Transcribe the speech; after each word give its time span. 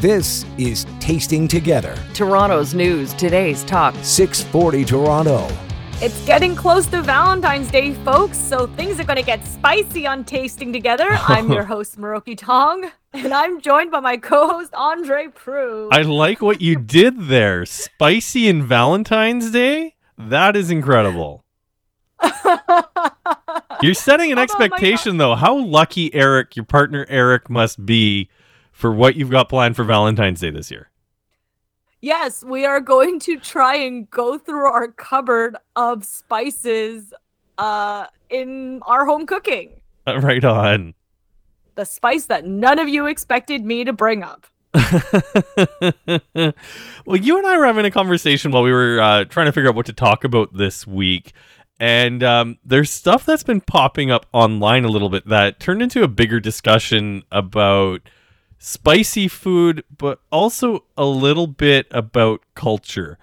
This 0.00 0.46
is 0.56 0.86
Tasting 0.98 1.46
Together, 1.46 1.94
Toronto's 2.14 2.72
news, 2.72 3.12
today's 3.12 3.62
talk. 3.64 3.94
640 4.00 4.82
Toronto. 4.86 5.46
It's 6.00 6.24
getting 6.24 6.56
close 6.56 6.86
to 6.86 7.02
Valentine's 7.02 7.70
Day, 7.70 7.92
folks, 7.96 8.38
so 8.38 8.66
things 8.66 8.98
are 8.98 9.04
going 9.04 9.18
to 9.18 9.22
get 9.22 9.46
spicy 9.46 10.06
on 10.06 10.24
Tasting 10.24 10.72
Together. 10.72 11.10
I'm 11.10 11.52
your 11.52 11.64
host, 11.66 11.98
Miroki 11.98 12.34
Tong, 12.34 12.90
and 13.12 13.34
I'm 13.34 13.60
joined 13.60 13.90
by 13.90 14.00
my 14.00 14.16
co 14.16 14.48
host, 14.48 14.72
Andre 14.72 15.26
Proulx. 15.26 15.88
I 15.92 16.00
like 16.00 16.40
what 16.40 16.62
you 16.62 16.76
did 16.76 17.28
there. 17.28 17.66
Spicy 17.66 18.48
in 18.48 18.62
Valentine's 18.62 19.50
Day? 19.50 19.96
That 20.16 20.56
is 20.56 20.70
incredible. 20.70 21.44
You're 23.82 23.92
setting 23.92 24.32
an 24.32 24.38
Hold 24.38 24.50
on, 24.50 24.58
my 24.58 24.64
expectation, 24.64 25.18
though. 25.18 25.34
How 25.34 25.58
lucky 25.58 26.14
Eric, 26.14 26.56
your 26.56 26.64
partner 26.64 27.04
Eric, 27.10 27.50
must 27.50 27.84
be 27.84 28.30
for 28.80 28.90
what 28.90 29.14
you've 29.14 29.30
got 29.30 29.50
planned 29.50 29.76
for 29.76 29.84
Valentine's 29.84 30.40
Day 30.40 30.50
this 30.50 30.70
year. 30.70 30.90
yes, 32.00 32.42
we 32.42 32.64
are 32.64 32.80
going 32.80 33.20
to 33.20 33.38
try 33.38 33.76
and 33.76 34.10
go 34.10 34.38
through 34.38 34.64
our 34.64 34.88
cupboard 34.88 35.56
of 35.76 36.04
spices 36.04 37.12
uh, 37.58 38.06
in 38.30 38.80
our 38.86 39.04
home 39.04 39.26
cooking. 39.26 39.80
Uh, 40.06 40.18
right 40.18 40.44
on. 40.44 40.94
The 41.74 41.84
spice 41.84 42.26
that 42.26 42.46
none 42.46 42.78
of 42.78 42.88
you 42.88 43.06
expected 43.06 43.64
me 43.64 43.84
to 43.84 43.92
bring 43.92 44.22
up. 44.22 44.46
well, 44.74 44.92
you 47.16 47.36
and 47.36 47.46
I 47.46 47.58
were 47.58 47.66
having 47.66 47.84
a 47.84 47.90
conversation 47.90 48.50
while 48.50 48.62
we 48.62 48.72
were 48.72 48.98
uh, 48.98 49.24
trying 49.24 49.46
to 49.46 49.52
figure 49.52 49.68
out 49.68 49.74
what 49.74 49.86
to 49.86 49.92
talk 49.92 50.24
about 50.24 50.56
this 50.56 50.86
week. 50.86 51.32
And 51.78 52.22
um, 52.22 52.58
there's 52.64 52.90
stuff 52.90 53.26
that's 53.26 53.42
been 53.42 53.60
popping 53.60 54.10
up 54.10 54.26
online 54.32 54.84
a 54.84 54.88
little 54.88 55.10
bit 55.10 55.28
that 55.28 55.60
turned 55.60 55.82
into 55.82 56.02
a 56.02 56.08
bigger 56.08 56.40
discussion 56.40 57.24
about 57.30 58.00
spicy 58.60 59.26
food, 59.26 59.82
but 59.96 60.20
also 60.30 60.84
a 60.96 61.06
little 61.06 61.46
bit 61.48 61.86
about 61.90 62.42
culture. 62.54 63.18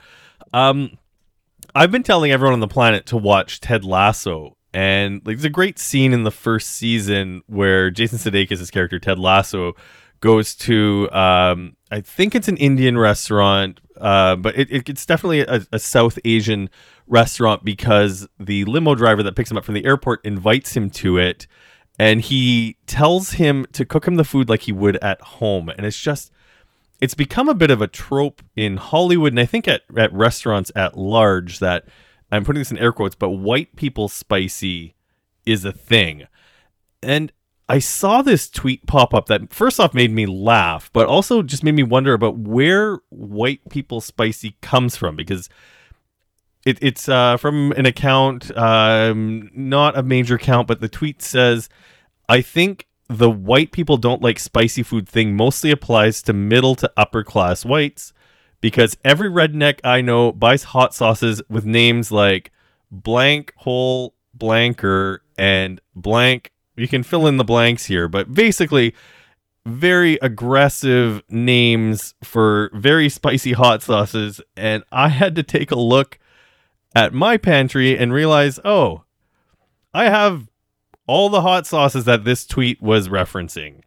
Um, 0.52 0.98
I've 1.74 1.92
been 1.92 2.04
telling 2.04 2.32
everyone 2.32 2.54
on 2.54 2.60
the 2.60 2.68
planet 2.68 3.06
to 3.08 3.18
watch 3.18 3.62
Ted 3.62 3.86
Lasso, 3.86 4.58
and 4.74 5.22
like, 5.26 5.38
there's 5.38 5.46
a 5.46 5.50
great 5.50 5.80
scene 5.80 6.12
in 6.12 6.24
the 6.24 6.32
first 6.32 6.72
season 6.72 7.44
where 7.48 7.92
Jason 7.92 8.18
Sudeikis' 8.18 8.72
character 8.72 9.00
Ted 9.00 9.20
Lasso 9.20 9.74
goes 10.20 10.56
to, 10.56 11.08
um, 11.12 11.78
I 11.92 12.02
think 12.02 12.34
it's 12.34 12.48
an 12.48 12.58
Indian 12.58 12.98
restaurant, 12.98 13.80
uh, 14.02 14.36
but 14.36 14.58
it, 14.58 14.72
it, 14.72 14.90
it's 14.90 15.06
definitely 15.06 15.42
a, 15.42 15.62
a 15.72 15.78
South 15.78 16.18
Asian 16.26 16.72
restaurant 17.06 17.64
because 17.64 18.28
the 18.40 18.66
limo 18.66 18.96
driver 18.96 19.22
that 19.22 19.36
picks 19.36 19.52
him 19.52 19.58
up 19.58 19.64
from 19.66 19.76
the 19.76 19.86
airport 19.86 20.26
invites 20.26 20.76
him 20.76 20.90
to 20.90 21.20
it, 21.20 21.46
and 22.00 22.22
he 22.22 22.78
tells 22.86 23.32
him 23.32 23.66
to 23.74 23.86
cook 23.86 24.08
him 24.08 24.16
the 24.16 24.24
food 24.24 24.50
like 24.50 24.62
he 24.62 24.72
would 24.72 24.98
at 24.98 25.22
home, 25.22 25.70
and 25.70 25.86
it's 25.86 26.00
just 26.00 26.32
it's 27.00 27.14
become 27.14 27.48
a 27.48 27.54
bit 27.54 27.72
of 27.72 27.82
a 27.82 27.88
trope 27.88 28.42
in 28.56 28.78
Hollywood 28.78 29.32
and 29.32 29.40
I 29.40 29.46
think 29.46 29.68
at, 29.68 29.84
at 29.96 30.12
restaurants 30.12 30.72
at 30.76 30.98
large 30.98 31.60
that 31.60 31.86
I'm 32.32 32.44
putting 32.44 32.60
this 32.60 32.72
in 32.72 32.78
air 32.78 32.92
quotes, 32.92 33.16
but 33.16 33.30
white 33.30 33.76
people 33.76 34.10
spicy 34.10 34.96
is 35.46 35.64
a 35.64 35.72
thing. 35.72 36.28
And 37.02 37.32
I 37.70 37.80
saw 37.80 38.22
this 38.22 38.50
tweet 38.50 38.86
pop 38.88 39.14
up 39.14 39.28
that 39.28 39.54
first 39.54 39.80
off 39.80 39.94
made 39.94 40.12
me 40.12 40.26
laugh, 40.26 40.90
but 40.94 41.08
also 41.08 41.42
just 41.42 41.64
made 41.64 41.76
me 41.76 41.84
wonder 41.84 42.14
about 42.14 42.38
where 42.38 43.00
white 43.10 43.62
people 43.70 44.02
spicy 44.02 44.58
comes 44.62 44.96
from 44.96 45.16
because 45.16 45.50
it, 46.68 46.78
it's 46.82 47.08
uh, 47.08 47.38
from 47.38 47.72
an 47.74 47.86
account, 47.86 48.56
um, 48.58 49.50
not 49.54 49.98
a 49.98 50.04
major 50.04 50.36
account, 50.36 50.68
but 50.68 50.82
the 50.82 50.90
tweet 50.90 51.22
says, 51.22 51.70
I 52.28 52.42
think 52.42 52.88
the 53.08 53.30
white 53.30 53.72
people 53.72 53.96
don't 53.96 54.22
like 54.22 54.38
spicy 54.38 54.84
food 54.84 55.08
thing 55.08 55.34
mostly 55.34 55.72
applies 55.72 56.22
to 56.24 56.34
middle 56.34 56.76
to 56.76 56.92
upper 56.98 57.24
class 57.24 57.64
whites 57.64 58.12
because 58.60 58.98
every 59.06 59.30
redneck 59.30 59.80
I 59.86 60.02
know 60.02 60.34
buys 60.34 60.64
hot 60.64 60.94
sauces 60.94 61.42
with 61.48 61.66
names 61.66 62.12
like 62.12 62.52
blank 62.92 63.54
hole 63.56 64.14
blanker 64.34 65.24
and 65.38 65.80
blank. 65.96 66.52
You 66.76 66.90
can 66.90 67.04
fill 67.04 67.28
in 67.28 67.38
the 67.38 67.46
blanks 67.46 67.86
here, 67.86 68.10
but 68.10 68.34
basically, 68.34 68.94
very 69.66 70.20
aggressive 70.22 71.24
names 71.30 72.14
for 72.24 72.70
very 72.74 73.08
spicy 73.08 73.54
hot 73.54 73.82
sauces. 73.84 74.42
And 74.58 74.84
I 74.92 75.08
had 75.08 75.34
to 75.36 75.44
take 75.44 75.72
a 75.72 75.80
look 75.80 76.20
at 76.96 77.14
my 77.14 77.38
pantry 77.38 77.98
and 77.98 78.14
realize, 78.14 78.60
oh, 78.66 79.04
I 79.94 80.06
have 80.06 80.50
all 81.08 81.30
the 81.30 81.42
hot 81.42 81.66
sauces 81.66 82.06
that 82.06 82.24
this 82.24 82.46
tweet 82.46 82.82
was 82.82 83.08
referencing. 83.08 83.82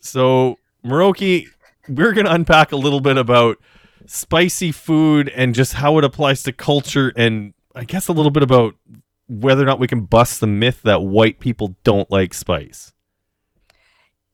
So, 0.00 0.58
Miroki, 0.84 1.48
we're 1.88 2.12
going 2.12 2.26
to 2.26 2.32
unpack 2.32 2.72
a 2.72 2.76
little 2.76 3.00
bit 3.00 3.16
about 3.16 3.58
spicy 4.06 4.72
food 4.72 5.28
and 5.30 5.54
just 5.54 5.74
how 5.74 5.98
it 5.98 6.04
applies 6.04 6.42
to 6.42 6.52
culture 6.52 7.12
and 7.16 7.54
I 7.74 7.84
guess 7.84 8.08
a 8.08 8.12
little 8.12 8.30
bit 8.30 8.42
about 8.42 8.76
whether 9.28 9.62
or 9.62 9.66
not 9.66 9.80
we 9.80 9.88
can 9.88 10.02
bust 10.02 10.40
the 10.40 10.46
myth 10.46 10.82
that 10.82 11.02
white 11.02 11.40
people 11.40 11.76
don't 11.82 12.10
like 12.10 12.34
spice. 12.34 12.92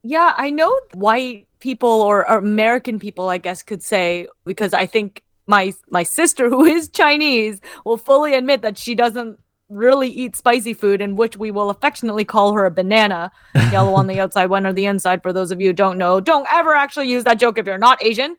Yeah, 0.02 0.34
I 0.36 0.50
know 0.50 0.78
white 0.94 1.46
people 1.60 1.88
or, 1.88 2.28
or 2.28 2.38
American 2.38 2.98
people, 2.98 3.28
I 3.28 3.38
guess, 3.38 3.62
could 3.62 3.82
say 3.82 4.26
because 4.44 4.74
I 4.74 4.86
think 4.86 5.22
my 5.50 5.74
my 5.90 6.02
sister, 6.02 6.48
who 6.54 6.64
is 6.64 6.88
Chinese, 6.88 7.60
will 7.84 7.98
fully 7.98 8.34
admit 8.34 8.62
that 8.62 8.78
she 8.78 8.94
doesn't 8.94 9.38
really 9.68 10.08
eat 10.08 10.34
spicy 10.34 10.74
food, 10.74 11.00
in 11.00 11.14
which 11.14 11.36
we 11.36 11.50
will 11.50 11.70
affectionately 11.70 12.24
call 12.24 12.54
her 12.54 12.64
a 12.64 12.70
banana, 12.70 13.30
yellow 13.70 13.94
on 13.94 14.06
the 14.06 14.18
outside, 14.18 14.46
one 14.46 14.64
on 14.64 14.74
the 14.74 14.86
inside. 14.86 15.22
For 15.22 15.32
those 15.32 15.50
of 15.50 15.60
you 15.60 15.68
who 15.68 15.72
don't 15.74 15.98
know, 15.98 16.20
don't 16.20 16.46
ever 16.50 16.74
actually 16.74 17.10
use 17.10 17.24
that 17.24 17.38
joke 17.38 17.58
if 17.58 17.66
you're 17.66 17.78
not 17.78 18.02
Asian. 18.02 18.36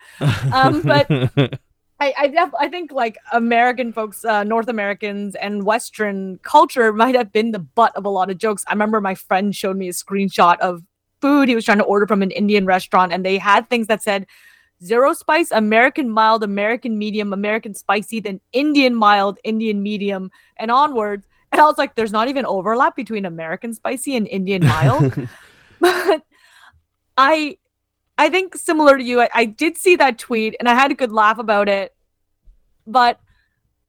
Um, 0.52 0.82
but 0.82 1.08
I 2.00 2.14
I, 2.18 2.28
def- 2.28 2.56
I 2.60 2.68
think 2.68 2.92
like 2.92 3.18
American 3.32 3.94
folks, 3.94 4.26
uh, 4.26 4.44
North 4.44 4.68
Americans, 4.68 5.36
and 5.36 5.64
Western 5.64 6.40
culture 6.40 6.92
might 6.92 7.16
have 7.16 7.32
been 7.32 7.52
the 7.52 7.60
butt 7.60 7.96
of 7.96 8.06
a 8.06 8.10
lot 8.10 8.32
of 8.32 8.38
jokes. 8.38 8.64
I 8.68 8.74
remember 8.74 9.00
my 9.00 9.16
friend 9.16 9.56
showed 9.56 9.78
me 9.78 9.88
a 9.88 9.94
screenshot 9.94 10.58
of 10.60 10.82
food 11.22 11.48
he 11.48 11.56
was 11.56 11.64
trying 11.64 11.78
to 11.78 11.84
order 11.84 12.08
from 12.08 12.24
an 12.24 12.32
Indian 12.32 12.66
restaurant, 12.66 13.14
and 13.14 13.24
they 13.24 13.38
had 13.38 13.70
things 13.70 13.88
that 13.88 14.02
said 14.02 14.26
zero 14.84 15.14
spice, 15.14 15.52
American 15.52 16.09
mild, 16.09 16.44
American 16.44 16.97
medium, 16.97 17.34
American 17.34 17.74
spicy, 17.74 18.19
then 18.19 18.40
Indian 18.52 18.96
mild, 18.96 19.40
Indian 19.44 19.81
medium, 19.81 20.31
and 20.58 20.72
onwards. 20.72 21.28
And 21.52 21.62
I 21.62 21.66
was 21.66 21.78
like, 21.78 21.96
there's 21.96 22.12
not 22.12 22.28
even 22.28 22.46
overlap 22.46 22.96
between 22.96 23.25
American 23.25 23.74
spicy 23.74 24.16
and 24.16 24.28
Indian 24.28 24.66
mild. 24.66 25.14
but 25.80 26.24
I 27.18 27.58
I 28.18 28.30
think 28.30 28.56
similar 28.56 28.97
to 28.97 29.03
you, 29.03 29.22
I, 29.22 29.30
I 29.34 29.46
did 29.46 29.78
see 29.78 29.96
that 29.96 30.19
tweet 30.19 30.56
and 30.59 30.69
I 30.69 30.75
had 30.75 30.92
a 30.92 30.96
good 30.96 31.12
laugh 31.12 31.40
about 31.40 31.68
it. 31.68 31.94
But 32.86 33.19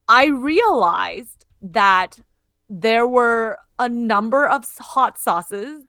I 0.07 0.27
realized 0.27 1.45
that 1.61 2.19
there 2.69 3.07
were 3.07 3.59
a 3.79 3.87
number 3.87 4.47
of 4.47 4.65
hot 4.79 5.17
sauces 5.17 5.83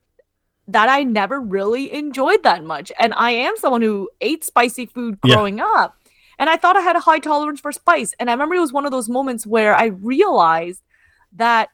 that 0.68 0.88
I 0.88 1.02
never 1.02 1.40
really 1.40 1.92
enjoyed 1.92 2.42
that 2.42 2.64
much. 2.64 2.90
And 2.98 3.12
I 3.14 3.32
am 3.32 3.56
someone 3.56 3.82
who 3.82 4.08
ate 4.20 4.44
spicy 4.44 4.86
food 4.86 5.18
Yeah. 5.22 5.34
growing 5.34 5.60
up. 5.60 5.96
And 6.38 6.50
I 6.50 6.56
thought 6.56 6.76
I 6.76 6.80
had 6.80 6.96
a 6.96 7.00
high 7.00 7.18
tolerance 7.18 7.60
for 7.60 7.70
spice. 7.70 8.14
And 8.18 8.28
I 8.28 8.32
remember 8.32 8.54
it 8.56 8.60
was 8.60 8.72
one 8.72 8.86
of 8.86 8.90
those 8.90 9.08
moments 9.08 9.46
where 9.46 9.74
I 9.76 9.86
realized 9.86 10.82
that, 11.36 11.68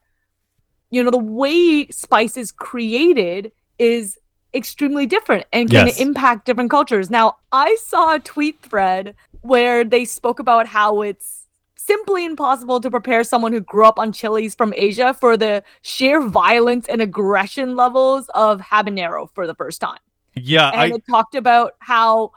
you 0.91 1.03
know, 1.03 1.11
the 1.11 1.19
way 1.19 1.87
spice 1.89 2.37
is 2.37 2.53
created 2.53 3.53
is 3.79 4.19
extremely 4.53 5.07
different 5.07 5.47
and 5.53 5.71
can 5.71 5.87
Yes. 5.87 6.01
impact 6.01 6.45
different 6.45 6.71
cultures. 6.71 7.09
Now, 7.11 7.37
I 7.53 7.77
saw 7.77 8.15
a 8.15 8.19
tweet 8.19 8.61
thread 8.61 9.15
where 9.43 9.85
they 9.85 10.05
spoke 10.05 10.41
about 10.41 10.67
how 10.67 11.03
it's 11.03 11.40
simply 11.87 12.25
impossible 12.25 12.81
to 12.81 12.91
prepare 12.91 13.25
someone 13.25 13.53
who 13.53 13.61
grew 13.61 13.87
up 13.87 13.99
on 13.99 14.13
chilies 14.13 14.55
from 14.55 14.73
Asia 14.77 15.15
for 15.15 15.37
the 15.37 15.63
sheer 15.83 16.21
violence 16.21 16.87
and 16.89 17.01
aggression 17.01 17.75
levels 17.75 18.29
of 18.35 18.61
habanero 18.61 19.29
for 19.35 19.47
the 19.47 19.55
first 19.55 19.81
time. 19.81 19.99
yeah, 20.35 20.71
And 20.71 20.81
I 20.81 20.87
it 20.97 21.05
talked 21.09 21.35
about 21.35 21.73
how, 21.79 22.33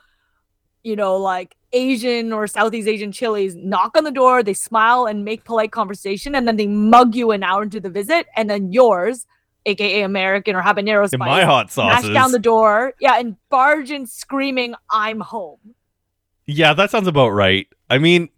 you 0.84 0.96
know, 0.96 1.18
like 1.18 1.56
Asian 1.74 2.32
or 2.32 2.48
Southeast 2.48 2.88
Asian 2.88 3.12
chilies 3.12 3.56
knock 3.56 3.98
on 3.98 4.04
the 4.04 4.12
door, 4.12 4.44
they 4.44 4.54
smile 4.54 5.06
and 5.06 5.26
make 5.26 5.44
polite 5.44 5.72
conversation, 5.72 6.36
and 6.36 6.48
then 6.48 6.56
they 6.56 6.68
mug 6.68 7.16
you 7.16 7.32
an 7.32 7.44
hour 7.44 7.64
into 7.64 7.80
the 7.80 7.90
visit, 7.90 8.28
and 8.36 8.50
then 8.50 8.72
yours, 8.72 9.26
aka 9.66 10.02
American 10.02 10.56
or 10.56 10.62
habanero 10.62 11.12
in 11.12 11.20
my 11.20 11.44
hot 11.44 11.72
smash 11.72 12.02
sauces. 12.02 12.14
down 12.14 12.32
the 12.32 12.40
door, 12.40 12.94
yeah, 13.00 13.18
and 13.18 13.36
barge 13.50 13.92
in 13.92 14.06
screaming, 14.06 14.76
"I'm 14.90 15.20
home." 15.20 15.76
Yeah, 16.46 16.74
that 16.74 16.92
sounds 16.92 17.08
about 17.08 17.30
right. 17.30 17.68
I 17.90 17.98
mean, 17.98 18.30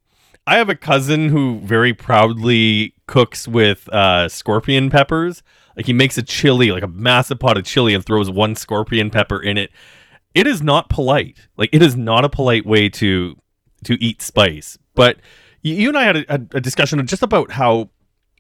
I 0.48 0.58
have 0.58 0.70
a 0.70 0.76
cousin 0.76 1.30
who 1.30 1.60
very 1.62 1.94
proudly 1.94 2.94
cooks 3.08 3.48
with 3.48 3.90
uh, 3.90 4.30
scorpion 4.30 4.90
peppers. 4.90 5.42
Like 5.76 5.88
he 5.88 5.94
makes 5.94 6.18
a 6.18 6.24
chili, 6.24 6.72
like 6.72 6.84
a 6.84 6.88
massive 6.88 7.40
pot 7.40 7.58
of 7.58 7.66
chili, 7.66 7.94
and 7.94 8.06
throws 8.06 8.30
one 8.30 8.56
scorpion 8.56 9.10
pepper 9.10 9.42
in 9.42 9.58
it. 9.58 9.72
It 10.34 10.46
is 10.48 10.62
not 10.62 10.90
polite. 10.90 11.48
Like 11.58 11.70
it 11.74 11.82
is 11.82 11.96
not 11.96 12.24
a 12.26 12.30
polite 12.30 12.66
way 12.66 12.90
to 12.90 13.36
to 13.86 14.04
eat 14.04 14.22
spice. 14.22 14.78
But 14.94 15.18
you, 15.62 15.90
and 15.90 15.98
I 15.98 16.04
had 16.04 16.18
a, 16.18 16.34
a, 16.34 16.62
discussion 16.62 17.06
just 17.08 17.24
about 17.24 17.52
how 17.52 17.90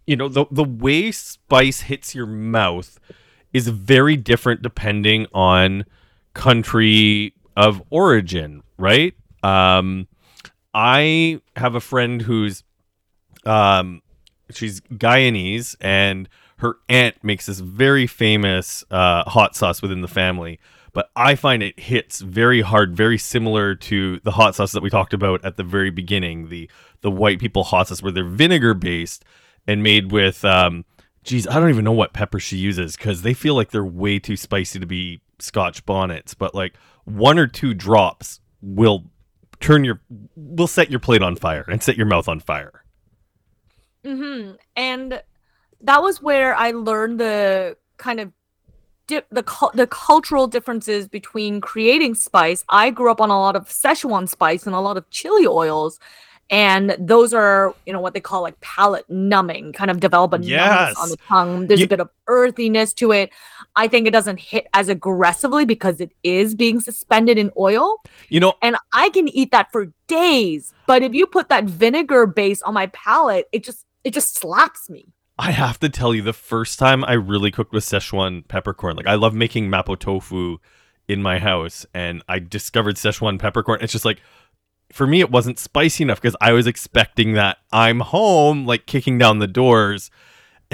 you 0.05 0.15
know 0.15 0.29
the 0.29 0.45
the 0.51 0.63
way 0.63 1.11
spice 1.11 1.81
hits 1.81 2.13
your 2.13 2.27
mouth 2.27 2.99
is 3.51 3.67
very 3.67 4.15
different 4.15 4.61
depending 4.61 5.25
on 5.33 5.85
country 6.33 7.33
of 7.57 7.81
origin. 7.89 8.61
right? 8.77 9.13
Um, 9.43 10.07
I 10.75 11.39
have 11.55 11.73
a 11.73 11.79
friend 11.79 12.21
who's, 12.21 12.63
um, 13.45 14.01
she's 14.51 14.81
Guyanese, 14.81 15.77
and 15.79 16.27
her 16.57 16.75
aunt 16.89 17.23
makes 17.23 17.45
this 17.45 17.61
very 17.61 18.07
famous 18.07 18.83
uh, 18.91 19.23
hot 19.23 19.55
sauce 19.55 19.81
within 19.81 20.01
the 20.01 20.09
family. 20.09 20.59
But 20.91 21.09
I 21.15 21.35
find 21.35 21.63
it 21.63 21.79
hits 21.79 22.19
very 22.19 22.61
hard, 22.61 22.95
very 22.95 23.17
similar 23.17 23.73
to 23.75 24.19
the 24.21 24.31
hot 24.31 24.55
sauce 24.55 24.73
that 24.73 24.83
we 24.83 24.89
talked 24.89 25.13
about 25.13 25.43
at 25.45 25.55
the 25.55 25.63
very 25.63 25.91
beginning, 25.91 26.49
the 26.49 26.69
the 27.01 27.11
white 27.11 27.39
people 27.39 27.63
hot 27.63 27.87
sauce, 27.87 28.03
where 28.03 28.11
they're 28.11 28.25
vinegar 28.25 28.73
based 28.73 29.23
and 29.67 29.81
made 29.81 30.11
with, 30.11 30.43
um, 30.43 30.83
geez, 31.23 31.47
I 31.47 31.55
don't 31.55 31.69
even 31.69 31.85
know 31.85 31.91
what 31.91 32.13
pepper 32.13 32.39
she 32.39 32.57
uses 32.57 32.97
because 32.97 33.21
they 33.21 33.33
feel 33.33 33.55
like 33.55 33.71
they're 33.71 33.83
way 33.85 34.19
too 34.19 34.35
spicy 34.35 34.79
to 34.79 34.85
be 34.85 35.21
Scotch 35.39 35.85
bonnets. 35.85 36.33
But 36.33 36.53
like 36.53 36.75
one 37.05 37.39
or 37.39 37.47
two 37.47 37.73
drops 37.73 38.39
will 38.61 39.05
turn 39.59 39.83
your, 39.83 40.01
we'll 40.35 40.67
set 40.67 40.89
your 40.89 40.99
plate 40.99 41.21
on 41.21 41.35
fire 41.35 41.65
and 41.67 41.81
set 41.81 41.97
your 41.97 42.05
mouth 42.05 42.27
on 42.27 42.39
fire. 42.39 42.83
hmm 44.03 44.51
And 44.75 45.21
that 45.81 46.01
was 46.01 46.21
where 46.21 46.55
I 46.55 46.71
learned 46.71 47.19
the 47.19 47.77
kind 47.97 48.19
of 48.19 48.31
di- 49.07 49.21
the 49.31 49.43
cul- 49.43 49.71
the 49.73 49.87
cultural 49.87 50.47
differences 50.47 51.07
between 51.07 51.61
creating 51.61 52.15
spice. 52.15 52.63
I 52.69 52.89
grew 52.89 53.11
up 53.11 53.21
on 53.21 53.29
a 53.29 53.39
lot 53.39 53.55
of 53.55 53.67
Szechuan 53.69 54.27
spice 54.29 54.65
and 54.65 54.75
a 54.75 54.79
lot 54.79 54.97
of 54.97 55.09
chili 55.09 55.47
oils, 55.47 55.99
and 56.49 56.95
those 56.99 57.33
are 57.33 57.73
you 57.85 57.93
know 57.93 57.99
what 57.99 58.13
they 58.13 58.19
call 58.19 58.41
like 58.41 58.59
palate 58.61 59.09
numbing, 59.09 59.73
kind 59.73 59.91
of 59.91 59.99
develop 59.99 60.33
a 60.33 60.37
numbness 60.37 60.97
on 60.97 61.09
the 61.09 61.17
tongue. 61.27 61.67
There's 61.67 61.81
Ye- 61.81 61.85
a 61.85 61.89
bit 61.89 61.99
of 61.99 62.09
earthiness 62.27 62.93
to 62.95 63.11
it. 63.11 63.29
I 63.75 63.87
think 63.87 64.07
it 64.07 64.11
doesn't 64.11 64.39
hit 64.39 64.67
as 64.73 64.89
aggressively 64.89 65.65
because 65.65 65.99
it 65.99 66.11
is 66.23 66.55
being 66.55 66.79
suspended 66.79 67.37
in 67.37 67.51
oil 67.57 68.01
You 68.29 68.39
know, 68.39 68.53
and 68.61 68.77
I 68.93 69.09
can 69.09 69.27
eat 69.27 69.51
that 69.51 69.71
for 69.71 69.91
days. 70.07 70.73
But 70.87 71.03
if 71.03 71.13
you 71.13 71.25
put 71.25 71.49
that 71.49 71.65
vinegar 71.65 72.25
base 72.25 72.61
on 72.61 72.73
my 72.73 72.87
palate, 72.87 73.47
it 73.51 73.63
just 73.63 73.85
it 74.03 74.13
just 74.13 74.37
slaps 74.37 74.89
me. 74.89 75.13
I 75.37 75.51
have 75.51 75.79
to 75.79 75.89
tell 75.89 76.13
you, 76.13 76.21
the 76.21 76.31
first 76.31 76.79
time 76.79 77.03
I 77.03 77.13
really 77.13 77.51
cooked 77.51 77.73
with 77.73 77.83
Szechuan 77.83 78.47
peppercorn, 78.47 78.95
like 78.95 79.07
I 79.07 79.15
love 79.15 79.33
making 79.33 79.69
mapo 79.69 79.99
tofu 79.99 80.59
in 81.07 81.21
my 81.21 81.39
house, 81.39 81.85
and 81.93 82.23
I 82.29 82.39
discovered 82.39 82.95
Szechuan 82.95 83.37
peppercorn. 83.37 83.79
It's 83.81 83.91
just 83.91 84.05
like, 84.05 84.21
for 84.93 85.05
me, 85.05 85.19
it 85.19 85.31
wasn't 85.31 85.59
spicy 85.59 86.03
enough 86.03 86.21
because 86.21 86.37
I 86.39 86.53
was 86.53 86.67
expecting 86.67 87.33
that 87.33 87.57
I'm 87.71 87.99
home, 87.99 88.65
like 88.65 88.85
kicking 88.85 89.17
down 89.17 89.39
the 89.39 89.47
doors, 89.47 90.09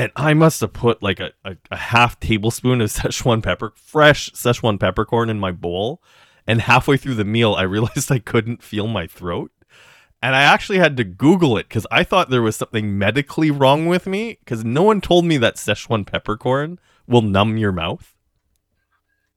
and 0.01 0.11
I 0.15 0.33
must 0.33 0.61
have 0.61 0.73
put 0.73 1.03
like 1.03 1.19
a, 1.19 1.31
a, 1.45 1.55
a 1.69 1.77
half 1.77 2.19
tablespoon 2.19 2.81
of 2.81 2.89
Szechuan 2.91 3.43
pepper, 3.43 3.71
fresh 3.75 4.31
Szechuan 4.31 4.79
peppercorn 4.79 5.29
in 5.29 5.39
my 5.39 5.51
bowl. 5.51 6.01
And 6.47 6.59
halfway 6.59 6.97
through 6.97 7.13
the 7.13 7.23
meal, 7.23 7.53
I 7.53 7.61
realized 7.75 8.11
I 8.11 8.17
couldn't 8.17 8.63
feel 8.63 8.87
my 8.87 9.05
throat. 9.05 9.51
And 10.23 10.35
I 10.35 10.41
actually 10.41 10.79
had 10.79 10.97
to 10.97 11.03
Google 11.03 11.55
it 11.57 11.69
because 11.69 11.85
I 11.91 12.03
thought 12.03 12.31
there 12.31 12.41
was 12.41 12.55
something 12.55 12.97
medically 12.97 13.51
wrong 13.51 13.85
with 13.85 14.07
me 14.07 14.39
because 14.39 14.65
no 14.65 14.81
one 14.81 15.01
told 15.01 15.25
me 15.25 15.37
that 15.37 15.57
Szechuan 15.57 16.07
peppercorn 16.07 16.79
will 17.07 17.21
numb 17.21 17.57
your 17.57 17.71
mouth. 17.71 18.15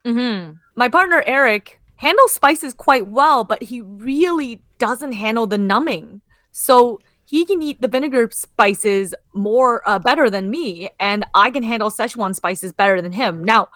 hmm 0.02 0.52
My 0.76 0.88
partner 0.88 1.22
Eric 1.26 1.78
handles 1.96 2.32
spices 2.32 2.72
quite 2.72 3.06
well, 3.06 3.44
but 3.44 3.64
he 3.64 3.82
really 3.82 4.62
doesn't 4.78 5.12
handle 5.12 5.46
the 5.46 5.58
numbing. 5.58 6.22
So 6.52 7.00
he 7.26 7.44
can 7.44 7.62
eat 7.62 7.80
the 7.80 7.88
vinegar 7.88 8.28
spices 8.32 9.14
more 9.32 9.82
uh, 9.88 9.98
better 9.98 10.30
than 10.30 10.50
me, 10.50 10.90
and 11.00 11.24
I 11.34 11.50
can 11.50 11.62
handle 11.62 11.90
Szechuan 11.90 12.34
spices 12.34 12.72
better 12.72 13.00
than 13.00 13.12
him. 13.12 13.42
Now, 13.42 13.68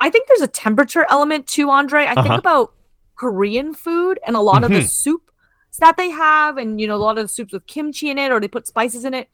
I 0.00 0.10
think 0.10 0.28
there's 0.28 0.42
a 0.42 0.48
temperature 0.48 1.06
element 1.10 1.46
too, 1.46 1.70
Andre. 1.70 2.04
I 2.04 2.12
Uh-huh. 2.12 2.22
think 2.22 2.38
about 2.38 2.72
Korean 3.16 3.74
food 3.74 4.18
and 4.26 4.36
a 4.36 4.40
lot 4.40 4.64
of 4.64 4.70
the 4.72 4.80
Mhm. 4.80 4.88
soup 4.88 5.30
that 5.78 5.96
they 5.96 6.10
have, 6.10 6.56
and 6.56 6.80
you 6.80 6.86
know, 6.86 6.96
a 6.96 6.98
lot 6.98 7.18
of 7.18 7.24
the 7.24 7.28
soups 7.28 7.52
with 7.52 7.66
kimchi 7.66 8.10
in 8.10 8.18
it, 8.18 8.32
or 8.32 8.40
they 8.40 8.48
put 8.48 8.66
spices 8.66 9.04
in 9.04 9.14
it. 9.14 9.28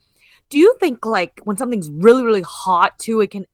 Do 0.50 0.58
you 0.58 0.76
think 0.80 1.06
like 1.06 1.40
when 1.44 1.56
something's 1.56 1.88
really, 1.90 2.24
really 2.24 2.42
hot 2.42 2.98
too, 2.98 3.20
it 3.20 3.30
can 3.30 3.46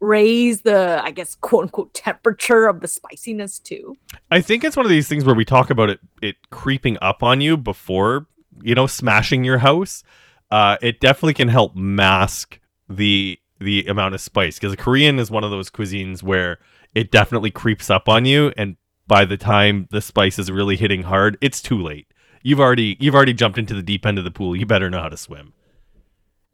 raise 0.00 0.62
the, 0.62 1.00
I 1.02 1.10
guess, 1.10 1.34
quote 1.34 1.64
unquote, 1.64 1.94
temperature 1.94 2.66
of 2.66 2.80
the 2.80 2.88
spiciness 2.88 3.58
too? 3.58 3.96
I 4.30 4.40
think 4.40 4.64
it's 4.64 4.76
one 4.76 4.86
of 4.86 4.90
these 4.90 5.08
things 5.08 5.24
where 5.24 5.34
we 5.34 5.44
talk 5.44 5.70
about 5.70 5.90
it 5.90 6.00
it 6.22 6.36
creeping 6.50 6.96
up 7.00 7.22
on 7.22 7.40
you 7.40 7.56
before 7.56 8.26
you 8.62 8.74
know 8.74 8.86
smashing 8.86 9.44
your 9.44 9.58
house. 9.58 10.02
Uh, 10.50 10.76
it 10.82 11.00
definitely 11.00 11.34
can 11.34 11.48
help 11.48 11.76
mask 11.76 12.58
the 12.88 13.38
the 13.60 13.86
amount 13.86 14.14
of 14.14 14.20
spice 14.20 14.58
because 14.58 14.74
Korean 14.76 15.18
is 15.18 15.30
one 15.30 15.44
of 15.44 15.50
those 15.50 15.70
cuisines 15.70 16.22
where 16.22 16.58
it 16.94 17.10
definitely 17.10 17.50
creeps 17.50 17.90
up 17.90 18.08
on 18.08 18.24
you, 18.24 18.52
and 18.56 18.76
by 19.06 19.24
the 19.24 19.36
time 19.36 19.86
the 19.90 20.00
spice 20.00 20.38
is 20.38 20.50
really 20.50 20.76
hitting 20.76 21.02
hard, 21.02 21.36
it's 21.40 21.60
too 21.62 21.80
late. 21.80 22.06
You've 22.42 22.60
already 22.60 22.96
you've 23.00 23.14
already 23.14 23.34
jumped 23.34 23.58
into 23.58 23.74
the 23.74 23.82
deep 23.82 24.06
end 24.06 24.18
of 24.18 24.24
the 24.24 24.30
pool. 24.30 24.56
You 24.56 24.66
better 24.66 24.90
know 24.90 25.00
how 25.00 25.08
to 25.08 25.16
swim. 25.16 25.52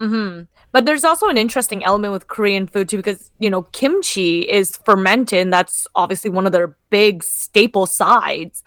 hmm 0.01 0.43
But 0.73 0.85
there's 0.85 1.05
also 1.05 1.29
an 1.29 1.39
interesting 1.39 1.83
element 1.85 2.13
with 2.13 2.29
Korean 2.29 2.67
food 2.67 2.89
too, 2.89 2.99
because 2.99 3.31
you 3.39 3.49
know 3.49 3.63
kimchi 3.63 4.41
is 4.43 4.77
fermented. 4.85 5.39
And 5.39 5.53
that's 5.53 5.87
obviously 5.95 6.31
one 6.31 6.47
of 6.47 6.53
their 6.53 6.77
big 6.91 7.23
staple 7.23 7.87
sides, 7.87 8.63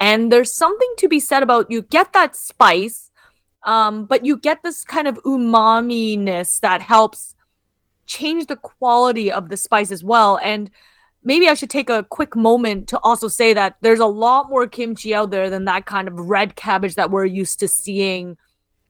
and 0.00 0.30
there's 0.30 0.52
something 0.52 0.92
to 0.98 1.08
be 1.08 1.20
said 1.20 1.42
about 1.42 1.70
you 1.70 1.82
get 1.82 2.12
that 2.12 2.36
spice, 2.36 3.10
um, 3.64 4.06
but 4.06 4.24
you 4.24 4.36
get 4.36 4.62
this 4.62 4.84
kind 4.84 5.08
of 5.08 5.16
umami 5.24 6.18
ness 6.18 6.58
that 6.60 6.82
helps 6.82 7.34
change 8.06 8.46
the 8.46 8.56
quality 8.56 9.32
of 9.32 9.48
the 9.48 9.56
spice 9.56 9.90
as 9.90 10.04
well. 10.04 10.38
And 10.42 10.70
maybe 11.22 11.48
I 11.48 11.54
should 11.54 11.70
take 11.70 11.88
a 11.88 12.04
quick 12.04 12.36
moment 12.36 12.88
to 12.88 12.98
also 13.00 13.28
say 13.28 13.54
that 13.54 13.76
there's 13.80 14.00
a 14.00 14.06
lot 14.06 14.50
more 14.50 14.66
kimchi 14.66 15.14
out 15.14 15.30
there 15.30 15.48
than 15.48 15.64
that 15.64 15.86
kind 15.86 16.08
of 16.08 16.14
red 16.14 16.56
cabbage 16.56 16.96
that 16.96 17.10
we're 17.10 17.24
used 17.24 17.60
to 17.60 17.68
seeing 17.68 18.36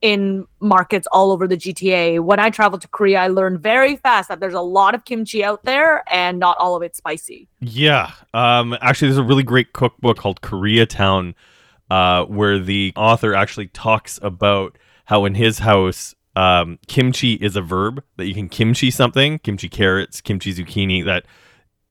in 0.04 0.46
markets 0.60 1.08
all 1.12 1.32
over 1.32 1.48
the 1.48 1.56
GTA. 1.56 2.20
When 2.20 2.38
I 2.38 2.50
traveled 2.50 2.82
to 2.82 2.88
Korea, 2.88 3.22
I 3.22 3.28
learned 3.28 3.60
very 3.60 3.96
fast 3.96 4.28
that 4.28 4.38
there's 4.38 4.52
a 4.52 4.60
lot 4.60 4.94
of 4.94 5.06
kimchi 5.06 5.42
out 5.42 5.64
there 5.64 6.04
and 6.12 6.38
not 6.38 6.58
all 6.58 6.76
of 6.76 6.82
it 6.82 6.94
spicy. 6.94 7.48
Yeah. 7.60 8.12
Um, 8.34 8.76
actually, 8.82 9.08
there's 9.08 9.18
a 9.18 9.22
really 9.24 9.42
great 9.42 9.72
cookbook 9.72 10.18
called 10.18 10.42
Koreatown, 10.42 11.32
uh, 11.88 12.26
where 12.26 12.58
the 12.58 12.92
author 12.96 13.34
actually 13.34 13.68
talks 13.68 14.18
about 14.20 14.76
how 15.06 15.24
in 15.24 15.34
his 15.34 15.60
house, 15.60 16.14
um, 16.36 16.78
kimchi 16.86 17.34
is 17.34 17.56
a 17.56 17.62
verb 17.62 18.04
that 18.18 18.26
you 18.26 18.34
can 18.34 18.50
kimchi 18.50 18.90
something, 18.90 19.38
kimchi 19.38 19.70
carrots, 19.70 20.20
kimchi 20.20 20.52
zucchini. 20.52 21.02
That 21.02 21.24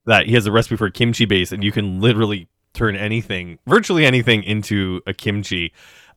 that 0.05 0.27
he 0.27 0.35
has 0.35 0.45
a 0.45 0.51
recipe 0.51 0.75
for 0.75 0.85
a 0.85 0.91
kimchi 0.91 1.25
base, 1.25 1.51
and 1.51 1.63
you 1.63 1.71
can 1.71 1.99
literally 1.99 2.47
turn 2.75 2.95
anything, 2.95 3.57
virtually 3.65 4.05
anything, 4.05 4.43
into 4.43 5.01
a 5.07 5.15
kimchi. 5.15 5.73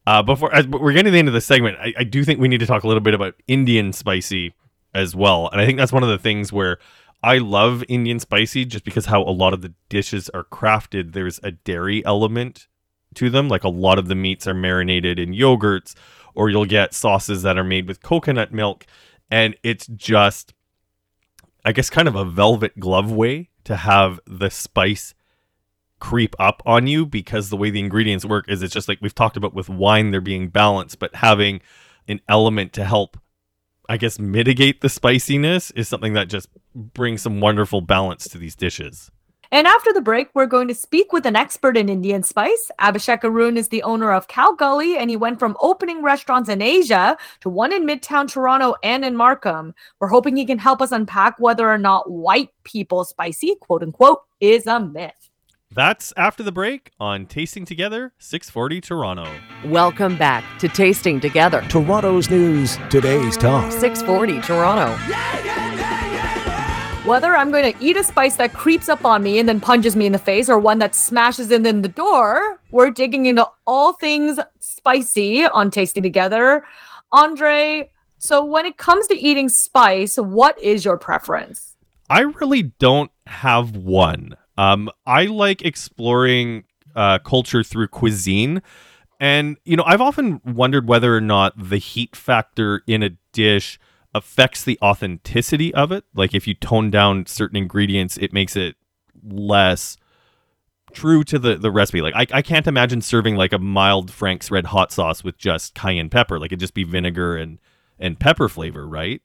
Uh, 0.06 0.22
before 0.22 0.54
as 0.54 0.66
we're 0.68 0.92
getting 0.92 1.06
to 1.06 1.10
the 1.10 1.18
end 1.18 1.28
of 1.28 1.34
the 1.34 1.40
segment, 1.40 1.76
I, 1.80 1.92
I 1.98 2.04
do 2.04 2.24
think 2.24 2.38
we 2.38 2.48
need 2.48 2.60
to 2.60 2.66
talk 2.66 2.84
a 2.84 2.86
little 2.86 3.00
bit 3.00 3.14
about 3.14 3.34
Indian 3.48 3.92
spicy 3.92 4.54
as 4.94 5.16
well, 5.16 5.48
and 5.50 5.60
I 5.60 5.66
think 5.66 5.78
that's 5.78 5.92
one 5.92 6.04
of 6.04 6.08
the 6.08 6.18
things 6.18 6.52
where 6.52 6.78
I 7.22 7.38
love 7.38 7.82
Indian 7.88 8.20
spicy 8.20 8.64
just 8.64 8.84
because 8.84 9.06
how 9.06 9.22
a 9.22 9.32
lot 9.32 9.52
of 9.52 9.62
the 9.62 9.74
dishes 9.88 10.28
are 10.30 10.44
crafted. 10.44 11.12
There's 11.12 11.40
a 11.42 11.50
dairy 11.50 12.04
element 12.04 12.68
to 13.14 13.30
them, 13.30 13.48
like 13.48 13.64
a 13.64 13.68
lot 13.68 13.98
of 13.98 14.06
the 14.06 14.14
meats 14.14 14.46
are 14.46 14.54
marinated 14.54 15.18
in 15.18 15.32
yogurts, 15.32 15.94
or 16.34 16.50
you'll 16.50 16.66
get 16.66 16.94
sauces 16.94 17.42
that 17.42 17.58
are 17.58 17.64
made 17.64 17.88
with 17.88 18.02
coconut 18.02 18.52
milk, 18.52 18.86
and 19.28 19.56
it's 19.64 19.88
just, 19.88 20.54
I 21.64 21.72
guess, 21.72 21.90
kind 21.90 22.06
of 22.06 22.14
a 22.14 22.24
velvet 22.24 22.78
glove 22.78 23.10
way 23.10 23.50
to 23.64 23.74
have 23.74 24.20
the 24.26 24.50
spice 24.50 25.14
creep 25.98 26.36
up 26.38 26.62
on 26.66 26.86
you 26.86 27.06
because 27.06 27.48
the 27.48 27.56
way 27.56 27.70
the 27.70 27.80
ingredients 27.80 28.24
work 28.24 28.48
is 28.48 28.62
it's 28.62 28.74
just 28.74 28.88
like 28.88 28.98
we've 29.00 29.14
talked 29.14 29.36
about 29.36 29.54
with 29.54 29.68
wine 29.68 30.10
they're 30.10 30.20
being 30.20 30.48
balanced 30.48 30.98
but 30.98 31.14
having 31.14 31.60
an 32.06 32.20
element 32.28 32.72
to 32.72 32.84
help 32.84 33.18
i 33.88 33.96
guess 33.96 34.18
mitigate 34.18 34.82
the 34.82 34.88
spiciness 34.88 35.70
is 35.72 35.88
something 35.88 36.12
that 36.12 36.28
just 36.28 36.48
brings 36.74 37.22
some 37.22 37.40
wonderful 37.40 37.80
balance 37.80 38.28
to 38.28 38.38
these 38.38 38.54
dishes 38.54 39.10
And 39.52 39.66
after 39.66 39.92
the 39.92 40.00
break, 40.00 40.28
we're 40.34 40.46
going 40.46 40.68
to 40.68 40.74
speak 40.74 41.12
with 41.12 41.24
an 41.24 41.36
expert 41.36 41.76
in 41.76 41.88
Indian 41.88 42.22
spice. 42.22 42.70
Abhishek 42.80 43.22
Arun 43.22 43.56
is 43.56 43.68
the 43.68 43.82
owner 43.84 44.12
of 44.12 44.26
Khau 44.26 44.56
Gully, 44.58 44.96
and 44.98 45.08
he 45.08 45.16
went 45.16 45.38
from 45.38 45.56
opening 45.60 46.02
restaurants 46.02 46.48
in 46.48 46.60
Asia 46.60 47.16
to 47.40 47.48
one 47.48 47.72
in 47.72 47.86
Midtown 47.86 48.28
Toronto 48.28 48.74
and 48.82 49.04
in 49.04 49.16
Markham. 49.16 49.72
We're 50.00 50.08
hoping 50.08 50.36
he 50.36 50.46
can 50.46 50.58
help 50.58 50.82
us 50.82 50.92
unpack 50.92 51.38
whether 51.38 51.70
or 51.70 51.78
not 51.78 52.10
white 52.10 52.50
people 52.64 53.04
spicy, 53.04 53.54
quote 53.60 53.82
unquote, 53.82 54.22
is 54.40 54.66
a 54.66 54.80
myth. 54.80 55.25
That's 55.72 56.12
after 56.16 56.42
the 56.42 56.52
break 56.52 56.90
on 57.00 57.26
tasting 57.26 57.64
together 57.64 58.12
640 58.18 58.80
toronto 58.80 59.26
Welcome 59.64 60.16
back 60.16 60.44
to 60.60 60.68
Tasting 60.68 61.18
Together. 61.18 61.60
Toronto's 61.68 62.30
news, 62.30 62.78
today's 62.88 63.36
talk. 63.36 63.72
640 63.72 64.40
Toronto. 64.42 64.92
Whether 67.08 67.34
I'm 67.34 67.50
going 67.50 67.72
to 67.72 67.84
eat 67.84 67.96
a 67.96 68.04
spice 68.04 68.36
that 68.36 68.52
creeps 68.52 68.88
up 68.88 69.04
on 69.04 69.24
me 69.24 69.40
and 69.40 69.48
then 69.48 69.58
punches 69.60 69.96
me 69.96 70.06
in 70.06 70.12
the 70.12 70.20
face, 70.20 70.48
or 70.48 70.58
one 70.58 70.78
that 70.78 70.94
smashes 70.94 71.50
in 71.50 71.62
the 71.62 71.88
door, 71.88 72.60
we're 72.70 72.90
digging 72.90 73.26
into 73.26 73.48
all 73.66 73.94
things 73.94 74.38
spicy 74.60 75.44
on 75.46 75.72
Tasting 75.72 76.02
Together. 76.04 76.64
Andre, 77.10 77.90
so 78.18 78.44
when 78.44 78.66
it 78.66 78.76
comes 78.76 79.08
to 79.08 79.18
eating 79.18 79.48
spice, 79.48 80.16
what 80.16 80.60
is 80.62 80.84
your 80.84 80.96
preference? 80.96 81.74
I 82.08 82.20
really 82.20 82.62
don't 82.78 83.10
have 83.26 83.74
one. 83.74 84.36
Um, 84.56 84.90
I 85.06 85.26
like 85.26 85.62
exploring 85.62 86.64
uh, 86.94 87.18
culture 87.18 87.62
through 87.62 87.88
cuisine. 87.88 88.62
And, 89.20 89.56
you 89.64 89.76
know, 89.76 89.84
I've 89.86 90.00
often 90.00 90.40
wondered 90.44 90.88
whether 90.88 91.16
or 91.16 91.20
not 91.20 91.52
the 91.56 91.78
heat 91.78 92.14
factor 92.16 92.82
in 92.86 93.02
a 93.02 93.10
dish 93.32 93.78
affects 94.14 94.64
the 94.64 94.78
authenticity 94.82 95.72
of 95.74 95.92
it. 95.92 96.04
Like 96.14 96.34
if 96.34 96.46
you 96.46 96.54
tone 96.54 96.90
down 96.90 97.26
certain 97.26 97.56
ingredients, 97.56 98.16
it 98.16 98.32
makes 98.32 98.56
it 98.56 98.76
less 99.22 99.96
true 100.92 101.22
to 101.24 101.38
the, 101.38 101.56
the 101.56 101.70
recipe. 101.70 102.00
Like 102.00 102.14
I, 102.14 102.26
I 102.38 102.42
can't 102.42 102.66
imagine 102.66 103.02
serving 103.02 103.36
like 103.36 103.52
a 103.52 103.58
mild 103.58 104.10
Frank's 104.10 104.50
red 104.50 104.66
hot 104.66 104.90
sauce 104.90 105.22
with 105.22 105.36
just 105.36 105.74
cayenne 105.74 106.08
pepper. 106.08 106.38
Like 106.38 106.48
it'd 106.48 106.60
just 106.60 106.74
be 106.74 106.84
vinegar 106.84 107.36
and, 107.36 107.58
and 107.98 108.18
pepper 108.18 108.48
flavor, 108.48 108.86
right? 108.88 109.20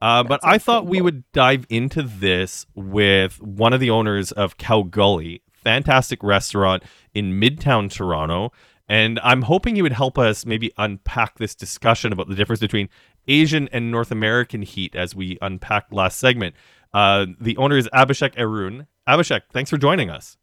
Uh, 0.00 0.22
but 0.22 0.40
I 0.42 0.58
thought 0.58 0.86
we 0.86 1.00
would 1.00 1.24
dive 1.32 1.66
into 1.68 2.02
this 2.02 2.66
with 2.74 3.40
one 3.40 3.72
of 3.72 3.80
the 3.80 3.90
owners 3.90 4.30
of 4.32 4.58
Khau 4.58 4.90
Gully, 4.90 5.42
fantastic 5.52 6.22
restaurant 6.22 6.82
in 7.14 7.40
Midtown 7.40 7.90
Toronto. 7.90 8.52
And 8.88 9.18
I'm 9.24 9.42
hoping 9.42 9.74
you 9.74 9.82
would 9.82 9.92
help 9.92 10.18
us 10.18 10.46
maybe 10.46 10.70
unpack 10.78 11.38
this 11.38 11.54
discussion 11.54 12.12
about 12.12 12.28
the 12.28 12.34
difference 12.34 12.60
between 12.60 12.88
Asian 13.26 13.68
and 13.72 13.90
North 13.90 14.12
American 14.12 14.62
heat 14.62 14.94
as 14.94 15.14
we 15.14 15.38
unpacked 15.42 15.92
last 15.92 16.18
segment. 16.18 16.54
Uh, 16.94 17.26
the 17.40 17.56
owner 17.56 17.76
is 17.76 17.88
Abhishek 17.92 18.38
Arun. 18.38 18.86
Abhishek, 19.08 19.42
thanks 19.50 19.70
for 19.70 19.76
joining 19.76 20.08
us. 20.08 20.36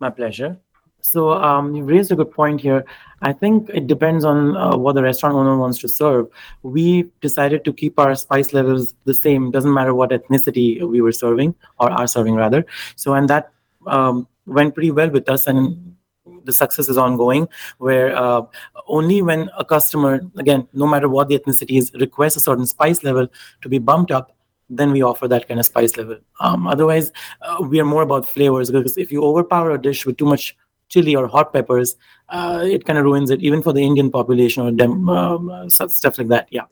My 0.00 0.10
pleasure. 0.10 0.58
So 1.08 1.32
um, 1.32 1.74
you 1.74 1.84
raised 1.84 2.12
a 2.12 2.16
good 2.16 2.30
point 2.30 2.60
here. 2.60 2.84
I 3.22 3.32
think 3.32 3.70
it 3.70 3.86
depends 3.86 4.26
on 4.26 4.58
uh, 4.58 4.76
what 4.76 4.94
the 4.94 5.02
restaurant 5.02 5.36
owner 5.36 5.56
wants 5.56 5.78
to 5.78 5.88
serve. 5.88 6.26
We 6.62 7.04
decided 7.22 7.64
to 7.64 7.72
keep 7.72 7.98
our 7.98 8.14
spice 8.14 8.52
levels 8.52 8.92
the 9.06 9.14
same. 9.14 9.50
Doesn't 9.50 9.72
matter 9.72 9.94
what 9.94 10.10
ethnicity 10.10 10.86
we 10.86 11.00
were 11.00 11.12
serving 11.12 11.54
or 11.80 11.90
are 11.90 12.06
serving 12.06 12.34
rather. 12.34 12.66
So 12.96 13.14
and 13.14 13.26
that 13.30 13.50
um, 13.86 14.28
went 14.44 14.74
pretty 14.74 14.90
well 14.90 15.08
with 15.08 15.30
us, 15.30 15.46
and 15.46 15.96
the 16.44 16.52
success 16.52 16.90
is 16.90 16.98
ongoing. 16.98 17.48
Where 17.78 18.14
uh, 18.14 18.42
only 18.86 19.22
when 19.22 19.48
a 19.56 19.64
customer, 19.64 20.20
again, 20.36 20.68
no 20.74 20.86
matter 20.86 21.08
what 21.08 21.28
the 21.28 21.38
ethnicity 21.38 21.78
is, 21.78 21.90
requests 21.94 22.36
a 22.36 22.40
certain 22.40 22.66
spice 22.66 23.02
level 23.02 23.28
to 23.62 23.68
be 23.70 23.78
bumped 23.78 24.10
up, 24.10 24.36
then 24.68 24.92
we 24.92 25.02
offer 25.02 25.26
that 25.26 25.48
kind 25.48 25.58
of 25.58 25.64
spice 25.64 25.96
level. 25.96 26.18
Um, 26.40 26.66
otherwise, 26.66 27.12
uh, 27.40 27.62
we 27.62 27.80
are 27.80 27.86
more 27.86 28.02
about 28.02 28.28
flavors 28.28 28.70
because 28.70 28.98
if 28.98 29.10
you 29.10 29.24
overpower 29.24 29.70
a 29.70 29.80
dish 29.80 30.04
with 30.04 30.18
too 30.18 30.26
much 30.26 30.54
chili 30.88 31.14
or 31.14 31.26
hot 31.26 31.52
peppers, 31.52 31.96
uh, 32.28 32.62
it 32.64 32.84
kind 32.84 32.98
of 32.98 33.04
ruins 33.04 33.30
it, 33.30 33.40
even 33.40 33.62
for 33.62 33.72
the 33.72 33.84
Indian 33.84 34.10
population 34.10 34.62
or 34.62 34.70
dem- 34.70 35.08
um, 35.08 35.68
stuff 35.68 36.18
like 36.18 36.28
that. 36.28 36.48
Yeah. 36.50 36.64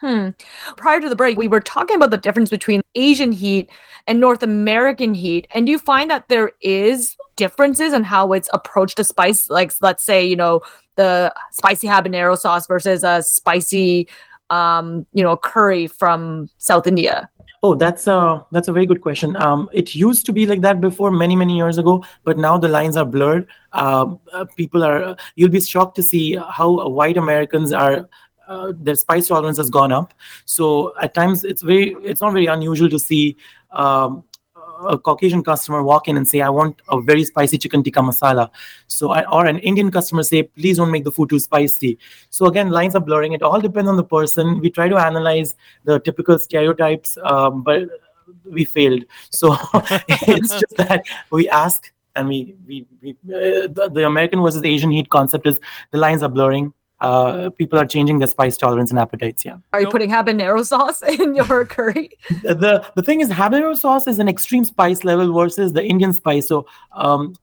Hmm. 0.00 0.28
Prior 0.76 1.00
to 1.00 1.08
the 1.08 1.16
break, 1.16 1.36
we 1.36 1.48
were 1.48 1.60
talking 1.60 1.96
about 1.96 2.10
the 2.10 2.18
difference 2.18 2.50
between 2.50 2.82
Asian 2.94 3.32
heat 3.32 3.68
and 4.06 4.20
North 4.20 4.44
American 4.44 5.12
heat. 5.12 5.48
And 5.52 5.66
do 5.66 5.72
you 5.72 5.78
find 5.78 6.08
that 6.10 6.28
there 6.28 6.52
is 6.60 7.16
differences 7.34 7.92
in 7.92 8.04
how 8.04 8.32
it's 8.32 8.48
approached 8.52 8.96
to 8.98 9.04
spice? 9.04 9.50
Like, 9.50 9.72
let's 9.80 10.04
say, 10.04 10.24
you 10.24 10.36
know, 10.36 10.60
the 10.94 11.34
spicy 11.50 11.88
habanero 11.88 12.38
sauce 12.38 12.68
versus 12.68 13.02
a 13.02 13.22
spicy, 13.22 14.08
um, 14.50 15.04
you 15.12 15.24
know, 15.24 15.36
curry 15.36 15.88
from 15.88 16.48
South 16.58 16.86
India. 16.86 17.28
Oh, 17.62 17.74
that's 17.74 18.06
a 18.06 18.46
that's 18.52 18.68
a 18.68 18.72
very 18.72 18.86
good 18.86 19.00
question. 19.00 19.36
Um, 19.36 19.68
it 19.72 19.94
used 19.94 20.24
to 20.26 20.32
be 20.32 20.46
like 20.46 20.60
that 20.60 20.80
before, 20.80 21.10
many 21.10 21.34
many 21.34 21.56
years 21.56 21.76
ago, 21.76 22.04
but 22.22 22.38
now 22.38 22.56
the 22.56 22.68
lines 22.68 22.96
are 22.96 23.04
blurred. 23.04 23.48
Um, 23.72 24.20
uh, 24.32 24.44
people 24.56 24.84
are 24.84 25.16
you'll 25.34 25.50
be 25.50 25.60
shocked 25.60 25.96
to 25.96 26.02
see 26.02 26.36
how 26.36 26.88
white 26.88 27.16
Americans 27.16 27.72
are. 27.72 28.08
Uh, 28.46 28.72
their 28.80 28.94
spice 28.94 29.28
tolerance 29.28 29.58
has 29.58 29.68
gone 29.68 29.92
up. 29.92 30.14
So 30.46 30.94
at 31.02 31.12
times 31.12 31.44
it's 31.44 31.60
very 31.60 31.94
it's 32.02 32.20
not 32.20 32.32
very 32.32 32.46
unusual 32.46 32.88
to 32.88 32.98
see 32.98 33.36
um, 33.72 34.24
a 34.86 34.98
Caucasian 34.98 35.42
customer 35.42 35.82
walk 35.82 36.08
in 36.08 36.16
and 36.16 36.28
say, 36.28 36.40
I 36.40 36.48
want 36.48 36.80
a 36.88 37.00
very 37.00 37.24
spicy 37.24 37.58
chicken 37.58 37.82
tikka 37.82 38.00
masala. 38.00 38.50
So, 38.86 39.10
I, 39.10 39.24
or 39.30 39.46
an 39.46 39.58
Indian 39.58 39.90
customer 39.90 40.22
say, 40.22 40.44
please 40.44 40.76
don't 40.76 40.90
make 40.90 41.04
the 41.04 41.12
food 41.12 41.30
too 41.30 41.38
spicy. 41.38 41.98
So, 42.30 42.46
again, 42.46 42.70
lines 42.70 42.94
are 42.94 43.00
blurring. 43.00 43.32
It 43.32 43.42
all 43.42 43.60
depends 43.60 43.88
on 43.88 43.96
the 43.96 44.04
person. 44.04 44.60
We 44.60 44.70
try 44.70 44.88
to 44.88 44.96
analyze 44.96 45.56
the 45.84 45.98
typical 46.00 46.38
stereotypes, 46.38 47.18
um, 47.24 47.62
but 47.62 47.88
we 48.44 48.64
failed. 48.64 49.04
So, 49.30 49.56
it's 50.08 50.50
just 50.50 50.76
that 50.76 51.04
we 51.30 51.48
ask 51.48 51.92
and 52.16 52.28
we, 52.28 52.54
we, 52.66 52.86
we 53.00 53.10
uh, 53.10 53.68
the, 53.68 53.90
the 53.92 54.06
American 54.06 54.42
versus 54.42 54.62
Asian 54.64 54.90
heat 54.90 55.08
concept 55.08 55.46
is 55.46 55.60
the 55.92 55.98
lines 55.98 56.22
are 56.22 56.28
blurring 56.28 56.72
uh, 57.00 57.50
people 57.50 57.78
are 57.78 57.86
changing 57.86 58.18
their 58.18 58.28
spice 58.28 58.56
tolerance 58.56 58.90
and 58.90 58.98
appetites. 58.98 59.44
Yeah. 59.44 59.58
Are 59.72 59.80
you 59.80 59.88
putting 59.88 60.10
habanero 60.10 60.64
sauce 60.64 61.02
in 61.20 61.34
your 61.34 61.64
curry? 61.76 62.10
the 62.42 62.84
The 62.96 63.02
thing 63.02 63.20
is, 63.20 63.30
habanero 63.30 63.76
sauce 63.76 64.06
is 64.06 64.18
an 64.18 64.28
extreme 64.28 64.64
spice 64.64 65.04
level 65.04 65.32
versus 65.32 65.72
the 65.72 65.84
Indian 65.84 66.12
spice. 66.12 66.48
So 66.48 66.66
um, 66.92 67.34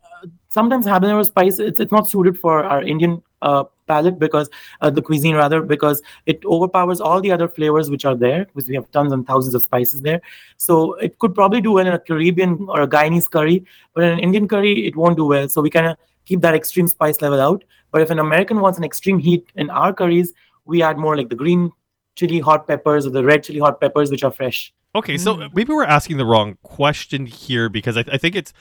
sometimes 0.49 0.85
habanero 0.85 1.25
spice 1.25 1.59
it's, 1.59 1.79
it's 1.79 1.91
not 1.91 2.09
suited 2.09 2.39
for 2.39 2.63
our 2.63 2.81
Indian 2.81 3.21
uh, 3.41 3.63
palate 3.87 4.17
because 4.17 4.49
uh, 4.81 4.89
the 4.89 5.01
cuisine 5.01 5.35
rather 5.35 5.61
because 5.61 6.01
it 6.25 6.43
overpowers 6.45 6.99
all 6.99 7.21
the 7.21 7.31
other 7.31 7.47
flavors 7.47 7.89
which 7.89 8.05
are 8.05 8.15
there 8.15 8.45
because 8.45 8.67
we 8.67 8.75
have 8.75 8.89
tons 8.91 9.11
and 9.11 9.27
thousands 9.27 9.53
of 9.53 9.61
spices 9.61 10.01
there. 10.01 10.21
So 10.57 10.93
it 10.95 11.19
could 11.19 11.35
probably 11.35 11.61
do 11.61 11.73
well 11.73 11.85
in 11.85 11.93
a 11.93 11.99
Caribbean 11.99 12.65
or 12.69 12.81
a 12.81 12.87
Guyanese 12.87 13.29
curry, 13.29 13.63
but 13.93 14.03
in 14.03 14.11
an 14.11 14.19
Indian 14.19 14.47
curry 14.47 14.87
it 14.87 14.95
won't 14.95 15.17
do 15.17 15.25
well. 15.25 15.47
So 15.47 15.61
we 15.61 15.69
kind 15.69 15.87
of 15.87 15.97
keep 16.25 16.41
that 16.41 16.55
extreme 16.55 16.87
spice 16.87 17.21
level 17.21 17.39
out. 17.39 17.63
But 17.95 18.01
if 18.01 18.09
an 18.09 18.19
American 18.19 18.59
wants 18.59 18.77
an 18.77 18.83
extreme 18.83 19.19
heat 19.19 19.49
in 19.55 19.69
our 19.69 19.93
curries, 19.93 20.33
we 20.65 20.83
add 20.83 20.97
more 20.97 21.15
like 21.15 21.29
the 21.29 21.35
green 21.35 21.71
chili 22.15 22.41
hot 22.41 22.67
peppers 22.67 23.05
or 23.05 23.11
the 23.11 23.23
red 23.23 23.45
chili 23.45 23.59
hot 23.59 23.79
peppers, 23.79 24.11
which 24.11 24.21
are 24.21 24.31
fresh. 24.31 24.73
Okay, 24.95 25.17
so 25.17 25.35
mm. 25.37 25.49
maybe 25.55 25.71
we're 25.71 25.85
asking 25.85 26.17
the 26.17 26.25
wrong 26.25 26.57
question 26.61 27.25
here 27.25 27.69
because 27.69 27.95
I, 27.95 28.03
th- 28.03 28.13
I 28.13 28.17
think 28.17 28.35
it's 28.35 28.51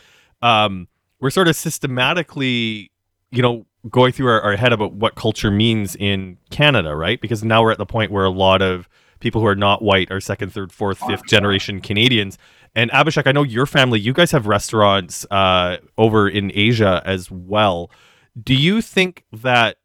um, 0.40 0.86
we're 1.18 1.30
sort 1.30 1.48
of 1.48 1.56
systematically, 1.56 2.92
you 3.32 3.42
know, 3.42 3.66
going 3.90 4.12
through 4.12 4.28
our, 4.28 4.40
our 4.40 4.54
head 4.54 4.72
about 4.72 4.92
what 4.92 5.16
culture 5.16 5.50
means 5.50 5.96
in 5.96 6.38
Canada, 6.50 6.94
right? 6.94 7.20
Because 7.20 7.42
now 7.42 7.60
we're 7.60 7.72
at 7.72 7.78
the 7.78 7.86
point 7.86 8.12
where 8.12 8.24
a 8.24 8.30
lot 8.30 8.62
of 8.62 8.88
people 9.18 9.40
who 9.40 9.48
are 9.48 9.56
not 9.56 9.82
white 9.82 10.12
are 10.12 10.20
second, 10.20 10.52
third, 10.52 10.70
fourth, 10.70 10.98
fifth 11.08 11.26
generation 11.26 11.80
Canadians. 11.80 12.38
And 12.76 12.88
Abhishek, 12.92 13.26
I 13.26 13.32
know 13.32 13.42
your 13.42 13.66
family, 13.66 13.98
you 13.98 14.12
guys 14.12 14.30
have 14.30 14.46
restaurants 14.46 15.26
uh, 15.32 15.78
over 15.98 16.28
in 16.28 16.52
Asia 16.54 17.02
as 17.04 17.32
well. 17.32 17.90
Do 18.40 18.54
you 18.54 18.80
think 18.80 19.24
that 19.32 19.76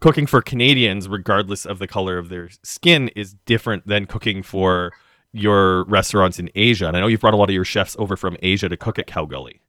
cooking 0.00 0.26
for 0.26 0.42
Canadians, 0.42 1.08
regardless 1.08 1.64
of 1.64 1.78
the 1.78 1.86
color 1.86 2.18
of 2.18 2.28
their 2.28 2.50
skin, 2.62 3.08
is 3.08 3.34
different 3.46 3.86
than 3.86 4.06
cooking 4.06 4.42
for 4.42 4.92
your 5.32 5.84
restaurants 5.84 6.38
in 6.38 6.50
Asia? 6.54 6.86
And 6.88 6.96
I 6.96 7.00
know 7.00 7.06
you've 7.06 7.20
brought 7.20 7.34
a 7.34 7.38
lot 7.38 7.50
of 7.50 7.54
your 7.54 7.64
chefs 7.64 7.96
over 7.98 8.16
from 8.16 8.36
Asia 8.42 8.68
to 8.68 8.76
cook 8.76 8.98
at 8.98 9.06
Khau 9.06 9.28
Gully. 9.28 9.61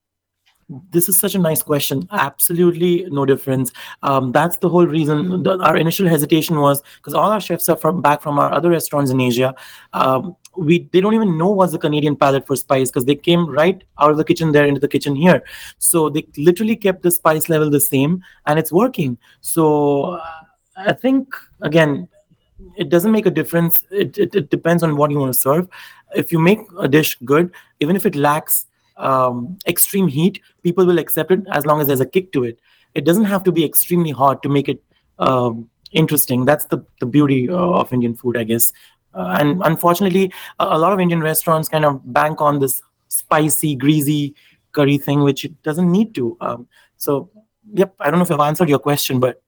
This 0.92 1.10
is 1.10 1.18
such 1.18 1.36
a 1.36 1.40
nice 1.40 1.62
question. 1.62 2.08
Absolutely 2.12 3.06
no 3.10 3.26
difference. 3.26 3.72
Um, 4.02 4.32
that's 4.32 4.58
the 4.58 4.70
whole 4.70 4.88
reason. 4.88 5.46
Our 5.48 5.78
initial 5.78 6.08
hesitation 6.08 6.60
was 6.60 6.82
because 6.98 7.14
all 7.14 7.32
our 7.32 7.42
chefs 7.42 7.70
are 7.70 7.76
from 7.76 8.02
back 8.02 8.22
from 8.22 8.40
our 8.40 8.52
other 8.52 8.70
restaurants 8.70 9.12
in 9.12 9.20
Asia. 9.20 9.54
Um, 9.94 10.36
we 10.56 10.88
they 10.92 11.02
don't 11.02 11.14
even 11.14 11.38
know 11.38 11.50
what's 11.50 11.72
the 11.72 11.80
Canadian 11.80 12.16
palate 12.16 12.48
for 12.48 12.56
spice 12.56 12.90
because 12.90 13.06
they 13.06 13.16
came 13.16 13.48
right 13.50 13.84
out 14.00 14.12
of 14.12 14.18
the 14.18 14.24
kitchen 14.24 14.52
there 14.52 14.66
into 14.66 14.80
the 14.80 14.88
kitchen 14.88 15.16
here. 15.16 15.44
So 15.80 16.10
they 16.10 16.26
literally 16.38 16.76
kept 16.76 17.04
the 17.04 17.12
spice 17.12 17.50
level 17.50 17.70
the 17.70 17.80
same, 17.80 18.24
and 18.46 18.58
it's 18.58 18.72
working. 18.72 19.18
So 19.42 20.04
uh, 20.14 20.42
I 20.78 20.94
think 20.94 21.36
again, 21.62 22.08
it 22.78 22.90
doesn't 22.90 23.12
make 23.12 23.26
a 23.26 23.32
difference. 23.32 23.84
It, 23.92 24.18
it, 24.18 24.36
it 24.36 24.50
depends 24.50 24.84
on 24.84 24.96
what 24.96 25.12
you 25.12 25.20
want 25.20 25.34
to 25.34 25.40
serve. 25.40 25.68
If 26.16 26.32
you 26.32 26.40
make 26.40 26.60
a 26.80 26.88
dish 26.88 27.18
good, 27.26 27.52
even 27.80 27.96
if 27.96 28.06
it 28.06 28.16
lacks 28.16 28.68
um, 28.98 29.58
extreme 29.68 30.08
heat, 30.08 30.42
people 30.64 30.86
will 30.86 31.00
accept 31.00 31.32
it 31.32 31.42
as 31.52 31.66
long 31.66 31.82
as 31.82 31.88
there's 31.88 32.00
a 32.00 32.06
kick 32.06 32.32
to 32.34 32.44
it. 32.44 32.60
It 32.94 33.06
doesn't 33.06 33.26
have 33.26 33.44
to 33.46 33.52
be 33.52 33.66
extremely 33.66 34.12
hot 34.12 34.44
to 34.44 34.50
make 34.50 34.70
it 34.70 34.84
um, 35.20 35.70
interesting. 35.92 36.46
That's 36.46 36.66
the 36.66 36.80
the 37.00 37.06
beauty 37.06 37.50
uh, 37.50 37.56
of 37.56 37.92
Indian 37.94 38.16
food, 38.16 38.38
I 38.38 38.44
guess. 38.44 38.72
Uh, 39.14 39.38
and 39.40 39.62
unfortunately, 39.64 40.32
a, 40.60 40.66
a, 40.66 40.78
lot 40.78 40.92
of 40.92 41.00
Indian 41.00 41.22
restaurants 41.22 41.70
kind 41.70 41.86
of 41.86 42.02
bank 42.14 42.42
on 42.42 42.60
this 42.60 42.82
spicy, 43.10 43.76
greasy 43.76 44.34
curry 44.72 44.98
thing, 44.98 45.22
which 45.22 45.46
it 45.46 45.62
doesn't 45.62 45.92
need 45.92 46.16
to. 46.16 46.36
Um, 46.42 46.68
so, 46.98 47.30
yep, 47.74 47.94
I 48.00 48.10
don't 48.10 48.18
know 48.18 48.26
if 48.26 48.32
I've 48.32 48.40
answered 48.40 48.70
your 48.70 48.80
question, 48.80 49.20
but 49.20 49.42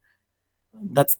that's 0.91 1.17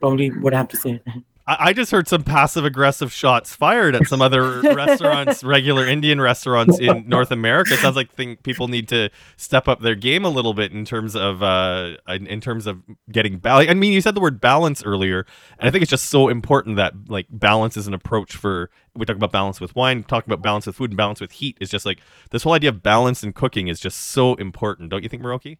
probably 0.00 0.28
what 0.28 0.52
I 0.52 0.58
have 0.58 0.68
to 0.68 0.76
say. 0.76 1.02
I, 1.48 1.72
just 1.72 1.90
heard 1.90 2.06
some 2.06 2.24
passive 2.24 2.66
aggressive 2.66 3.10
shots 3.10 3.54
fired 3.54 3.94
at 3.94 4.06
some 4.06 4.20
other 4.20 4.60
restaurants, 4.74 5.42
regular 5.42 5.86
Indian 5.86 6.20
restaurants 6.20 6.78
in 6.78 7.04
North 7.08 7.30
America. 7.30 7.72
It 7.72 7.78
sounds 7.78 7.96
like 7.96 8.12
think 8.12 8.42
people 8.42 8.68
need 8.68 8.86
to 8.88 9.08
step 9.38 9.66
up 9.66 9.80
their 9.80 9.94
game 9.94 10.26
a 10.26 10.28
little 10.28 10.52
bit 10.52 10.72
in 10.72 10.84
terms 10.84 11.16
of 11.16 11.42
uh, 11.42 11.96
in 12.06 12.42
terms 12.42 12.66
of 12.66 12.82
getting 13.10 13.38
balance. 13.38 13.70
I 13.70 13.74
mean, 13.74 13.94
you 13.94 14.02
said 14.02 14.14
the 14.14 14.20
word 14.20 14.42
balance 14.42 14.84
earlier, 14.84 15.24
and 15.58 15.66
I 15.66 15.70
think 15.70 15.80
it's 15.80 15.90
just 15.90 16.10
so 16.10 16.28
important 16.28 16.76
that 16.76 16.92
like 17.08 17.26
balance 17.30 17.76
is 17.78 17.86
an 17.86 17.94
approach 17.94 18.36
for. 18.36 18.70
We 18.94 19.06
talk 19.06 19.16
about 19.16 19.32
balance 19.32 19.60
with 19.60 19.74
wine, 19.74 20.02
talking 20.02 20.30
about 20.30 20.42
balance 20.42 20.66
with 20.66 20.76
food, 20.76 20.90
and 20.90 20.96
balance 20.96 21.20
with 21.20 21.32
heat 21.32 21.56
is 21.60 21.70
just 21.70 21.86
like 21.86 22.00
this 22.30 22.42
whole 22.42 22.52
idea 22.52 22.70
of 22.70 22.82
balance 22.82 23.22
in 23.22 23.32
cooking 23.32 23.68
is 23.68 23.80
just 23.80 23.98
so 23.98 24.34
important, 24.34 24.90
don't 24.90 25.02
you 25.02 25.08
think, 25.08 25.22
Miroki? 25.22 25.58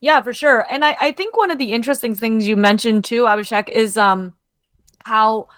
Yeah, 0.00 0.22
for 0.22 0.32
sure. 0.32 0.66
And 0.70 0.84
I, 0.84 0.96
I 1.00 1.12
think 1.12 1.36
one 1.36 1.50
of 1.50 1.58
the 1.58 1.72
interesting 1.72 2.14
things 2.14 2.46
you 2.46 2.56
mentioned 2.56 3.04
too, 3.04 3.24
Abhishek, 3.24 3.68
is 3.68 3.98
um 3.98 4.32
how 5.04 5.48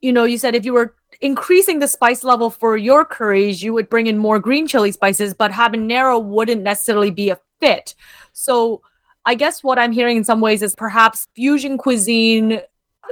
you 0.00 0.12
know 0.12 0.24
you 0.24 0.38
said 0.38 0.54
if 0.54 0.64
you 0.64 0.72
were 0.72 0.94
increasing 1.20 1.80
the 1.80 1.88
spice 1.88 2.22
level 2.22 2.48
for 2.50 2.76
your 2.76 3.04
curries 3.04 3.62
you 3.62 3.72
would 3.72 3.88
bring 3.88 4.06
in 4.06 4.16
more 4.16 4.38
green 4.38 4.66
chili 4.66 4.92
spices 4.92 5.34
but 5.34 5.50
habanero 5.50 6.22
wouldn't 6.22 6.62
necessarily 6.62 7.10
be 7.10 7.30
a 7.30 7.38
fit. 7.60 7.94
So 8.32 8.82
I 9.24 9.34
guess 9.34 9.62
what 9.62 9.78
I'm 9.78 9.92
hearing 9.92 10.16
in 10.16 10.24
some 10.24 10.40
ways 10.40 10.62
is 10.62 10.74
perhaps 10.74 11.28
fusion 11.34 11.78
cuisine 11.78 12.60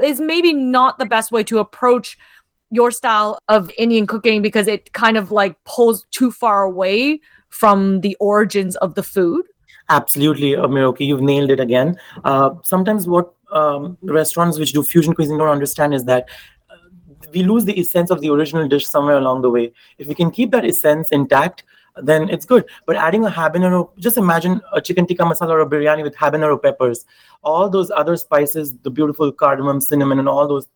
is 0.02 0.21
maybe 0.21 0.52
not 0.52 0.99
the 0.99 1.07
best 1.07 1.33
way 1.33 1.43
to 1.45 1.59
approach 1.59 2.19
your 2.71 2.90
style 2.90 3.38
of 3.49 3.71
Indian 3.78 4.07
cooking 4.07 4.43
because 4.43 4.66
it 4.66 4.93
kind 4.93 5.16
of 5.16 5.31
like 5.31 5.62
pulls 5.64 6.07
too 6.11 6.31
far 6.31 6.62
away 6.62 7.21
from 7.49 8.00
the 8.00 8.16
origins 8.21 8.76
of 8.76 8.95
the 8.95 9.02
food. 9.02 9.47
Absolutely, 9.88 10.52
Miroki, 10.52 11.07
you've 11.07 11.21
nailed 11.21 11.50
it 11.50 11.61
again. 11.61 11.97
Uh, 12.25 12.50
sometimes 12.64 13.07
what 13.07 13.33
um, 13.53 13.97
restaurants 14.03 14.59
which 14.59 14.73
do 14.73 14.83
fusion 14.83 15.15
cuisine 15.15 15.38
don't 15.38 15.49
understand 15.49 15.95
is 15.95 16.05
that 16.05 16.29
uh, 16.71 16.76
we 17.33 17.43
lose 17.43 17.65
the 17.65 17.79
essence 17.79 18.11
of 18.11 18.21
the 18.21 18.31
original 18.31 18.69
dish 18.69 18.87
somewhere 18.87 19.17
along 19.17 19.43
the 19.43 19.50
way. 19.50 19.73
If 19.99 20.07
we 20.07 20.15
can 20.15 20.31
keep 20.31 20.50
that 20.50 20.65
essence 20.65 21.11
intact, 21.11 21.65
then 22.03 22.29
it's 22.29 22.45
good. 22.45 22.65
But 22.87 22.97
adding 22.97 23.25
a 23.25 23.31
habanero, 23.31 23.91
just 23.99 24.17
imagine 24.17 24.61
a 24.73 24.81
chicken 24.81 25.07
tikka 25.07 25.23
masala 25.25 25.50
or 25.50 25.61
a 25.61 25.67
biryani 25.67 26.03
with 26.03 26.15
habanero 26.15 26.62
peppers, 26.62 27.07
all 27.43 27.71
those 27.71 27.91
other 27.91 28.17
spices, 28.17 28.75
the 28.83 28.91
beautiful 28.91 29.33
cardamom, 29.33 29.81
cinnamon, 29.81 30.19
and 30.19 30.29
all 30.29 30.47
those 30.47 30.67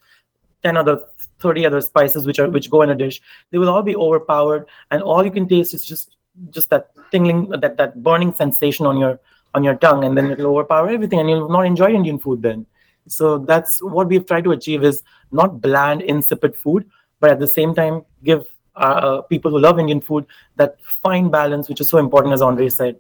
10 0.63 0.77
other 0.77 1.03
30 1.41 1.65
other 1.67 1.81
spices 1.81 2.27
which 2.27 2.39
are 2.39 2.51
which 2.51 2.71
go 2.71 2.83
in 2.83 2.91
a 2.91 2.95
dish 2.95 3.23
they 3.51 3.57
will 3.57 3.71
all 3.71 3.83
be 3.83 3.97
overpowered 3.97 4.67
and 4.91 5.03
all 5.03 5.25
you 5.25 5.31
can 5.31 5.49
taste 5.49 5.73
is 5.73 5.85
just 5.85 6.17
just 6.51 6.69
that 6.69 6.91
tingling 7.11 7.49
that 7.49 7.77
that 7.77 8.03
burning 8.03 8.33
sensation 8.35 8.85
on 8.85 8.99
your 8.99 9.19
on 9.55 9.65
your 9.65 9.75
tongue 9.77 10.05
and 10.05 10.17
then 10.17 10.31
it'll 10.31 10.53
overpower 10.53 10.89
everything 10.89 11.21
and 11.21 11.29
you'll 11.31 11.49
not 11.49 11.67
enjoy 11.67 11.91
indian 11.91 12.19
food 12.19 12.43
then 12.43 12.67
so 13.07 13.39
that's 13.39 13.83
what 13.83 14.09
we've 14.09 14.27
tried 14.27 14.45
to 14.45 14.53
achieve 14.53 14.85
is 14.85 15.03
not 15.33 15.61
bland 15.61 16.03
insipid 16.03 16.55
food 16.55 16.89
but 17.19 17.31
at 17.31 17.39
the 17.39 17.49
same 17.49 17.75
time 17.75 18.03
give 18.25 18.45
uh, 18.77 19.21
people 19.23 19.51
who 19.51 19.59
love 19.59 19.79
indian 19.79 20.01
food 20.01 20.25
that 20.57 20.77
fine 20.83 21.31
balance 21.31 21.69
which 21.69 21.81
is 21.81 21.89
so 21.89 21.99
important 21.99 22.33
as 22.33 22.43
andre 22.43 22.69
said 22.69 22.99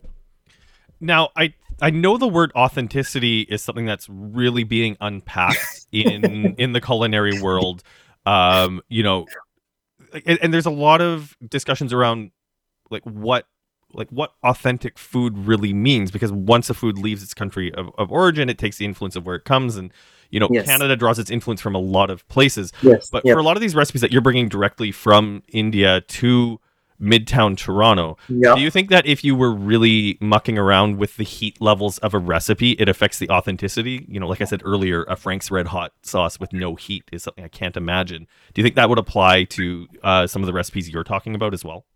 now 1.00 1.28
i 1.36 1.52
I 1.82 1.90
know 1.90 2.18
the 2.18 2.28
word 2.28 2.52
authenticity 2.54 3.42
is 3.42 3.62
something 3.62 3.86
that's 3.86 4.06
really 4.08 4.64
being 4.64 4.96
unpacked 5.00 5.86
in 5.92 6.54
in 6.58 6.72
the 6.72 6.80
culinary 6.80 7.40
world. 7.40 7.82
Um, 8.26 8.82
you 8.88 9.02
know, 9.02 9.26
and, 10.26 10.38
and, 10.42 10.54
there's 10.54 10.66
a 10.66 10.70
lot 10.70 11.00
of 11.00 11.34
discussions 11.48 11.94
around 11.94 12.32
like 12.90 13.02
what 13.04 13.46
like 13.92 14.08
what 14.10 14.34
authentic 14.42 14.98
food 14.98 15.36
really 15.38 15.72
means 15.72 16.10
because 16.10 16.32
once 16.32 16.70
a 16.70 16.74
food 16.74 16.98
leaves 16.98 17.22
its 17.22 17.34
country 17.34 17.72
of, 17.74 17.90
of 17.98 18.10
origin, 18.10 18.48
it 18.48 18.58
takes 18.58 18.78
the 18.78 18.84
influence 18.84 19.16
of 19.16 19.26
where 19.26 19.36
it 19.36 19.44
comes 19.44 19.76
and 19.76 19.92
you 20.30 20.38
know 20.38 20.48
yes. 20.50 20.66
Canada 20.66 20.96
draws 20.96 21.18
its 21.18 21.30
influence 21.30 21.60
from 21.60 21.74
a 21.74 21.78
lot 21.78 22.10
of 22.10 22.26
places. 22.28 22.72
Yes. 22.82 23.10
But 23.10 23.24
yep. 23.24 23.34
for 23.34 23.40
a 23.40 23.42
lot 23.42 23.56
of 23.56 23.60
these 23.60 23.74
recipes 23.74 24.00
that 24.00 24.12
you're 24.12 24.22
bringing 24.22 24.48
directly 24.48 24.92
from 24.92 25.42
India 25.48 26.00
to 26.00 26.60
Midtown 27.00 27.56
Toronto. 27.56 28.18
Yep. 28.28 28.56
Do 28.56 28.62
you 28.62 28.70
think 28.70 28.90
that 28.90 29.06
if 29.06 29.24
you 29.24 29.34
were 29.34 29.52
really 29.52 30.18
mucking 30.20 30.58
around 30.58 30.98
with 30.98 31.16
the 31.16 31.24
heat 31.24 31.60
levels 31.60 31.98
of 31.98 32.12
a 32.12 32.18
recipe, 32.18 32.72
it 32.72 32.88
affects 32.88 33.18
the 33.18 33.30
authenticity? 33.30 34.04
You 34.08 34.20
know, 34.20 34.28
like 34.28 34.40
I 34.40 34.44
said 34.44 34.62
earlier, 34.64 35.04
a 35.04 35.16
Frank's 35.16 35.50
Red 35.50 35.68
Hot 35.68 35.92
sauce 36.02 36.38
with 36.38 36.52
no 36.52 36.74
heat 36.74 37.04
is 37.10 37.22
something 37.22 37.42
I 37.42 37.48
can't 37.48 37.76
imagine. 37.76 38.26
Do 38.52 38.60
you 38.60 38.64
think 38.64 38.74
that 38.76 38.88
would 38.88 38.98
apply 38.98 39.44
to 39.44 39.88
uh, 40.02 40.26
some 40.26 40.42
of 40.42 40.46
the 40.46 40.52
recipes 40.52 40.90
you're 40.90 41.04
talking 41.04 41.34
about 41.34 41.54
as 41.54 41.64
well? 41.64 41.86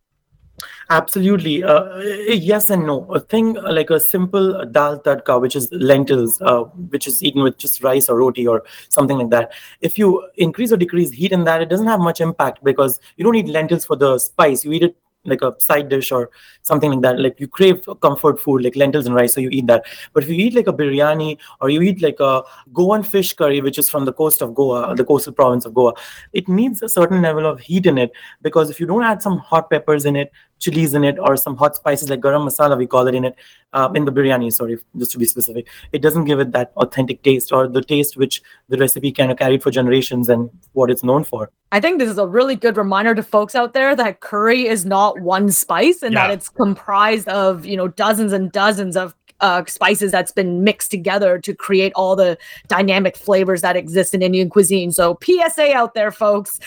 Absolutely. 0.91 1.63
Uh, 1.65 1.99
yes 2.01 2.71
and 2.71 2.87
no. 2.87 3.05
A 3.13 3.21
thing 3.21 3.59
uh, 3.59 3.73
like 3.73 3.91
a 3.91 3.99
simple 3.99 4.65
dal 4.67 5.01
tadka, 5.01 5.41
which 5.41 5.57
is 5.57 5.69
lentils, 5.73 6.41
uh, 6.43 6.65
which 6.95 7.07
is 7.07 7.23
eaten 7.23 7.43
with 7.43 7.57
just 7.59 7.83
rice 7.83 8.09
or 8.09 8.17
roti 8.19 8.47
or 8.47 8.63
something 8.89 9.19
like 9.19 9.31
that. 9.31 9.53
If 9.81 9.99
you 9.99 10.27
increase 10.37 10.73
or 10.73 10.77
decrease 10.77 11.11
heat 11.11 11.33
in 11.33 11.45
that, 11.45 11.63
it 11.63 11.69
doesn't 11.69 11.87
have 11.87 12.01
much 12.01 12.21
impact 12.21 12.63
because 12.63 13.01
you 13.17 13.25
don't 13.25 13.33
need 13.35 13.49
lentils 13.49 13.85
for 13.85 13.97
the 13.97 14.19
spice. 14.19 14.65
You 14.65 14.73
eat 14.73 14.83
it 14.83 14.97
like 15.25 15.43
a 15.43 15.55
side 15.61 15.89
dish 15.89 16.13
or 16.13 16.31
something 16.63 16.91
like 16.91 17.03
that. 17.03 17.21
Like 17.21 17.41
you 17.41 17.49
crave 17.49 17.87
comfort 18.01 18.41
food 18.41 18.63
like 18.63 18.77
lentils 18.77 19.07
and 19.07 19.15
rice, 19.15 19.35
so 19.35 19.41
you 19.41 19.51
eat 19.51 19.67
that. 19.67 19.85
But 20.13 20.25
if 20.25 20.29
you 20.29 20.37
eat 20.37 20.55
like 20.55 20.67
a 20.67 20.73
biryani 20.73 21.39
or 21.61 21.71
you 21.71 21.83
eat 21.83 22.03
like 22.03 22.21
a 22.21 22.43
Goan 22.73 23.03
fish 23.03 23.35
curry, 23.35 23.61
which 23.61 23.79
is 23.79 23.89
from 23.91 24.05
the 24.05 24.13
coast 24.13 24.43
of 24.43 24.55
Goa, 24.55 24.95
the 24.95 25.05
coastal 25.05 25.33
province 25.33 25.65
of 25.65 25.75
Goa, 25.75 25.95
it 26.33 26.49
needs 26.49 26.83
a 26.83 26.89
certain 26.89 27.23
level 27.23 27.47
of 27.47 27.61
heat 27.61 27.87
in 27.87 27.99
it 27.99 28.13
because 28.43 28.71
if 28.71 28.81
you 28.81 28.87
don't 28.87 29.03
add 29.03 29.23
some 29.23 29.39
hot 29.39 29.71
peppers 29.71 30.05
in 30.05 30.17
it, 30.17 30.33
chilies 30.59 30.95
in 30.95 31.05
it 31.05 31.19
or 31.19 31.37
some 31.37 31.57
hot 31.57 31.77
spices 31.77 32.09
like 32.11 32.21
garam 32.21 32.47
masala 32.49 32.77
we 32.77 32.87
call 32.87 33.07
it 33.07 33.15
in 33.15 33.25
it 33.25 33.37
uh, 33.73 33.89
in 33.95 34.05
the 34.05 34.13
biryani 34.13 34.53
sorry 34.53 34.79
just 34.97 35.11
to 35.11 35.19
be 35.19 35.25
specific 35.25 35.69
it 35.93 36.03
doesn't 36.03 36.25
give 36.25 36.41
it 36.41 36.53
that 36.53 36.73
authentic 36.77 37.23
taste 37.23 37.53
or 37.53 37.67
the 37.69 37.83
taste 37.83 38.17
which 38.17 38.43
the 38.69 38.79
recipe 38.79 39.13
kind 39.13 39.31
of 39.31 39.39
carried 39.39 39.63
for 39.63 39.71
generations 39.71 40.29
and 40.29 40.51
what 40.73 40.91
it's 40.91 41.03
known 41.03 41.25
for 41.25 41.51
i 41.73 41.81
think 41.81 41.99
this 41.99 42.09
is 42.09 42.19
a 42.19 42.27
really 42.27 42.57
good 42.57 42.77
reminder 42.77 43.15
to 43.15 43.23
folks 43.23 43.55
out 43.55 43.73
there 43.73 43.95
that 43.97 44.21
curry 44.21 44.67
is 44.67 44.85
not 44.85 45.21
one 45.21 45.51
spice 45.51 46.03
and 46.03 46.15
yeah. 46.15 46.27
that 46.27 46.35
it's 46.35 46.49
comprised 46.49 47.29
of 47.29 47.67
you 47.67 47.77
know 47.77 47.89
dozens 47.89 48.33
and 48.33 48.53
dozens 48.53 48.97
of 48.97 49.15
uh, 49.45 49.63
spices 49.67 50.11
that's 50.11 50.33
been 50.33 50.65
mixed 50.65 50.91
together 50.91 51.39
to 51.39 51.55
create 51.55 51.93
all 51.95 52.17
the 52.17 52.39
dynamic 52.69 53.15
flavors 53.15 53.61
that 53.61 53.77
exist 53.77 54.15
in 54.15 54.23
Indian 54.23 54.49
cuisine. 54.49 54.91
So 54.91 55.19
PSA 55.23 55.75
out 55.75 55.93
there, 55.93 56.11
folks. 56.11 56.59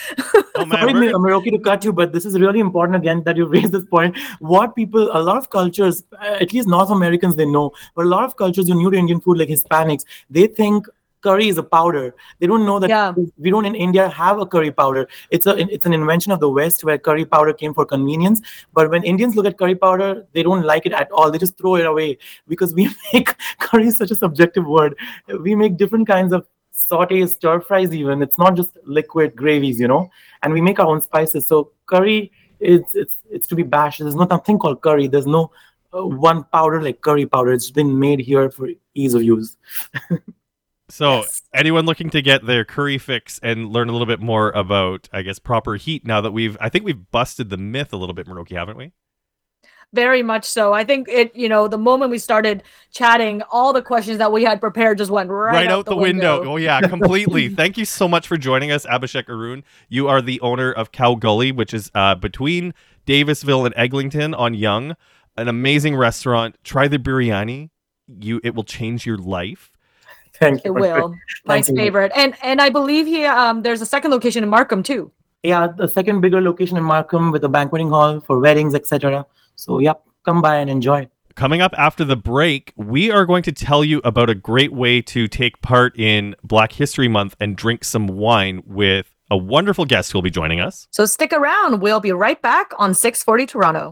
oh, 0.54 0.64
man, 0.64 0.78
Sorry, 0.78 0.92
Miroki, 0.92 1.50
to 1.50 1.58
cut 1.58 1.84
you, 1.84 1.92
but 1.92 2.12
this 2.12 2.24
is 2.24 2.38
really 2.38 2.60
important 2.60 2.94
again 2.96 3.24
that 3.24 3.36
you 3.36 3.46
raise 3.56 3.72
this 3.72 3.84
point. 3.84 4.16
What 4.38 4.76
people, 4.76 5.10
a 5.12 5.18
lot 5.20 5.38
of 5.38 5.50
cultures, 5.50 6.04
at 6.22 6.52
least 6.52 6.68
North 6.68 6.90
Americans, 6.90 7.34
they 7.34 7.46
know, 7.46 7.72
but 7.96 8.06
a 8.06 8.08
lot 8.08 8.22
of 8.22 8.36
cultures 8.36 8.68
who 8.68 8.74
are 8.74 8.76
new 8.76 8.92
to 8.92 8.96
Indian 8.96 9.20
food, 9.20 9.38
like 9.38 9.48
Hispanics, 9.48 10.04
they 10.30 10.46
think 10.46 10.86
curry 11.22 11.48
is 11.48 11.58
a 11.58 11.62
powder. 11.62 12.14
They 12.38 12.46
don't 12.46 12.64
know 12.64 12.78
that 12.78 12.90
yeah. 12.90 13.12
we 13.36 13.50
don't 13.50 13.64
in 13.64 13.74
India 13.74 14.08
have 14.08 14.38
a 14.38 14.46
curry 14.46 14.70
powder. 14.70 15.08
It's 15.30 15.46
a 15.46 15.56
it's 15.56 15.86
an 15.86 15.92
invention 15.92 16.32
of 16.32 16.40
the 16.40 16.48
West 16.48 16.84
where 16.84 16.98
curry 16.98 17.24
powder 17.24 17.52
came 17.52 17.74
for 17.74 17.84
convenience. 17.84 18.40
But 18.72 18.90
when 18.90 19.04
Indians 19.04 19.36
look 19.36 19.46
at 19.46 19.58
curry 19.58 19.74
powder, 19.74 20.26
they 20.32 20.42
don't 20.42 20.64
like 20.64 20.86
it 20.86 20.92
at 20.92 21.10
all. 21.10 21.30
They 21.30 21.38
just 21.38 21.58
throw 21.58 21.76
it 21.76 21.86
away 21.86 22.18
because 22.46 22.74
we 22.74 22.88
make 23.12 23.34
curry 23.58 23.88
is 23.88 23.96
such 23.96 24.10
a 24.10 24.14
subjective 24.14 24.66
word. 24.66 24.96
We 25.40 25.54
make 25.54 25.76
different 25.76 26.06
kinds 26.06 26.32
of 26.32 26.46
sautés, 26.72 27.30
stir 27.30 27.60
fries, 27.60 27.92
even. 27.94 28.22
It's 28.22 28.38
not 28.38 28.54
just 28.54 28.76
liquid 28.84 29.34
gravies, 29.34 29.80
you 29.80 29.88
know. 29.88 30.10
And 30.42 30.52
we 30.52 30.60
make 30.60 30.78
our 30.78 30.86
own 30.86 31.02
spices. 31.02 31.46
So 31.46 31.72
curry 31.86 32.30
is 32.60 32.82
it's 32.94 33.16
it's 33.30 33.46
to 33.48 33.54
be 33.54 33.62
bashed. 33.62 34.00
There's 34.00 34.14
no 34.14 34.24
nothing 34.24 34.58
called 34.58 34.82
curry. 34.82 35.08
There's 35.08 35.26
no 35.26 35.50
uh, 35.92 36.06
one 36.06 36.44
powder 36.44 36.82
like 36.82 37.00
curry 37.00 37.26
powder. 37.26 37.52
It's 37.52 37.70
been 37.70 37.98
made 37.98 38.20
here 38.20 38.50
for 38.50 38.68
ease 38.94 39.14
of 39.14 39.22
use. 39.22 39.56
So, 40.90 41.20
yes. 41.20 41.42
anyone 41.54 41.84
looking 41.84 42.08
to 42.10 42.22
get 42.22 42.46
their 42.46 42.64
curry 42.64 42.96
fix 42.96 43.38
and 43.42 43.68
learn 43.68 43.88
a 43.88 43.92
little 43.92 44.06
bit 44.06 44.20
more 44.20 44.50
about, 44.50 45.08
I 45.12 45.22
guess, 45.22 45.38
proper 45.38 45.76
heat 45.76 46.06
now 46.06 46.20
that 46.22 46.32
we've, 46.32 46.56
I 46.60 46.70
think 46.70 46.84
we've 46.84 47.10
busted 47.10 47.50
the 47.50 47.58
myth 47.58 47.92
a 47.92 47.96
little 47.96 48.14
bit, 48.14 48.26
Miroki, 48.26 48.52
haven't 48.52 48.78
we? 48.78 48.92
Very 49.94 50.22
much 50.22 50.44
so. 50.44 50.74
I 50.74 50.84
think 50.84 51.08
it, 51.08 51.34
you 51.34 51.48
know, 51.48 51.66
the 51.66 51.78
moment 51.78 52.10
we 52.10 52.18
started 52.18 52.62
chatting, 52.92 53.42
all 53.50 53.72
the 53.72 53.80
questions 53.80 54.18
that 54.18 54.30
we 54.30 54.44
had 54.44 54.60
prepared 54.60 54.98
just 54.98 55.10
went 55.10 55.30
right, 55.30 55.52
right 55.52 55.68
out, 55.68 55.86
the, 55.86 55.92
the 55.92 55.96
window. 55.96 56.38
window. 56.40 56.52
Oh, 56.52 56.56
yeah, 56.56 56.80
completely. 56.88 57.48
Thank 57.48 57.78
you 57.78 57.86
so 57.86 58.06
much 58.06 58.26
for 58.26 58.36
joining 58.36 58.70
us, 58.70 58.84
Abhishek 58.84 59.30
Arun. 59.30 59.64
You 59.88 60.08
are 60.08 60.20
the 60.20 60.40
owner 60.42 60.72
of 60.72 60.92
Khau 60.92 61.18
Gully, 61.18 61.52
which 61.52 61.72
is 61.72 61.90
uh, 61.94 62.14
between 62.14 62.74
Davisville 63.06 63.64
and 63.64 63.74
Eglinton 63.78 64.34
on 64.34 64.52
Yonge, 64.52 64.94
An 65.38 65.48
amazing 65.48 65.96
restaurant. 65.96 66.56
Try 66.64 66.88
the 66.88 66.98
biryani. 66.98 67.70
You, 68.20 68.40
it 68.44 68.54
will 68.54 68.64
change 68.64 69.06
your 69.06 69.18
life. 69.18 69.72
Thank 70.40 70.64
you. 70.64 70.76
It 70.76 70.80
will. 70.80 71.14
My 71.44 71.62
favorite. 71.62 72.12
And 72.14 72.34
and 72.42 72.60
I 72.60 72.68
believe 72.68 73.06
here 73.06 73.30
um 73.32 73.62
there's 73.62 73.80
a 73.80 73.86
second 73.86 74.10
location 74.10 74.42
in 74.42 74.48
Markham 74.48 74.82
too. 74.82 75.10
Yeah, 75.42 75.68
the 75.68 75.88
second 75.88 76.20
bigger 76.20 76.40
location 76.40 76.76
in 76.76 76.84
Markham 76.84 77.30
with 77.30 77.44
a 77.44 77.48
banqueting 77.48 77.88
hall 77.88 78.20
for 78.20 78.38
weddings, 78.38 78.74
etc. 78.74 79.26
So 79.56 79.78
yep, 79.78 80.02
come 80.24 80.42
by 80.42 80.56
and 80.56 80.70
enjoy. 80.70 81.08
Coming 81.34 81.60
up 81.60 81.72
after 81.78 82.04
the 82.04 82.16
break, 82.16 82.72
we 82.74 83.12
are 83.12 83.24
going 83.24 83.44
to 83.44 83.52
tell 83.52 83.84
you 83.84 84.00
about 84.02 84.28
a 84.28 84.34
great 84.34 84.72
way 84.72 85.00
to 85.02 85.28
take 85.28 85.62
part 85.62 85.96
in 85.96 86.34
Black 86.42 86.72
History 86.72 87.06
Month 87.06 87.36
and 87.38 87.56
drink 87.56 87.84
some 87.84 88.08
wine 88.08 88.62
with 88.66 89.14
a 89.30 89.36
wonderful 89.36 89.84
guest 89.84 90.10
who 90.10 90.18
will 90.18 90.22
be 90.22 90.30
joining 90.30 90.58
us. 90.58 90.88
So 90.90 91.06
stick 91.06 91.32
around. 91.32 91.80
We'll 91.80 92.00
be 92.00 92.10
right 92.10 92.42
back 92.42 92.72
on 92.76 92.92
640 92.92 93.46
Toronto. 93.46 93.88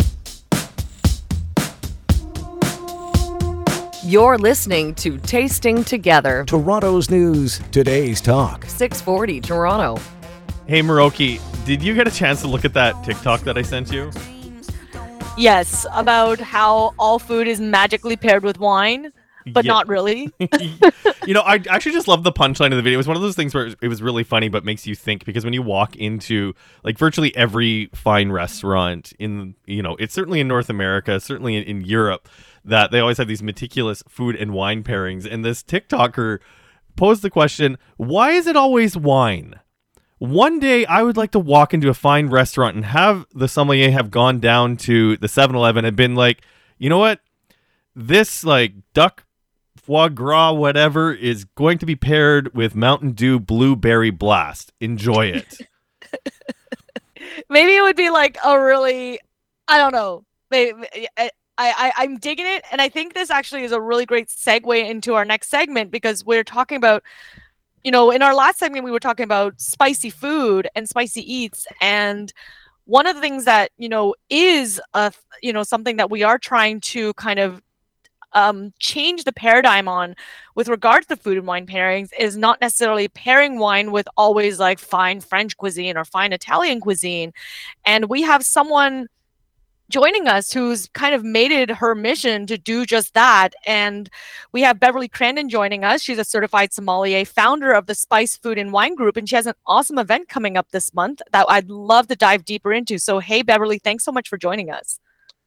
You're 4.06 4.38
listening 4.38 4.94
to 4.96 5.18
Tasting 5.18 5.82
Together. 5.82 6.44
Toronto's 6.46 7.10
news, 7.10 7.60
today's 7.72 8.20
talk. 8.20 8.64
640 8.66 9.40
Toronto. 9.40 10.00
Hey, 10.68 10.80
Miroki, 10.80 11.40
did 11.64 11.82
you 11.82 11.92
get 11.92 12.06
a 12.06 12.12
chance 12.12 12.40
to 12.42 12.46
look 12.46 12.64
at 12.64 12.72
that 12.74 13.02
TikTok 13.02 13.40
that 13.40 13.58
I 13.58 13.62
sent 13.62 13.90
you? 13.90 14.12
Yes, 15.36 15.86
about 15.92 16.38
how 16.38 16.94
all 17.00 17.18
food 17.18 17.48
is 17.48 17.60
magically 17.60 18.14
paired 18.14 18.44
with 18.44 18.60
wine 18.60 19.12
but 19.52 19.64
yeah. 19.64 19.72
not 19.72 19.88
really. 19.88 20.32
you 21.26 21.34
know, 21.34 21.42
I 21.42 21.62
actually 21.68 21.92
just 21.92 22.08
love 22.08 22.24
the 22.24 22.32
punchline 22.32 22.66
of 22.66 22.76
the 22.76 22.82
video. 22.82 22.94
It 22.94 22.98
was 22.98 23.08
one 23.08 23.16
of 23.16 23.22
those 23.22 23.36
things 23.36 23.54
where 23.54 23.66
it 23.80 23.88
was 23.88 24.02
really 24.02 24.24
funny, 24.24 24.48
but 24.48 24.64
makes 24.64 24.86
you 24.86 24.94
think 24.94 25.24
because 25.24 25.44
when 25.44 25.54
you 25.54 25.62
walk 25.62 25.96
into 25.96 26.54
like 26.82 26.98
virtually 26.98 27.34
every 27.36 27.88
fine 27.94 28.30
restaurant 28.32 29.12
in, 29.18 29.54
you 29.66 29.82
know, 29.82 29.96
it's 29.98 30.14
certainly 30.14 30.40
in 30.40 30.48
North 30.48 30.68
America, 30.68 31.20
certainly 31.20 31.56
in, 31.56 31.62
in 31.62 31.80
Europe, 31.82 32.28
that 32.66 32.90
they 32.90 33.00
always 33.00 33.18
have 33.18 33.28
these 33.28 33.42
meticulous 33.42 34.02
food 34.08 34.36
and 34.36 34.52
wine 34.52 34.82
pairings. 34.82 35.30
And 35.30 35.44
this 35.44 35.62
TikToker 35.62 36.38
posed 36.96 37.22
the 37.22 37.30
question, 37.30 37.78
why 37.96 38.32
is 38.32 38.46
it 38.46 38.56
always 38.56 38.96
wine? 38.96 39.60
One 40.18 40.58
day 40.58 40.86
I 40.86 41.02
would 41.02 41.16
like 41.16 41.32
to 41.32 41.38
walk 41.38 41.74
into 41.74 41.88
a 41.88 41.94
fine 41.94 42.28
restaurant 42.28 42.76
and 42.76 42.86
have 42.86 43.26
the 43.34 43.48
sommelier 43.48 43.90
have 43.90 44.10
gone 44.10 44.40
down 44.40 44.76
to 44.78 45.16
the 45.18 45.26
7-Eleven 45.26 45.84
and 45.84 45.96
been 45.96 46.14
like, 46.14 46.42
you 46.78 46.88
know 46.88 46.98
what? 46.98 47.20
this 47.96 48.44
like 48.44 48.74
duck 48.92 49.24
foie 49.74 50.08
gras 50.08 50.52
whatever 50.52 51.12
is 51.12 51.44
going 51.44 51.78
to 51.78 51.86
be 51.86 51.96
paired 51.96 52.54
with 52.54 52.74
Mountain 52.74 53.12
Dew 53.12 53.40
Blueberry 53.40 54.10
Blast. 54.10 54.72
Enjoy 54.80 55.26
it. 55.26 55.60
maybe 57.48 57.74
it 57.74 57.82
would 57.82 57.96
be 57.96 58.10
like 58.10 58.38
a 58.44 58.60
really 58.60 59.18
i 59.66 59.76
don't 59.76 59.92
know 59.92 60.24
maybe, 60.50 60.86
I, 61.58 61.92
I 61.96 62.04
i'm 62.04 62.18
digging 62.18 62.46
it 62.46 62.64
and 62.70 62.80
i 62.80 62.88
think 62.88 63.14
this 63.14 63.30
actually 63.30 63.64
is 63.64 63.72
a 63.72 63.80
really 63.80 64.06
great 64.06 64.28
segue 64.28 64.88
into 64.88 65.14
our 65.14 65.24
next 65.24 65.48
segment 65.48 65.90
because 65.90 66.24
we're 66.24 66.44
talking 66.44 66.76
about 66.76 67.02
you 67.82 67.90
know 67.90 68.10
in 68.10 68.22
our 68.22 68.34
last 68.34 68.58
segment 68.58 68.84
we 68.84 68.90
were 68.90 69.00
talking 69.00 69.24
about 69.24 69.60
spicy 69.60 70.10
food 70.10 70.68
and 70.74 70.88
spicy 70.88 71.32
eats 71.32 71.66
and 71.80 72.32
one 72.84 73.06
of 73.06 73.16
the 73.16 73.20
things 73.20 73.44
that 73.44 73.70
you 73.78 73.88
know 73.88 74.14
is 74.30 74.80
a 74.94 75.12
you 75.42 75.52
know 75.52 75.62
something 75.62 75.96
that 75.96 76.10
we 76.10 76.22
are 76.22 76.38
trying 76.38 76.80
to 76.80 77.12
kind 77.14 77.38
of 77.38 77.62
um, 78.32 78.72
change 78.78 79.24
the 79.24 79.32
paradigm 79.32 79.88
on 79.88 80.14
with 80.54 80.68
regards 80.68 81.06
to 81.06 81.16
food 81.16 81.38
and 81.38 81.46
wine 81.46 81.66
pairings 81.66 82.10
is 82.18 82.36
not 82.36 82.60
necessarily 82.60 83.08
pairing 83.08 83.58
wine 83.58 83.92
with 83.92 84.06
always 84.14 84.58
like 84.58 84.78
fine 84.78 85.20
French 85.22 85.56
cuisine 85.56 85.96
or 85.96 86.04
fine 86.04 86.34
Italian 86.34 86.80
cuisine. 86.80 87.32
And 87.86 88.10
we 88.10 88.22
have 88.22 88.44
someone 88.44 89.08
joining 89.90 90.26
us 90.26 90.52
who's 90.52 90.88
kind 90.88 91.14
of 91.14 91.24
made 91.24 91.52
it 91.52 91.70
her 91.70 91.94
mission 91.94 92.46
to 92.46 92.58
do 92.58 92.84
just 92.84 93.14
that. 93.14 93.54
And 93.64 94.10
we 94.52 94.62
have 94.62 94.80
Beverly 94.80 95.08
Crandon 95.08 95.48
joining 95.48 95.84
us. 95.84 96.02
She's 96.02 96.18
a 96.18 96.24
certified 96.24 96.72
sommelier, 96.72 97.24
founder 97.24 97.72
of 97.72 97.86
the 97.86 97.94
Spice 97.94 98.36
Food 98.36 98.58
and 98.58 98.72
Wine 98.72 98.94
Group, 98.94 99.16
and 99.16 99.28
she 99.28 99.36
has 99.36 99.46
an 99.46 99.54
awesome 99.66 99.98
event 99.98 100.28
coming 100.28 100.56
up 100.56 100.70
this 100.70 100.92
month 100.94 101.22
that 101.32 101.46
I'd 101.48 101.70
love 101.70 102.08
to 102.08 102.16
dive 102.16 102.44
deeper 102.44 102.72
into. 102.72 102.98
So, 102.98 103.18
hey, 103.18 103.42
Beverly, 103.42 103.78
thanks 103.78 104.04
so 104.04 104.12
much 104.12 104.28
for 104.28 104.38
joining 104.38 104.70
us. 104.70 104.98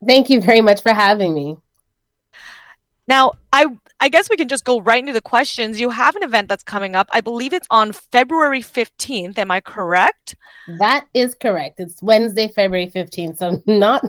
Thank 0.06 0.30
you 0.30 0.42
very 0.42 0.62
much 0.62 0.82
for 0.82 0.94
having 0.94 1.34
me. 1.34 1.58
Now, 3.10 3.34
I 3.52 3.66
I 4.00 4.08
guess 4.08 4.30
we 4.30 4.38
can 4.38 4.48
just 4.48 4.64
go 4.64 4.80
right 4.80 5.00
into 5.00 5.14
the 5.14 5.22
questions. 5.22 5.82
You 5.82 5.90
have 5.90 6.16
an 6.16 6.22
event 6.22 6.48
that's 6.48 6.64
coming 6.64 6.96
up. 6.96 7.10
I 7.12 7.22
believe 7.22 7.54
it's 7.54 7.66
on 7.72 7.92
February 7.92 8.62
15th. 8.62 9.40
Am 9.40 9.50
I 9.50 9.60
correct? 9.60 10.36
That 10.78 11.08
is 11.16 11.34
correct. 11.34 11.80
It's 11.80 12.02
Wednesday, 12.04 12.48
February 12.48 12.92
15th. 12.94 13.40
So 13.40 13.62
not 13.66 14.06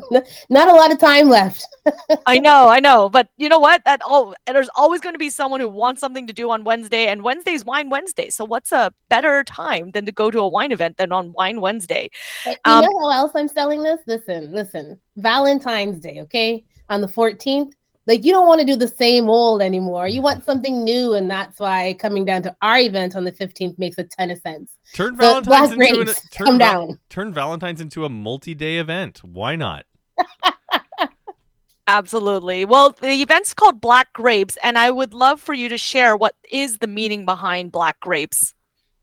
not 0.51 0.69
a 0.69 0.75
lot 0.75 0.93
of 0.93 0.99
time 0.99 1.31
left. 1.31 1.67
I 2.27 2.39
know, 2.39 2.69
I 2.69 2.79
know. 2.79 3.09
But 3.09 3.29
you 3.39 3.49
know 3.49 3.59
what? 3.59 3.83
That 3.87 4.03
all 4.03 4.35
there's 4.47 4.69
always 4.77 5.01
going 5.01 5.15
to 5.15 5.19
be 5.19 5.31
someone 5.31 5.61
who 5.61 5.69
wants 5.71 6.03
something 6.03 6.27
to 6.27 6.35
do 6.35 6.51
on 6.51 6.63
Wednesday 6.65 7.07
and 7.07 7.23
Wednesday's 7.23 7.65
wine 7.65 7.89
Wednesday. 7.89 8.29
So 8.29 8.45
what's 8.45 8.71
a 8.71 8.93
better 9.09 9.43
time 9.45 9.93
than 9.93 10.05
to 10.05 10.13
go 10.13 10.31
to 10.31 10.41
a 10.41 10.49
wine 10.49 10.73
event 10.73 10.99
than 10.99 11.11
on 11.11 11.33
wine 11.33 11.63
Wednesday? 11.63 12.11
You 12.45 12.55
um, 12.67 12.85
know 12.85 12.99
how 13.01 13.11
else 13.13 13.33
I'm 13.35 13.49
selling 13.49 13.83
this? 13.83 14.01
Listen, 14.07 14.53
listen. 14.53 15.01
Valentine's 15.17 16.01
Day, 16.01 16.21
okay? 16.21 16.65
On 16.91 17.01
the 17.01 17.09
14th, 17.09 17.73
like 18.07 18.25
you 18.25 18.33
don't 18.33 18.47
want 18.47 18.61
to 18.61 18.67
do 18.67 18.77
the 18.77 18.89
same 18.89 19.29
old 19.29 19.63
anymore. 19.63 20.09
You 20.09 20.23
want 20.23 20.45
something 20.45 20.85
new, 20.85 21.15
and 21.15 21.31
that's 21.31 21.59
why 21.61 21.95
coming 21.99 22.25
down 22.25 22.43
to 22.43 22.57
our 22.63 22.79
event 22.79 23.15
on 23.15 23.25
the 23.25 23.33
15th 23.33 23.79
makes 23.79 23.99
a 23.99 24.05
ton 24.05 24.31
of 24.31 24.39
sense. 24.39 24.73
Turn 24.95 25.17
Valentine's 25.17 25.73
into 25.73 26.01
an, 26.01 26.07
turn, 26.07 26.47
come 26.47 26.59
down. 26.59 26.99
turn 27.09 27.33
Valentine's 27.33 27.81
into 27.81 28.05
a 28.05 28.09
multi-day 28.09 28.79
event. 28.79 29.23
Why 29.23 29.57
not? 29.57 29.85
Absolutely. 31.87 32.65
Well, 32.65 32.91
the 33.01 33.21
event's 33.21 33.53
called 33.53 33.81
Black 33.81 34.13
Grapes, 34.13 34.57
and 34.63 34.79
I 34.79 34.91
would 34.91 35.13
love 35.13 35.41
for 35.41 35.55
you 35.55 35.69
to 35.69 35.79
share 35.79 36.17
what 36.17 36.37
is 36.51 36.79
the 36.79 36.87
meaning 36.87 37.25
behind 37.25 37.73
Black 37.73 37.99
Grapes. 38.01 38.55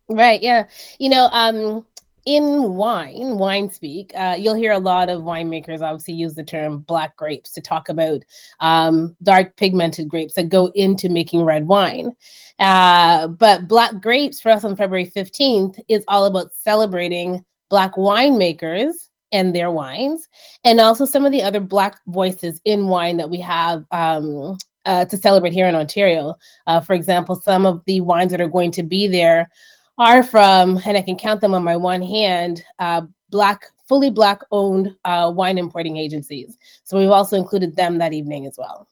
Right. 0.10 0.42
Yeah. 0.42 0.68
You 0.98 1.10
know, 1.10 1.28
um, 1.32 1.86
in 2.28 2.74
wine, 2.74 3.38
wine 3.38 3.72
speak, 3.72 4.12
uh, 4.14 4.36
you'll 4.38 4.54
hear 4.54 4.74
a 4.74 4.80
lot 4.80 5.08
of 5.08 5.22
winemakers 5.22 5.82
obviously 5.82 6.14
use 6.14 6.36
the 6.36 6.44
term 6.44 6.80
black 6.80 7.16
grapes 7.16 7.54
to 7.54 7.62
talk 7.62 7.88
about 7.88 8.22
um, 8.60 9.16
dark 9.24 9.56
pigmented 9.56 10.10
grapes 10.10 10.34
that 10.34 10.50
go 10.50 10.68
into 10.76 11.08
making 11.08 11.42
red 11.44 11.68
wine. 11.68 12.12
Uh, 12.60 13.30
but 13.30 13.70
black 13.70 14.02
grapes 14.02 14.42
for 14.42 14.50
us 14.50 14.66
on 14.66 14.76
February 14.76 15.10
15th 15.10 15.80
is 15.88 16.04
all 16.10 16.26
about 16.26 16.54
celebrating 16.54 17.46
black 17.70 17.96
winemakers 17.96 19.08
and 19.32 19.56
their 19.56 19.72
wines, 19.72 20.28
and 20.66 20.82
also 20.82 21.06
some 21.06 21.26
of 21.26 21.32
the 21.32 21.42
other 21.42 21.62
black 21.62 21.98
voices 22.08 22.60
in 22.66 22.88
wine 22.88 23.16
that 23.16 23.30
we 23.30 23.40
have 23.40 23.86
um, 23.92 24.58
uh, 24.86 25.06
to 25.06 25.16
celebrate 25.16 25.54
here 25.54 25.68
in 25.68 25.76
Ontario. 25.76 26.36
Uh, 26.66 26.82
for 26.82 26.94
example, 26.94 27.36
some 27.36 27.66
of 27.66 27.82
the 27.86 28.02
wines 28.02 28.32
that 28.32 28.42
are 28.42 28.50
going 28.50 28.72
to 28.72 28.84
be 28.84 29.08
there 29.08 29.50
are 29.98 30.24
from, 30.24 30.80
and 30.86 30.98
I 30.98 31.02
can 31.02 31.18
count 31.18 31.42
them 31.42 31.54
on 31.54 31.64
my 31.64 31.76
one 31.76 32.02
hand, 32.02 32.64
uh, 32.80 33.02
black, 33.30 33.66
fully 33.88 34.10
black 34.10 34.42
owned 34.52 34.96
uh, 35.06 35.32
wine 35.34 35.58
importing 35.58 35.98
agencies. 35.98 36.58
So 36.84 36.98
we've 36.98 37.10
also 37.10 37.38
included 37.38 37.76
them 37.76 37.98
that 37.98 38.14
evening 38.14 38.46
as 38.46 38.58
well. 38.58 38.88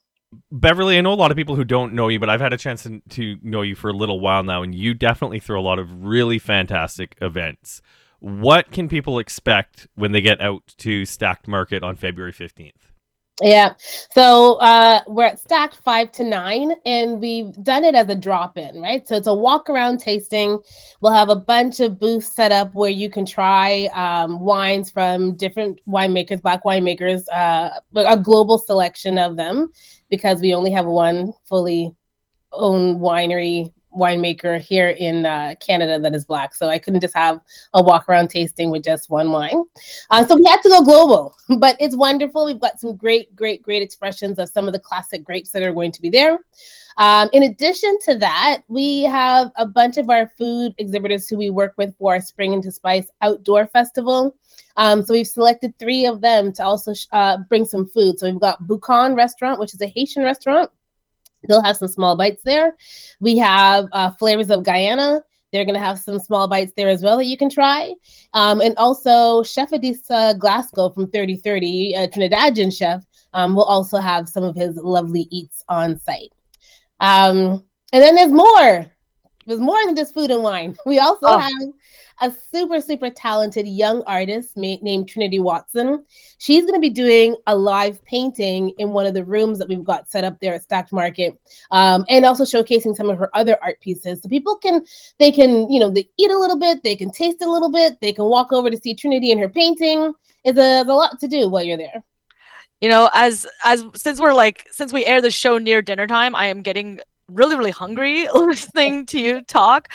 Beverly, 0.52 0.98
I 0.98 1.02
know 1.02 1.14
a 1.14 1.16
lot 1.16 1.32
of 1.32 1.38
people 1.38 1.56
who 1.56 1.64
don't 1.64 1.94
know 1.94 2.10
you, 2.10 2.20
but 2.20 2.30
I've 2.30 2.42
had 2.42 2.54
a 2.54 2.58
chance 2.58 2.88
to 3.10 3.38
know 3.42 3.62
you 3.62 3.76
for 3.76 3.90
a 3.90 3.94
little 3.94 4.20
while 4.20 4.44
now, 4.44 4.64
and 4.64 4.76
you 4.76 4.94
definitely 4.94 5.40
throw 5.40 5.60
a 5.60 5.64
lot 5.64 5.80
of 5.80 6.04
really 6.04 6.40
fantastic 6.40 7.16
events. 7.22 7.82
What 8.20 8.72
can 8.72 8.90
people 8.90 9.20
expect 9.20 9.88
when 9.96 10.12
they 10.12 10.22
get 10.22 10.42
out 10.42 10.74
to 10.80 11.04
Stackt 11.04 11.48
Market 11.48 11.84
on 11.84 11.96
February 11.96 12.34
15th? 12.34 12.72
Yeah. 13.42 13.74
So 14.14 14.56
uh, 14.56 15.02
we're 15.08 15.26
at 15.26 15.44
Stackt 15.44 15.76
five 15.84 16.12
to 16.14 16.24
nine, 16.24 16.72
and 16.86 17.20
we've 17.20 17.52
done 17.64 17.84
it 17.84 17.94
as 17.94 18.08
a 18.08 18.16
drop 18.16 18.58
in, 18.58 18.82
right? 18.82 19.06
So 19.06 19.16
it's 19.16 19.28
a 19.28 19.34
walk 19.34 19.70
around 19.70 20.00
tasting. 20.00 20.60
We'll 21.02 21.12
have 21.12 21.28
a 21.28 21.36
bunch 21.36 21.82
of 21.82 22.00
booths 22.00 22.34
set 22.34 22.54
up 22.54 22.74
where 22.74 22.90
you 22.90 23.10
can 23.10 23.26
try 23.26 23.88
um, 23.94 24.40
wines 24.40 24.90
from 24.90 25.36
different 25.36 25.82
winemakers, 25.86 26.42
black 26.42 26.64
winemakers, 26.64 27.24
uh, 27.34 27.72
a 27.96 28.18
global 28.18 28.58
selection 28.58 29.18
of 29.18 29.36
them 29.36 29.70
because 30.10 30.40
we 30.40 30.54
only 30.54 30.72
have 30.72 30.86
one 30.86 31.34
fully 31.44 31.94
owned 32.54 33.02
winery 33.02 33.74
winemaker 33.96 34.60
here 34.60 34.90
in 34.90 35.26
uh, 35.26 35.56
Canada 35.60 36.00
that 36.00 36.14
is 36.14 36.26
black. 36.26 36.54
So 36.54 36.68
I 36.68 36.78
couldn't 36.78 37.02
just 37.02 37.16
have 37.16 37.40
a 37.74 37.82
walk 37.82 38.08
around 38.10 38.30
tasting 38.30 38.70
with 38.70 38.84
just 38.84 39.10
one 39.10 39.32
wine. 39.32 39.64
Uh, 40.10 40.26
so 40.26 40.36
we 40.36 40.46
had 40.46 40.62
to 40.62 40.70
go 40.70 40.84
global, 40.84 41.36
but 41.60 41.76
it's 41.80 41.96
wonderful. 41.96 42.46
We've 42.46 42.60
got 42.60 42.80
some 42.80 42.96
great, 42.96 43.36
great, 43.36 43.62
great 43.62 43.82
expressions 43.82 44.40
of 44.40 44.50
some 44.50 44.68
of 44.68 44.74
the 44.74 44.80
classic 44.80 45.24
grapes 45.24 45.52
that 45.52 45.64
are 45.64 45.74
going 45.74 45.92
to 45.92 46.02
be 46.02 46.10
there. 46.10 46.40
Um, 46.98 47.30
in 47.34 47.44
addition 47.44 47.98
to 48.06 48.18
that, 48.20 48.62
we 48.68 49.04
have 49.04 49.52
a 49.58 49.66
bunch 49.66 49.98
of 49.98 50.10
our 50.10 50.32
food 50.38 50.74
exhibitors 50.78 51.28
who 51.28 51.38
we 51.38 51.50
work 51.50 51.74
with 51.78 51.94
for 51.98 52.14
our 52.14 52.22
Spring 52.22 52.54
into 52.54 52.72
Spice 52.72 53.08
Outdoor 53.22 53.68
Festival. 53.68 54.36
Um, 54.78 55.04
so 55.04 55.14
we've 55.14 55.28
selected 55.28 55.78
three 55.78 56.06
of 56.06 56.22
them 56.22 56.54
to 56.54 56.64
also 56.64 56.94
uh, 57.12 57.38
bring 57.50 57.66
some 57.66 57.88
food. 57.88 58.20
So 58.20 58.30
we've 58.30 58.40
got 58.40 58.64
Bukan 58.64 59.16
Restaurant, 59.16 59.60
which 59.60 59.74
is 59.74 59.82
a 59.82 59.88
Haitian 59.88 60.24
restaurant. 60.24 60.70
They'll 61.48 61.64
have 61.64 61.78
some 61.78 61.88
small 61.88 62.16
bites 62.16 62.44
there. 62.44 62.76
We 63.20 63.38
have 63.38 63.88
uh, 63.92 64.12
flavors 64.12 64.50
of 64.50 64.64
Guyana. 64.64 65.22
They're 65.52 65.66
going 65.66 65.76
to 65.76 65.86
have 65.86 66.00
some 66.00 66.20
small 66.20 66.48
bites 66.48 66.74
there 66.76 66.90
as 66.90 67.02
well 67.02 67.18
that 67.18 67.26
you 67.26 67.38
can 67.38 67.50
try. 67.50 67.94
Um, 68.34 68.60
and 68.62 68.76
also, 68.78 69.42
Chef 69.44 69.72
Adisa 69.72 70.38
Glasgow 70.38 70.90
from 70.90 71.10
3030, 71.10 71.94
a 71.94 72.08
Trinidadian 72.08 72.76
chef, 72.76 73.04
um, 73.34 73.56
will 73.56 73.64
also 73.64 74.00
have 74.00 74.28
some 74.28 74.44
of 74.44 74.56
his 74.56 74.76
lovely 74.76 75.28
eats 75.32 75.64
on 75.70 76.00
site. 76.00 76.34
Um, 77.00 77.64
and 77.94 78.04
then 78.04 78.16
there's 78.16 78.32
more. 78.32 78.86
There's 79.46 79.60
more 79.60 79.78
than 79.86 79.96
just 79.96 80.14
food 80.14 80.32
and 80.32 80.44
wine. 80.44 80.76
We 80.86 81.00
also 81.00 81.28
oh. 81.28 81.38
have 81.38 81.52
a 82.22 82.32
super, 82.52 82.80
super 82.80 83.10
talented 83.10 83.68
young 83.68 84.04
artist 84.04 84.56
ma- 84.56 84.78
named 84.82 85.10
Trinity 85.10 85.40
Watson. 85.40 86.06
She's 86.38 86.64
going 86.64 86.76
to 86.76 86.80
be 86.80 86.90
doing 86.90 87.36
a 87.48 87.56
live 87.56 88.04
painting 88.06 88.72
in 88.78 88.92
one 88.92 89.06
of 89.06 89.14
the 89.14 89.26
rooms 89.26 89.60
that 89.60 89.68
we've 89.68 89.84
got 89.84 90.10
set 90.10 90.24
up 90.24 90.40
there 90.40 90.54
at 90.54 90.68
Stackt 90.68 90.92
Market, 90.92 91.40
um, 91.72 92.06
and 92.10 92.26
also 92.26 92.44
showcasing 92.44 92.96
some 92.96 93.10
of 93.10 93.18
her 93.18 93.36
other 93.36 93.58
art 93.62 93.80
pieces. 93.82 94.22
So 94.22 94.30
people 94.30 94.56
can, 94.58 94.86
they 95.20 95.32
can, 95.32 95.70
you 95.72 95.80
know, 95.80 95.90
they 95.90 96.10
eat 96.18 96.32
a 96.32 96.38
little 96.38 96.60
bit, 96.60 96.84
they 96.84 96.96
can 96.96 97.12
taste 97.12 97.42
a 97.42 97.50
little 97.50 97.72
bit, 97.72 98.00
they 98.02 98.14
can 98.14 98.26
walk 98.26 98.52
over 98.54 98.70
to 98.70 98.78
see 98.78 98.96
Trinity 98.96 99.32
and 99.32 99.42
her 99.42 99.50
painting. 99.50 100.14
It's 100.44 100.58
a, 100.58 100.82
it's 100.82 100.90
a 100.90 100.94
lot 100.94 101.20
to 101.20 101.28
do 101.28 101.50
while 101.50 101.64
you're 101.64 101.78
there 101.78 102.04
you 102.82 102.90
know 102.90 103.10
as 103.14 103.48
as 103.64 103.86
since 103.96 104.20
we're 104.20 104.34
like 104.34 104.68
since 104.70 104.92
we 104.92 105.06
air 105.06 105.22
the 105.22 105.32
show 105.32 105.58
near 105.58 105.82
dinner 105.82 106.06
time 106.08 106.36
i 106.36 106.48
am 106.48 106.62
getting 106.62 107.00
really 107.30 107.56
really 107.56 107.72
hungry 107.72 108.28
listening 108.34 109.06
to 109.08 109.20
you 109.20 109.42
talk. 109.44 109.90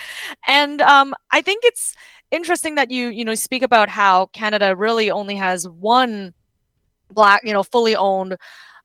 And 0.46 0.80
um 0.82 1.14
i 1.32 1.40
think 1.42 1.64
it's 1.64 1.94
interesting 2.30 2.74
that 2.76 2.90
you 2.90 3.08
you 3.08 3.24
know 3.24 3.34
speak 3.34 3.62
about 3.62 3.88
how 3.88 4.26
canada 4.26 4.76
really 4.76 5.10
only 5.10 5.34
has 5.36 5.68
one 5.68 6.32
black 7.10 7.42
you 7.44 7.52
know 7.52 7.62
fully 7.62 7.96
owned 7.96 8.36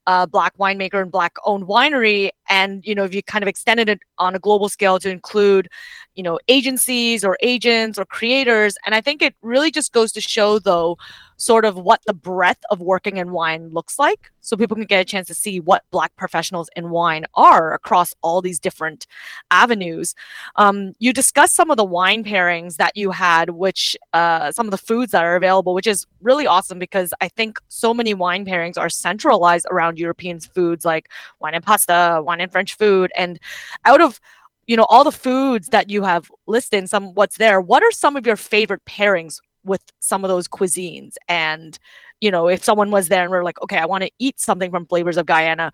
uh, 0.07 0.25
black 0.25 0.55
winemaker 0.57 1.01
and 1.01 1.11
black 1.11 1.33
owned 1.45 1.65
winery. 1.65 2.29
And 2.49 2.85
you 2.85 2.95
know 2.95 3.03
if 3.03 3.13
you 3.13 3.23
kind 3.23 3.43
of 3.43 3.47
extended 3.47 3.89
it 3.89 3.99
on 4.17 4.35
a 4.35 4.39
global 4.39 4.69
scale 4.69 4.99
to 4.99 5.09
include 5.09 5.67
you 6.15 6.23
know 6.23 6.39
agencies 6.47 7.23
or 7.23 7.37
agents 7.41 7.97
or 7.97 8.05
creators. 8.05 8.75
And 8.85 8.95
i 8.95 9.01
think 9.01 9.21
it 9.21 9.35
really 9.41 9.71
just 9.71 9.93
goes 9.93 10.11
to 10.13 10.21
show 10.21 10.59
though 10.59 10.97
sort 11.37 11.65
of 11.65 11.75
what 11.75 12.01
the 12.05 12.13
breadth 12.13 12.63
of 12.69 12.79
working 12.79 13.17
in 13.17 13.31
wine 13.31 13.69
looks 13.69 13.99
like 13.99 14.31
so 14.41 14.55
people 14.55 14.75
can 14.75 14.85
get 14.85 15.01
a 15.01 15.05
chance 15.05 15.27
to 15.27 15.33
see 15.33 15.59
what 15.59 15.83
black 15.91 16.15
professionals 16.15 16.69
in 16.75 16.89
wine 16.89 17.25
are 17.33 17.73
across 17.73 18.13
all 18.21 18.41
these 18.41 18.59
different 18.59 19.07
avenues. 19.49 20.13
Um, 20.55 20.93
you 20.99 21.13
discussed 21.13 21.55
some 21.55 21.71
of 21.71 21.77
the 21.77 21.83
wine 21.83 22.23
pairings 22.23 22.75
that 22.77 22.95
you 22.95 23.11
had 23.11 23.51
which 23.51 23.95
uh, 24.13 24.51
some 24.51 24.67
of 24.67 24.71
the 24.71 24.77
foods 24.77 25.11
that 25.11 25.23
are 25.23 25.35
available 25.35 25.73
which 25.73 25.87
is 25.87 26.05
really 26.21 26.47
awesome 26.47 26.79
because 26.79 27.13
i 27.21 27.27
think 27.27 27.59
so 27.67 27.93
many 27.93 28.13
wine 28.13 28.45
pairings 28.45 28.77
are 28.77 28.89
centralized 28.89 29.65
around 29.71 29.97
european 29.97 30.39
foods 30.39 30.85
like 30.85 31.09
wine 31.39 31.53
and 31.53 31.63
pasta 31.63 32.21
wine 32.23 32.41
and 32.41 32.51
french 32.51 32.75
food 32.75 33.11
and 33.15 33.39
out 33.85 34.01
of 34.01 34.19
you 34.67 34.75
know 34.75 34.85
all 34.89 35.03
the 35.03 35.11
foods 35.11 35.69
that 35.69 35.89
you 35.89 36.03
have 36.03 36.31
listed 36.47 36.89
some 36.89 37.13
what's 37.13 37.37
there 37.37 37.61
what 37.61 37.83
are 37.83 37.91
some 37.91 38.15
of 38.15 38.25
your 38.25 38.35
favorite 38.35 38.83
pairings 38.85 39.39
with 39.65 39.81
some 39.99 40.23
of 40.23 40.29
those 40.29 40.47
cuisines 40.47 41.15
and 41.27 41.79
you 42.21 42.31
know 42.31 42.47
if 42.47 42.63
someone 42.63 42.91
was 42.91 43.07
there 43.07 43.23
and 43.23 43.31
we're 43.31 43.43
like 43.43 43.61
okay 43.61 43.77
i 43.77 43.85
want 43.85 44.03
to 44.03 44.11
eat 44.19 44.39
something 44.39 44.71
from 44.71 44.85
flavors 44.85 45.17
of 45.17 45.25
guyana 45.25 45.71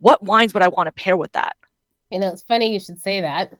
what 0.00 0.22
wines 0.22 0.52
would 0.52 0.62
i 0.62 0.68
want 0.68 0.86
to 0.86 0.92
pair 0.92 1.16
with 1.16 1.32
that 1.32 1.56
you 2.10 2.18
know 2.18 2.28
it's 2.28 2.42
funny 2.42 2.72
you 2.72 2.80
should 2.80 3.00
say 3.00 3.20
that 3.20 3.52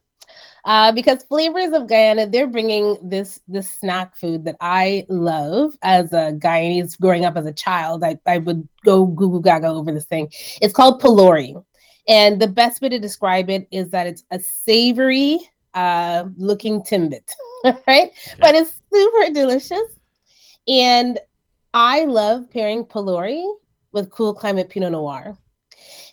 uh, 0.64 0.92
because 0.92 1.24
flavors 1.24 1.72
of 1.72 1.86
Guyana, 1.86 2.26
they're 2.26 2.46
bringing 2.46 2.98
this 3.02 3.40
this 3.48 3.70
snack 3.70 4.16
food 4.16 4.44
that 4.44 4.56
I 4.60 5.06
love 5.08 5.74
as 5.82 6.12
a 6.12 6.32
Guyanese 6.32 7.00
growing 7.00 7.24
up 7.24 7.36
as 7.36 7.46
a 7.46 7.52
child. 7.52 8.04
I, 8.04 8.18
I 8.26 8.38
would 8.38 8.68
go 8.84 9.06
Google 9.06 9.40
Gaga 9.40 9.68
over 9.68 9.92
this 9.92 10.04
thing. 10.04 10.30
It's 10.60 10.74
called 10.74 11.00
Pilori. 11.00 11.62
And 12.06 12.40
the 12.40 12.48
best 12.48 12.80
way 12.80 12.88
to 12.88 12.98
describe 12.98 13.50
it 13.50 13.68
is 13.70 13.90
that 13.90 14.06
it's 14.06 14.24
a 14.30 14.40
savory 14.40 15.38
uh, 15.74 16.24
looking 16.36 16.80
timbit, 16.82 17.30
right? 17.86 18.10
Yeah. 18.26 18.34
But 18.40 18.54
it's 18.54 18.77
super 18.92 19.32
delicious. 19.32 19.98
And 20.66 21.18
I 21.74 22.04
love 22.04 22.50
pairing 22.50 22.84
Pilori 22.84 23.44
with 23.92 24.10
cool 24.10 24.34
climate 24.34 24.68
Pinot 24.68 24.92
Noir. 24.92 25.36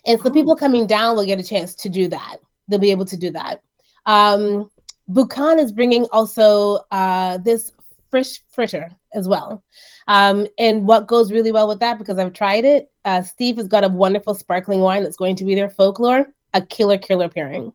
And 0.06 0.20
so 0.20 0.30
people 0.30 0.56
coming 0.56 0.86
down 0.86 1.16
will 1.16 1.26
get 1.26 1.40
a 1.40 1.42
chance 1.42 1.74
to 1.76 1.88
do 1.88 2.08
that. 2.08 2.36
They'll 2.68 2.78
be 2.78 2.90
able 2.90 3.04
to 3.06 3.16
do 3.16 3.30
that. 3.32 3.60
Um, 4.06 4.70
Boucan 5.10 5.58
is 5.58 5.72
bringing 5.72 6.04
also 6.12 6.80
uh, 6.90 7.38
this 7.38 7.72
fresh 8.10 8.40
fritter 8.50 8.90
as 9.14 9.28
well. 9.28 9.62
Um, 10.08 10.46
and 10.58 10.86
what 10.86 11.06
goes 11.06 11.32
really 11.32 11.52
well 11.52 11.68
with 11.68 11.80
that, 11.80 11.98
because 11.98 12.18
I've 12.18 12.32
tried 12.32 12.64
it, 12.64 12.90
uh, 13.04 13.22
Steve 13.22 13.56
has 13.56 13.68
got 13.68 13.84
a 13.84 13.88
wonderful 13.88 14.34
sparkling 14.34 14.80
wine 14.80 15.02
that's 15.02 15.16
going 15.16 15.36
to 15.36 15.44
be 15.44 15.54
their 15.54 15.70
folklore, 15.70 16.26
a 16.54 16.62
killer, 16.62 16.98
killer 16.98 17.28
pairing. 17.28 17.72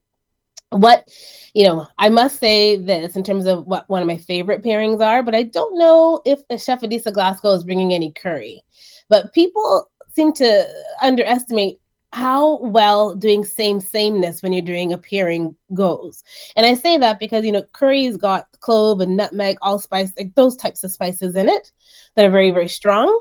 What, 0.71 1.09
you 1.53 1.65
know, 1.65 1.87
I 1.97 2.09
must 2.09 2.39
say 2.39 2.77
this 2.77 3.15
in 3.15 3.23
terms 3.23 3.45
of 3.45 3.65
what 3.67 3.87
one 3.89 4.01
of 4.01 4.07
my 4.07 4.17
favorite 4.17 4.63
pairings 4.63 5.05
are, 5.05 5.21
but 5.21 5.35
I 5.35 5.43
don't 5.43 5.77
know 5.77 6.21
if 6.25 6.47
the 6.47 6.57
Chef 6.57 6.81
Adisa 6.81 7.13
Glasgow 7.13 7.51
is 7.51 7.63
bringing 7.63 7.93
any 7.93 8.11
curry. 8.11 8.63
But 9.09 9.33
people 9.33 9.89
seem 10.13 10.31
to 10.33 10.65
underestimate 11.01 11.79
how 12.13 12.57
well 12.59 13.15
doing 13.15 13.45
same 13.45 13.79
sameness 13.79 14.41
when 14.41 14.51
you're 14.51 14.61
doing 14.61 14.91
a 14.91 14.97
pairing 14.97 15.55
goes. 15.73 16.23
And 16.55 16.65
I 16.65 16.73
say 16.73 16.97
that 16.97 17.19
because 17.19 17.45
you 17.45 17.51
know 17.51 17.63
curry's 17.73 18.17
got 18.17 18.47
clove 18.59 18.99
and 18.99 19.15
nutmeg, 19.15 19.57
allspice, 19.61 20.11
like 20.17 20.35
those 20.35 20.57
types 20.57 20.83
of 20.83 20.91
spices 20.91 21.35
in 21.35 21.47
it 21.47 21.71
that 22.15 22.25
are 22.25 22.31
very 22.31 22.51
very 22.51 22.67
strong. 22.67 23.17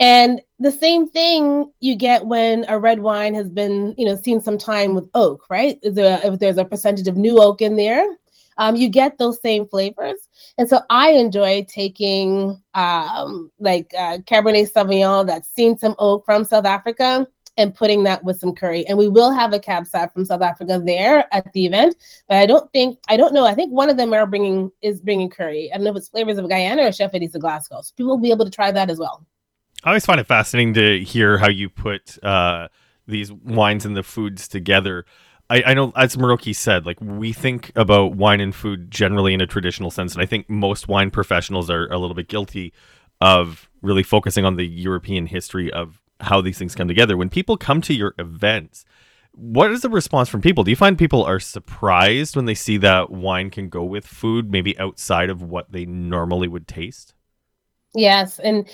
And 0.00 0.40
the 0.58 0.72
same 0.72 1.06
thing 1.06 1.70
you 1.80 1.94
get 1.94 2.26
when 2.26 2.64
a 2.68 2.78
red 2.78 3.00
wine 3.00 3.34
has 3.34 3.50
been, 3.50 3.94
you 3.98 4.06
know, 4.06 4.16
seen 4.16 4.40
some 4.40 4.56
time 4.56 4.94
with 4.94 5.08
oak, 5.14 5.44
right? 5.50 5.78
If 5.82 6.38
there's 6.38 6.56
a 6.56 6.64
percentage 6.64 7.06
of 7.06 7.18
new 7.18 7.40
oak 7.40 7.60
in 7.60 7.76
there, 7.76 8.06
um, 8.56 8.76
you 8.76 8.88
get 8.88 9.18
those 9.18 9.40
same 9.42 9.66
flavors. 9.66 10.28
And 10.56 10.68
so 10.68 10.80
I 10.88 11.10
enjoy 11.12 11.66
taking 11.68 12.60
um, 12.74 13.50
like 13.58 13.92
uh, 13.96 14.18
Cabernet 14.18 14.72
Sauvignon 14.72 15.26
that's 15.26 15.48
seen 15.48 15.76
some 15.76 15.94
oak 15.98 16.24
from 16.24 16.44
South 16.44 16.64
Africa 16.66 17.26
and 17.56 17.74
putting 17.74 18.04
that 18.04 18.24
with 18.24 18.38
some 18.38 18.54
curry. 18.54 18.86
And 18.86 18.96
we 18.96 19.08
will 19.08 19.30
have 19.32 19.52
a 19.52 19.58
cab 19.58 19.84
sauv 19.84 20.12
from 20.14 20.24
South 20.24 20.40
Africa 20.40 20.80
there 20.82 21.26
at 21.34 21.52
the 21.52 21.66
event, 21.66 21.94
but 22.26 22.38
I 22.38 22.46
don't 22.46 22.72
think 22.72 22.98
I 23.08 23.18
don't 23.18 23.34
know. 23.34 23.44
I 23.44 23.54
think 23.54 23.72
one 23.72 23.90
of 23.90 23.98
them 23.98 24.14
are 24.14 24.26
bringing 24.26 24.70
is 24.80 25.00
bringing 25.00 25.28
curry. 25.28 25.70
I 25.72 25.76
don't 25.76 25.84
know 25.84 25.90
if 25.90 25.96
it's 25.96 26.08
flavors 26.08 26.38
of 26.38 26.48
Guyana 26.48 26.84
or 26.84 26.92
Chef 26.92 27.12
Adisa 27.12 27.38
Glasgow. 27.38 27.82
So 27.82 27.92
people 27.96 28.10
will 28.10 28.22
be 28.22 28.30
able 28.30 28.46
to 28.46 28.50
try 28.50 28.70
that 28.70 28.88
as 28.88 28.98
well. 28.98 29.26
I 29.82 29.90
always 29.90 30.04
find 30.04 30.20
it 30.20 30.26
fascinating 30.26 30.74
to 30.74 31.02
hear 31.02 31.38
how 31.38 31.48
you 31.48 31.70
put 31.70 32.22
uh, 32.22 32.68
these 33.06 33.32
wines 33.32 33.86
and 33.86 33.96
the 33.96 34.02
foods 34.02 34.46
together. 34.46 35.06
I, 35.48 35.62
I, 35.68 35.74
know, 35.74 35.92
as 35.96 36.16
Miroki 36.16 36.54
said, 36.54 36.84
like 36.84 37.00
we 37.00 37.32
think 37.32 37.72
about 37.74 38.14
wine 38.14 38.40
and 38.40 38.54
food 38.54 38.90
generally 38.90 39.32
in 39.32 39.40
a 39.40 39.46
traditional 39.46 39.90
sense, 39.90 40.12
and 40.12 40.22
I 40.22 40.26
think 40.26 40.50
most 40.50 40.86
wine 40.86 41.10
professionals 41.10 41.70
are 41.70 41.86
a 41.86 41.98
little 41.98 42.14
bit 42.14 42.28
guilty 42.28 42.72
of 43.20 43.68
really 43.82 44.02
focusing 44.02 44.44
on 44.44 44.56
the 44.56 44.66
European 44.66 45.26
history 45.26 45.72
of 45.72 46.00
how 46.20 46.40
these 46.40 46.58
things 46.58 46.74
come 46.74 46.88
together. 46.88 47.16
When 47.16 47.30
people 47.30 47.56
come 47.56 47.80
to 47.82 47.94
your 47.94 48.14
events, 48.18 48.84
what 49.32 49.70
is 49.70 49.80
the 49.80 49.88
response 49.88 50.28
from 50.28 50.42
people? 50.42 50.62
Do 50.62 50.70
you 50.70 50.76
find 50.76 50.98
people 50.98 51.24
are 51.24 51.40
surprised 51.40 52.36
when 52.36 52.44
they 52.44 52.54
see 52.54 52.76
that 52.78 53.10
wine 53.10 53.48
can 53.48 53.70
go 53.70 53.84
with 53.84 54.06
food, 54.06 54.50
maybe 54.50 54.78
outside 54.78 55.30
of 55.30 55.42
what 55.42 55.72
they 55.72 55.86
normally 55.86 56.48
would 56.48 56.68
taste? 56.68 57.14
Yes, 57.94 58.38
and 58.38 58.68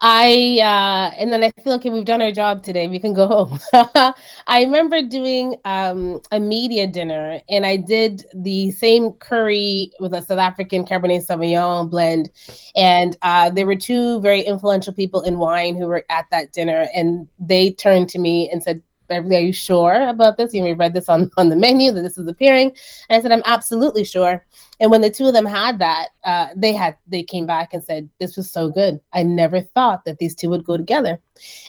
I 0.00 0.58
uh 0.62 1.14
and 1.18 1.30
then 1.30 1.44
I 1.44 1.50
feel 1.62 1.74
okay, 1.74 1.90
we've 1.90 2.06
done 2.06 2.22
our 2.22 2.32
job 2.32 2.62
today. 2.62 2.88
We 2.88 2.98
can 2.98 3.12
go 3.12 3.26
home. 3.72 4.14
I 4.46 4.62
remember 4.62 5.02
doing 5.02 5.56
um 5.66 6.20
a 6.30 6.40
media 6.40 6.86
dinner 6.86 7.40
and 7.50 7.66
I 7.66 7.76
did 7.76 8.24
the 8.34 8.70
same 8.70 9.12
curry 9.12 9.92
with 10.00 10.14
a 10.14 10.22
South 10.22 10.38
African 10.38 10.86
Cabernet 10.86 11.26
Sauvignon 11.26 11.90
blend. 11.90 12.30
And 12.74 13.14
uh 13.20 13.50
there 13.50 13.66
were 13.66 13.76
two 13.76 14.20
very 14.22 14.40
influential 14.40 14.94
people 14.94 15.20
in 15.20 15.38
wine 15.38 15.76
who 15.76 15.86
were 15.86 16.04
at 16.08 16.24
that 16.30 16.52
dinner 16.52 16.88
and 16.94 17.28
they 17.38 17.72
turned 17.72 18.08
to 18.10 18.18
me 18.18 18.48
and 18.50 18.62
said, 18.62 18.82
are 19.12 19.40
you 19.40 19.52
sure 19.52 20.08
about 20.08 20.36
this? 20.36 20.52
You 20.54 20.62
we 20.62 20.72
read 20.72 20.94
this 20.94 21.08
on, 21.08 21.30
on 21.36 21.48
the 21.48 21.56
menu 21.56 21.92
that 21.92 22.02
this 22.02 22.18
is 22.18 22.26
appearing. 22.26 22.72
And 23.08 23.18
I 23.18 23.22
said, 23.22 23.32
I'm 23.32 23.42
absolutely 23.44 24.04
sure. 24.04 24.44
And 24.80 24.90
when 24.90 25.00
the 25.00 25.10
two 25.10 25.26
of 25.26 25.32
them 25.32 25.46
had 25.46 25.78
that, 25.78 26.08
uh, 26.24 26.48
they 26.56 26.72
had 26.72 26.96
they 27.06 27.22
came 27.22 27.46
back 27.46 27.72
and 27.72 27.84
said, 27.84 28.08
This 28.18 28.36
was 28.36 28.50
so 28.50 28.68
good. 28.68 29.00
I 29.12 29.22
never 29.22 29.60
thought 29.60 30.04
that 30.04 30.18
these 30.18 30.34
two 30.34 30.50
would 30.50 30.64
go 30.64 30.76
together. 30.76 31.20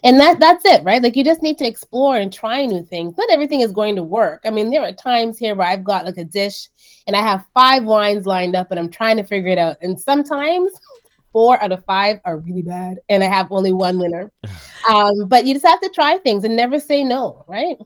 And 0.03 0.19
that 0.19 0.39
that's 0.39 0.65
it, 0.65 0.83
right? 0.83 1.01
Like 1.01 1.15
you 1.15 1.23
just 1.23 1.43
need 1.43 1.57
to 1.59 1.67
explore 1.67 2.17
and 2.17 2.33
try 2.33 2.65
new 2.65 2.83
things. 2.83 3.15
Not 3.17 3.29
everything 3.29 3.61
is 3.61 3.71
going 3.71 3.95
to 3.97 4.03
work. 4.03 4.41
I 4.45 4.49
mean, 4.49 4.71
there 4.71 4.81
are 4.81 4.91
times 4.91 5.37
here 5.37 5.53
where 5.53 5.67
I've 5.67 5.83
got 5.83 6.05
like 6.05 6.17
a 6.17 6.23
dish 6.23 6.69
and 7.05 7.15
I 7.15 7.21
have 7.21 7.45
five 7.53 7.83
wines 7.83 8.25
lined 8.25 8.55
up 8.55 8.71
and 8.71 8.79
I'm 8.79 8.89
trying 8.89 9.17
to 9.17 9.23
figure 9.23 9.51
it 9.51 9.57
out. 9.57 9.77
And 9.81 9.99
sometimes 9.99 10.71
four 11.33 11.61
out 11.61 11.71
of 11.73 11.83
five 11.83 12.21
are 12.23 12.37
really 12.37 12.61
bad, 12.61 12.99
and 13.09 13.23
I 13.23 13.27
have 13.27 13.51
only 13.51 13.73
one 13.73 13.99
winner. 13.99 14.31
Um, 14.89 15.29
but 15.29 15.45
you 15.45 15.53
just 15.53 15.65
have 15.65 15.79
to 15.79 15.87
try 15.87 16.17
things 16.17 16.43
and 16.43 16.57
never 16.57 16.77
say 16.77 17.05
no, 17.05 17.45
right? 17.47 17.77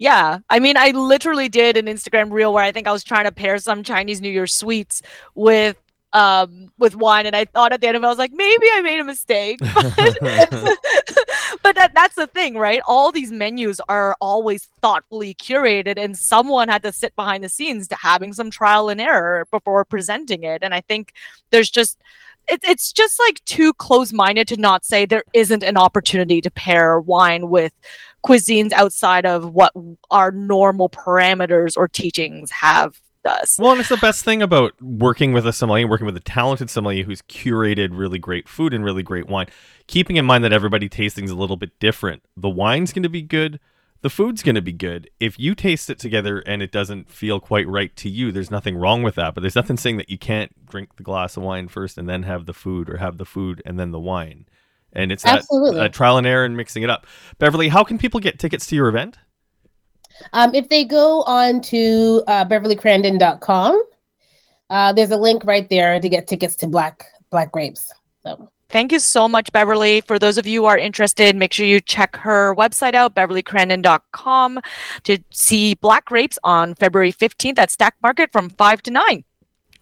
Yeah. 0.00 0.38
I 0.48 0.58
mean, 0.58 0.76
I 0.76 0.90
literally 0.90 1.48
did 1.48 1.76
an 1.76 1.86
Instagram 1.86 2.32
reel 2.32 2.52
where 2.52 2.64
I 2.64 2.72
think 2.72 2.88
I 2.88 2.92
was 2.92 3.04
trying 3.04 3.26
to 3.26 3.30
pair 3.30 3.58
some 3.58 3.84
Chinese 3.84 4.20
New 4.20 4.30
Year 4.30 4.48
sweets 4.48 5.00
with 5.36 5.76
um 6.12 6.72
with 6.76 6.96
wine 6.96 7.24
and 7.24 7.36
I 7.36 7.44
thought 7.44 7.72
at 7.72 7.80
the 7.80 7.86
end 7.86 7.96
of 7.96 8.02
it 8.02 8.06
I 8.06 8.08
was 8.08 8.18
like 8.18 8.32
maybe 8.32 8.66
I 8.72 8.80
made 8.80 8.98
a 8.98 9.04
mistake 9.04 9.60
but, 9.74 9.94
but 11.62 11.76
that 11.76 11.92
that's 11.94 12.16
the 12.16 12.26
thing 12.26 12.56
right 12.58 12.82
all 12.84 13.12
these 13.12 13.30
menus 13.30 13.80
are 13.88 14.16
always 14.20 14.68
thoughtfully 14.82 15.34
curated 15.34 15.98
and 15.98 16.18
someone 16.18 16.68
had 16.68 16.82
to 16.82 16.90
sit 16.90 17.14
behind 17.14 17.44
the 17.44 17.48
scenes 17.48 17.86
to 17.88 17.94
having 17.94 18.32
some 18.32 18.50
trial 18.50 18.88
and 18.88 19.00
error 19.00 19.46
before 19.52 19.84
presenting 19.84 20.42
it 20.42 20.64
and 20.64 20.74
I 20.74 20.80
think 20.80 21.12
there's 21.50 21.70
just 21.70 22.02
it, 22.50 22.60
it's 22.64 22.92
just 22.92 23.18
like 23.18 23.44
too 23.44 23.72
close 23.74 24.12
minded 24.12 24.48
to 24.48 24.56
not 24.56 24.84
say 24.84 25.06
there 25.06 25.24
isn't 25.32 25.62
an 25.62 25.76
opportunity 25.76 26.40
to 26.40 26.50
pair 26.50 27.00
wine 27.00 27.48
with 27.48 27.72
cuisines 28.24 28.72
outside 28.72 29.24
of 29.24 29.54
what 29.54 29.72
our 30.10 30.30
normal 30.30 30.88
parameters 30.88 31.76
or 31.76 31.88
teachings 31.88 32.50
have 32.50 33.00
us. 33.24 33.58
Well, 33.58 33.72
and 33.72 33.80
it's 33.80 33.88
the 33.88 33.96
best 33.96 34.24
thing 34.24 34.42
about 34.42 34.80
working 34.80 35.32
with 35.32 35.46
a 35.46 35.52
sommelier, 35.52 35.86
working 35.86 36.06
with 36.06 36.16
a 36.16 36.20
talented 36.20 36.70
sommelier 36.70 37.04
who's 37.04 37.22
curated 37.22 37.90
really 37.92 38.18
great 38.18 38.48
food 38.48 38.74
and 38.74 38.84
really 38.84 39.02
great 39.02 39.28
wine. 39.28 39.46
Keeping 39.86 40.16
in 40.16 40.24
mind 40.24 40.44
that 40.44 40.52
everybody 40.52 40.88
tasting's 40.88 41.30
a 41.30 41.36
little 41.36 41.56
bit 41.56 41.78
different. 41.78 42.22
The 42.36 42.48
wine's 42.48 42.92
going 42.92 43.02
to 43.02 43.08
be 43.08 43.22
good 43.22 43.60
the 44.02 44.10
food's 44.10 44.42
going 44.42 44.54
to 44.54 44.62
be 44.62 44.72
good. 44.72 45.10
If 45.20 45.38
you 45.38 45.54
taste 45.54 45.90
it 45.90 45.98
together 45.98 46.40
and 46.40 46.62
it 46.62 46.72
doesn't 46.72 47.10
feel 47.10 47.38
quite 47.38 47.68
right 47.68 47.94
to 47.96 48.08
you, 48.08 48.32
there's 48.32 48.50
nothing 48.50 48.76
wrong 48.76 49.02
with 49.02 49.16
that. 49.16 49.34
But 49.34 49.42
there's 49.42 49.56
nothing 49.56 49.76
saying 49.76 49.98
that 49.98 50.10
you 50.10 50.18
can't 50.18 50.66
drink 50.66 50.96
the 50.96 51.02
glass 51.02 51.36
of 51.36 51.42
wine 51.42 51.68
first 51.68 51.98
and 51.98 52.08
then 52.08 52.22
have 52.22 52.46
the 52.46 52.54
food, 52.54 52.88
or 52.88 52.96
have 52.96 53.18
the 53.18 53.26
food 53.26 53.62
and 53.66 53.78
then 53.78 53.90
the 53.90 54.00
wine. 54.00 54.46
And 54.92 55.12
it's 55.12 55.24
Absolutely. 55.24 55.76
that 55.76 55.84
uh, 55.84 55.88
trial 55.88 56.16
and 56.16 56.26
error 56.26 56.44
and 56.44 56.56
mixing 56.56 56.82
it 56.82 56.90
up. 56.90 57.06
Beverly, 57.38 57.68
how 57.68 57.84
can 57.84 57.98
people 57.98 58.20
get 58.20 58.38
tickets 58.38 58.66
to 58.66 58.76
your 58.76 58.88
event? 58.88 59.18
Um, 60.32 60.54
if 60.54 60.68
they 60.68 60.84
go 60.84 61.22
on 61.22 61.60
to 61.62 62.22
uh, 62.26 62.44
beverlycrandon.com, 62.44 63.82
uh, 64.70 64.92
there's 64.92 65.10
a 65.10 65.16
link 65.16 65.44
right 65.44 65.68
there 65.68 66.00
to 66.00 66.08
get 66.08 66.26
tickets 66.26 66.56
to 66.56 66.66
Black 66.66 67.06
Black 67.30 67.52
Grapes. 67.52 67.92
So 68.22 68.50
Thank 68.70 68.92
you 68.92 69.00
so 69.00 69.28
much, 69.28 69.50
Beverly. 69.50 70.00
For 70.00 70.18
those 70.18 70.38
of 70.38 70.46
you 70.46 70.62
who 70.62 70.66
are 70.66 70.78
interested, 70.78 71.34
make 71.34 71.52
sure 71.52 71.66
you 71.66 71.80
check 71.80 72.14
her 72.16 72.54
website 72.54 72.94
out, 72.94 73.16
beverlycrandon.com, 73.16 74.60
to 75.02 75.18
see 75.30 75.74
Black 75.74 76.04
Grapes 76.04 76.38
on 76.44 76.76
February 76.76 77.12
15th 77.12 77.58
at 77.58 77.70
Stackt 77.70 78.00
Market 78.00 78.30
from 78.30 78.48
5 78.50 78.82
to 78.84 78.90
9. 78.92 79.24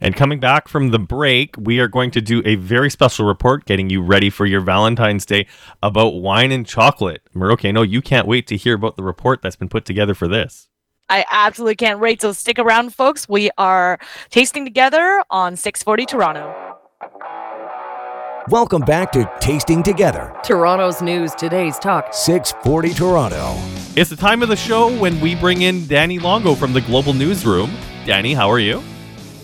And 0.01 0.14
coming 0.14 0.40
back 0.40 0.68
from 0.68 0.90
the 0.90 0.98
break, 0.98 1.57
we 1.59 1.81
are 1.81 1.88
going 1.88 2.12
to 2.12 2.20
do 2.20 2.40
a 2.46 2.55
very 2.55 2.88
special 2.88 3.27
report 3.27 3.64
getting 3.66 3.90
you 3.90 4.01
ready 4.01 4.31
for 4.31 4.46
your 4.46 4.61
Valentine's 4.61 5.27
Day 5.27 5.46
about 5.83 6.14
wine 6.14 6.53
and 6.53 6.64
chocolate. 6.64 7.20
Know 7.35 7.83
you 7.83 8.01
can't 8.01 8.27
wait 8.27 8.46
to 8.46 8.57
hear 8.57 8.74
about 8.74 8.96
the 8.96 9.03
report 9.03 9.42
that's 9.42 9.57
been 9.57 9.68
put 9.68 9.85
together 9.85 10.14
for 10.14 10.29
this. 10.29 10.68
I 11.11 11.27
absolutely 11.31 11.77
can't 11.77 12.01
wait. 12.01 12.22
So 12.22 12.33
stick 12.33 12.59
around, 12.59 12.94
folks. 12.94 13.29
We 13.29 13.51
are 13.59 13.98
tasting 14.31 14.64
together 14.64 15.22
on 15.31 15.57
640 15.57 16.07
Toronto. 16.07 16.79
Welcome 18.50 18.80
back 18.80 19.12
to 19.12 19.30
Tasting 19.40 19.82
Together, 19.82 20.34
Toronto's 20.42 21.02
news, 21.02 21.34
today's 21.34 21.78
talk. 21.78 22.14
640 22.14 22.94
Toronto. 22.94 23.54
It's 23.94 24.08
the 24.08 24.16
time 24.16 24.42
of 24.42 24.48
the 24.48 24.56
show 24.56 24.96
when 24.98 25.20
we 25.20 25.34
bring 25.34 25.61
in 25.61 25.87
Danny 25.87 26.18
Longo 26.18 26.54
from 26.54 26.72
the 26.72 26.80
Global 26.80 27.12
Newsroom. 27.12 27.70
Danny, 28.06 28.32
how 28.32 28.50
are 28.50 28.58
you? 28.58 28.82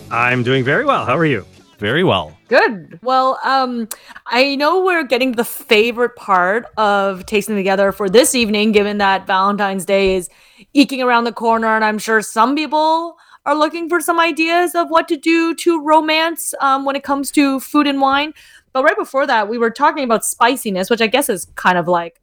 I'm 0.09 0.41
doing 0.41 0.63
very 0.63 0.85
well. 0.85 1.05
How 1.05 1.15
are 1.15 1.25
you? 1.25 1.45
Very 1.77 2.03
well. 2.03 2.35
Good. 2.47 2.97
Well, 3.03 3.37
um, 3.43 3.87
I 4.25 4.55
know 4.55 4.83
we're 4.83 5.03
getting 5.03 5.33
the 5.33 5.45
favorite 5.45 6.15
part 6.15 6.65
of 6.77 7.27
tasting 7.27 7.55
together 7.55 7.91
for 7.91 8.09
this 8.09 8.33
evening, 8.33 8.71
given 8.71 8.97
that 8.97 9.27
Valentine's 9.27 9.85
Day 9.85 10.15
is 10.15 10.29
eking 10.73 11.03
around 11.03 11.25
the 11.25 11.31
corner, 11.31 11.75
and 11.75 11.85
I'm 11.85 11.99
sure 11.99 12.23
some 12.23 12.55
people 12.55 13.19
are 13.45 13.55
looking 13.55 13.87
for 13.87 14.01
some 14.01 14.19
ideas 14.19 14.73
of 14.73 14.89
what 14.89 15.07
to 15.07 15.17
do 15.17 15.53
to 15.53 15.79
romance 15.83 16.55
um, 16.59 16.85
when 16.85 16.95
it 16.95 17.03
comes 17.03 17.29
to 17.31 17.59
food 17.59 17.85
and 17.85 18.01
wine. 18.01 18.33
But 18.75 18.83
right 18.83 18.97
before 18.97 19.25
that, 19.25 19.47
we 19.47 19.57
were 19.57 19.69
talking 19.71 20.03
about 20.03 20.25
spiciness, 20.25 20.89
which 20.89 20.99
I 20.99 21.07
guess 21.07 21.29
is 21.29 21.45
kind 21.55 21.77
of 21.77 21.87
like 21.87 22.19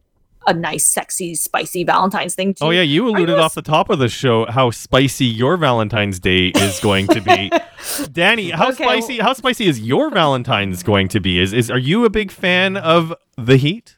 a 0.47 0.53
nice, 0.53 0.87
sexy, 0.87 1.35
spicy 1.35 1.83
Valentine's 1.83 2.35
thing 2.35 2.53
too. 2.53 2.67
Oh 2.67 2.71
yeah, 2.71 2.83
you 2.83 3.09
alluded 3.09 3.31
you 3.31 3.37
a 3.37 3.41
off 3.41 3.55
the 3.55 3.63
top 3.63 3.89
of 3.89 3.99
the 3.99 4.09
show 4.11 4.45
how 4.51 4.71
spicy 4.71 5.25
your 5.25 5.57
Valentine's 5.57 6.21
Day 6.21 6.49
is 6.49 6.79
going 6.81 7.07
to 7.09 7.23
be. 7.23 7.51
Danny, 8.13 8.51
how 8.51 8.69
Okay, 8.69 8.85
spicy 8.85 9.19
how 9.19 9.33
spicy 9.33 9.67
is 9.67 9.81
your 9.81 10.11
Valentine's 10.11 10.83
going 10.83 11.09
to 11.09 11.21
be? 11.21 11.39
Is 11.41 11.55
is 11.55 11.71
are 11.71 11.79
you 11.79 12.05
a 12.05 12.11
big 12.11 12.31
fan 12.31 12.77
of 12.77 13.15
the 13.39 13.57
heat? 13.57 13.97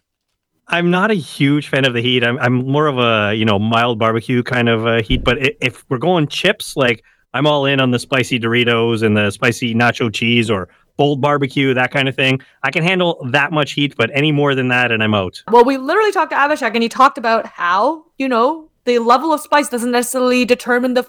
I'm 0.69 0.93
not 0.93 1.11
a 1.11 1.15
huge 1.15 1.67
fan 1.69 1.85
of 1.85 1.93
the 1.93 2.01
heat. 2.03 2.23
I'm, 2.23 2.39
I'm 2.39 2.55
more 2.71 2.87
of 2.87 2.99
a 2.99 3.35
you 3.35 3.45
know 3.45 3.59
mild 3.59 3.99
barbecue 3.99 4.45
kind 4.45 4.69
of 4.69 4.87
uh, 4.87 5.03
heat. 5.03 5.25
But 5.25 5.45
i- 5.45 5.57
if 5.61 5.85
we're 5.89 5.99
going 5.99 6.29
chips, 6.29 6.77
like 6.77 7.03
I'm 7.33 7.49
all 7.49 7.67
in 7.67 7.81
on 7.81 7.91
the 7.91 7.99
spicy 7.99 8.39
Doritos 8.39 9.03
and 9.03 9.17
the 9.17 9.31
spicy 9.33 9.75
nacho 9.75 10.15
cheese 10.15 10.49
or 10.51 10.69
bold 10.97 11.21
barbecue, 11.21 11.75
that 11.75 11.91
kind 11.91 12.09
of 12.09 12.15
thing. 12.15 12.41
I 12.63 12.71
can 12.71 12.83
handle 12.83 13.27
that 13.31 13.53
much 13.53 13.73
heat, 13.73 13.95
but 13.97 14.11
any 14.15 14.33
more 14.33 14.55
than 14.55 14.69
that, 14.69 14.93
and 14.93 15.03
I'm 15.03 15.15
out. 15.15 15.43
Well, 15.51 15.65
we 15.65 15.77
literally 15.77 16.13
talked 16.13 16.31
to 16.31 16.37
Abhishek 16.37 16.75
and 16.75 16.83
he 16.83 16.89
talked 16.89 17.19
about 17.19 17.47
how, 17.47 18.05
you 18.19 18.29
know, 18.29 18.71
the 18.85 18.99
level 18.99 19.33
of 19.33 19.41
spice 19.41 19.69
doesn't 19.69 19.91
necessarily 19.91 20.45
determine 20.45 20.95
the 20.95 21.09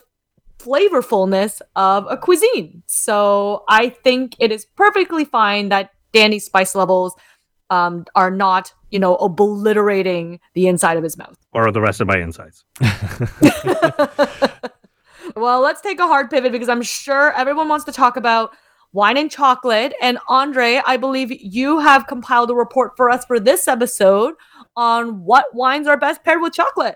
flavorfulness 0.60 1.62
of 1.76 2.08
a 2.10 2.17
cuisine. 2.17 2.84
So 2.86 3.63
I 3.67 3.89
think 3.89 4.36
it 4.39 4.52
is 4.52 4.65
perfectly 4.65 5.26
fine 5.26 5.69
that 5.69 5.91
Danny's 6.13 6.45
spice 6.45 6.76
levels 6.76 7.15
um, 7.69 8.06
are 8.15 8.32
not, 8.32 8.74
you 8.89 9.00
know, 9.00 9.15
obliterating 9.17 10.39
the 10.54 10.67
inside 10.67 10.98
of 10.98 11.04
his 11.04 11.17
mouth. 11.17 11.38
Or 11.52 11.71
the 11.71 11.82
rest 11.82 12.02
of 12.02 12.08
my 12.08 12.17
insides. 12.17 12.63
well, 15.36 15.62
let's 15.62 15.82
take 15.82 16.00
a 16.00 16.08
hard 16.08 16.30
pivot 16.30 16.52
because 16.52 16.69
I'm 16.69 16.82
sure 16.82 17.34
everyone 17.34 17.67
wants 17.67 17.86
to 17.86 17.91
talk 17.91 18.17
about 18.17 18.56
wine 18.95 19.17
and 19.17 19.29
chocolate. 19.29 19.93
And 20.01 20.17
Andre, 20.29 20.81
I 20.86 20.95
believe 20.95 21.29
you 21.29 21.79
have 21.79 22.08
compiled 22.08 22.49
a 22.49 22.55
report 22.55 22.93
for 22.95 23.10
us 23.10 23.25
for 23.25 23.39
this 23.39 23.67
episode 23.67 24.36
on 24.75 25.25
what 25.25 25.53
wines 25.53 25.86
are 25.86 25.97
best 25.97 26.23
paired 26.23 26.41
with 26.41 26.53
chocolate. 26.53 26.95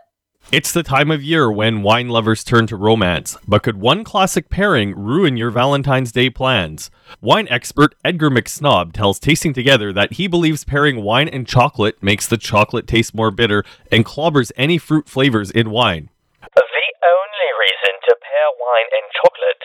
It's 0.54 0.72
the 0.72 0.82
time 0.82 1.12
of 1.12 1.22
year 1.22 1.52
when 1.52 1.84
wine 1.84 2.08
lovers 2.08 2.46
turn 2.46 2.66
to 2.68 2.78
romance, 2.78 3.38
but 3.46 3.62
could 3.62 3.78
one 3.78 4.06
classic 4.06 4.50
pairing 4.50 4.96
ruin 4.96 5.36
your 5.36 5.52
Valentine's 5.52 6.14
Day 6.14 6.30
plans? 6.30 6.90
Wine 7.20 7.48
expert 7.50 7.94
Edgar 8.06 8.30
McSnob 8.30 8.94
tells 8.94 9.20
Tasting 9.20 9.54
Together 9.54 9.92
that 9.92 10.14
he 10.14 10.28
believes 10.28 10.64
pairing 10.64 11.04
wine 11.04 11.28
and 11.28 11.46
chocolate 11.46 12.02
makes 12.02 12.26
the 12.26 12.38
chocolate 12.38 12.88
taste 12.88 13.14
more 13.14 13.30
bitter 13.30 13.66
and 13.92 14.06
clobbers 14.06 14.54
any 14.56 14.78
fruit 14.78 15.10
flavors 15.10 15.52
in 15.52 15.70
wine. 15.70 16.10
The 16.40 16.64
only 17.04 17.50
reason 17.60 17.94
to 18.08 18.16
pair 18.24 18.50
wine 18.58 18.90
and 18.96 19.08
chocolate, 19.22 19.64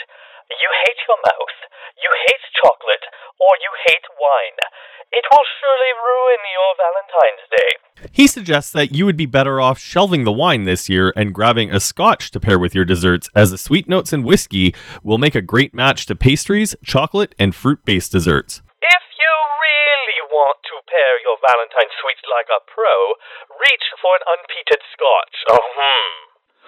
you 0.51 0.69
hate 0.85 1.01
your 1.07 1.19
mouth, 1.25 1.65
you 2.05 2.13
hate 2.29 2.45
chocolate, 2.61 3.05
or 3.41 3.57
you 3.65 3.73
hate 3.89 4.05
wine. 4.21 4.61
It 5.09 5.25
will 5.33 5.47
surely 5.57 5.93
ruin 5.97 6.43
your 6.53 6.71
Valentine's 6.77 7.45
Day. 7.49 7.71
He 8.13 8.27
suggests 8.27 8.73
that 8.73 8.93
you 8.93 9.07
would 9.07 9.17
be 9.17 9.27
better 9.27 9.61
off 9.61 9.79
shelving 9.79 10.25
the 10.25 10.33
wine 10.33 10.65
this 10.65 10.89
year 10.89 11.13
and 11.17 11.33
grabbing 11.33 11.71
a 11.71 11.81
scotch 11.81 12.31
to 12.33 12.41
pair 12.41 12.59
with 12.59 12.75
your 12.75 12.85
desserts, 12.85 13.31
as 13.35 13.51
the 13.51 13.59
sweet 13.59 13.89
notes 13.89 14.13
in 14.13 14.23
whiskey 14.23 14.75
will 15.03 15.19
make 15.19 15.35
a 15.35 15.41
great 15.41 15.73
match 15.73 16.05
to 16.07 16.15
pastries, 16.15 16.77
chocolate, 16.85 17.35
and 17.39 17.55
fruit 17.55 17.81
based 17.85 18.13
desserts. 18.13 18.61
If 18.83 19.05
you 19.17 19.33
really 19.65 20.21
want 20.29 20.61
to 20.69 20.77
pair 20.85 21.13
your 21.25 21.41
Valentine 21.41 21.89
sweets 22.03 22.27
like 22.29 22.53
a 22.53 22.61
pro, 22.69 23.17
reach 23.57 23.87
for 24.03 24.13
an 24.21 24.25
unpeated 24.29 24.83
scotch. 24.93 25.37
Oh, 25.49 25.65
hmm. 25.73 26.24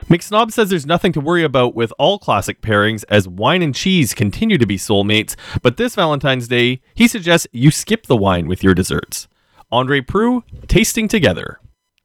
McSnob 0.09 0.53
says 0.53 0.71
there's 0.71 0.87
nothing 0.87 1.13
to 1.13 1.21
worry 1.21 1.43
about 1.43 1.75
with 1.75 1.93
all 1.99 2.19
classic 2.19 2.61
pairings 2.61 3.05
as 3.09 3.27
wine 3.27 3.63
and 3.63 3.75
cheese 3.75 4.15
continue 4.15 4.57
to 4.57 4.67
be 4.67 4.77
soulmates, 4.77 5.35
but 5.63 5.77
this 5.77 5.95
Valentine's 5.97 6.47
Day, 6.47 6.81
he 6.95 7.09
suggests 7.09 7.47
you 7.53 7.71
skip 7.71 8.07
the 8.07 8.17
wine 8.17 8.47
with 8.47 8.63
your 8.63 8.75
desserts. 8.75 9.27
Andre 9.73 10.01
Proulx, 10.01 10.45
tasting 10.69 11.09
together. 11.09 11.59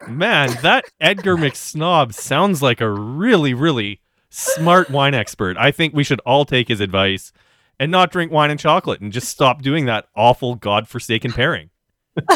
Man, 0.07 0.49
that 0.63 0.85
Edgar 0.99 1.37
McSnob 1.37 2.13
sounds 2.13 2.63
like 2.63 2.81
a 2.81 2.89
really, 2.89 3.53
really 3.53 4.01
smart 4.29 4.89
wine 4.89 5.13
expert. 5.13 5.55
I 5.57 5.69
think 5.71 5.93
we 5.93 6.03
should 6.03 6.21
all 6.21 6.43
take 6.43 6.69
his 6.69 6.79
advice 6.79 7.31
and 7.79 7.91
not 7.91 8.11
drink 8.11 8.31
wine 8.31 8.49
and 8.49 8.59
chocolate 8.59 9.01
and 9.01 9.13
just 9.13 9.29
stop 9.29 9.61
doing 9.61 9.85
that 9.85 10.07
awful, 10.15 10.55
godforsaken 10.55 11.33
pairing. 11.33 11.69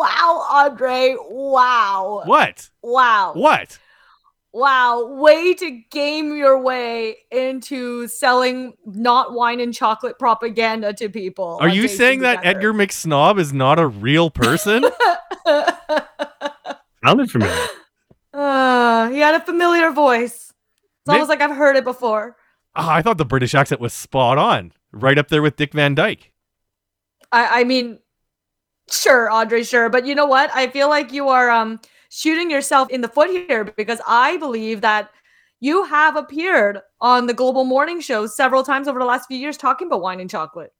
Wow, 0.00 0.46
Andre. 0.50 1.16
Wow. 1.18 2.22
What? 2.24 2.70
Wow. 2.82 3.32
What? 3.34 3.78
Wow. 4.52 5.06
Way 5.06 5.54
to 5.54 5.70
game 5.90 6.36
your 6.36 6.58
way 6.60 7.18
into 7.30 8.08
selling 8.08 8.74
not 8.84 9.32
wine 9.32 9.60
and 9.60 9.72
chocolate 9.72 10.18
propaganda 10.18 10.92
to 10.94 11.08
people. 11.08 11.58
Are 11.60 11.68
you 11.68 11.82
Tasting 11.82 11.98
saying 11.98 12.18
that 12.20 12.36
Together. 12.38 12.58
Edgar 12.58 12.72
McSnob 12.74 13.38
is 13.38 13.52
not 13.52 13.78
a 13.78 13.86
real 13.86 14.28
person? 14.30 14.84
Sounded 17.04 17.30
familiar. 17.30 17.66
uh, 18.34 19.08
he 19.10 19.18
had 19.18 19.34
a 19.34 19.40
familiar 19.40 19.90
voice. 19.90 20.34
It's 20.34 21.06
May- 21.06 21.14
almost 21.14 21.30
like 21.30 21.40
I've 21.40 21.56
heard 21.56 21.76
it 21.76 21.84
before. 21.84 22.36
Oh, 22.76 22.88
I 22.88 23.02
thought 23.02 23.18
the 23.18 23.24
British 23.24 23.54
accent 23.54 23.80
was 23.80 23.92
spot 23.92 24.38
on, 24.38 24.72
right 24.92 25.18
up 25.18 25.28
there 25.28 25.42
with 25.42 25.56
Dick 25.56 25.72
Van 25.72 25.94
Dyke. 25.94 26.30
I, 27.32 27.60
I 27.60 27.64
mean, 27.64 27.98
sure, 28.90 29.28
Andre, 29.30 29.62
sure. 29.62 29.88
But 29.88 30.06
you 30.06 30.14
know 30.14 30.26
what? 30.26 30.50
I 30.54 30.68
feel 30.68 30.88
like 30.88 31.12
you 31.12 31.28
are 31.28 31.50
um 31.50 31.80
shooting 32.10 32.50
yourself 32.50 32.90
in 32.90 33.00
the 33.00 33.08
foot 33.08 33.30
here 33.30 33.64
because 33.64 34.00
I 34.06 34.36
believe 34.36 34.82
that 34.82 35.10
you 35.60 35.84
have 35.84 36.16
appeared 36.16 36.80
on 37.00 37.26
the 37.26 37.32
Global 37.34 37.64
Morning 37.64 38.00
Show 38.00 38.26
several 38.26 38.62
times 38.62 38.88
over 38.88 38.98
the 38.98 39.06
last 39.06 39.26
few 39.26 39.38
years 39.38 39.56
talking 39.56 39.86
about 39.86 40.02
wine 40.02 40.20
and 40.20 40.28
chocolate. 40.28 40.74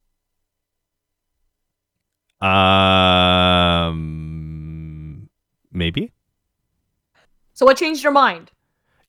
Um, 2.40 4.00
maybe. 5.72 6.12
So 7.52 7.64
what 7.66 7.76
changed 7.76 8.02
your 8.02 8.12
mind? 8.12 8.50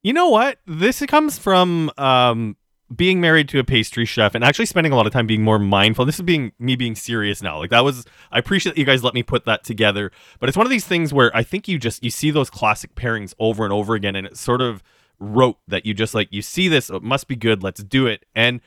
You 0.04 0.14
know 0.14 0.30
what? 0.30 0.60
This 0.66 1.02
comes 1.08 1.40
from 1.40 1.90
um 1.98 2.56
being 2.96 3.22
married 3.22 3.48
to 3.50 3.60
a 3.60 3.64
pastry 3.64 4.06
chef 4.06 4.36
and 4.36 4.44
actually 4.44 4.66
spending 4.66 4.92
a 4.92 4.96
lot 4.96 5.08
of 5.08 5.14
time 5.14 5.28
being 5.28 5.44
more 5.44 5.60
mindful. 5.60 6.06
This 6.06 6.16
is 6.16 6.22
being 6.22 6.52
me 6.60 6.76
being 6.76 6.96
serious 6.96 7.42
now. 7.42 7.58
Like 7.60 7.70
that 7.70 7.84
was 7.84 8.06
I 8.32 8.40
appreciate 8.40 8.76
that 8.76 8.80
you 8.80 8.86
guys 8.86 9.04
let 9.04 9.14
me 9.14 9.24
put 9.24 9.46
that 9.46 9.64
together. 9.64 10.12
But 10.40 10.50
it's 10.50 10.58
one 10.58 10.66
of 10.66 10.72
these 10.72 10.86
things 10.86 11.14
where 11.14 11.36
I 11.36 11.44
think 11.44 11.68
you 11.68 11.78
just 11.78 12.04
you 12.04 12.10
see 12.10 12.32
those 12.32 12.50
classic 12.50 12.96
pairings 12.96 13.34
over 13.40 13.64
and 13.64 13.74
over 13.74 13.96
again 13.96 14.16
and 14.16 14.28
it's 14.28 14.42
sort 14.42 14.62
of 14.62 14.84
rote 15.20 15.58
that 15.68 15.86
you 15.86 15.94
just 15.94 16.14
like 16.14 16.28
you 16.32 16.42
see 16.42 16.68
this, 16.68 16.90
it 16.90 17.04
must 17.04 17.28
be 17.28 17.36
good, 17.36 17.64
let's 17.64 17.84
do 17.84 18.08
it. 18.08 18.26
And 18.36 18.62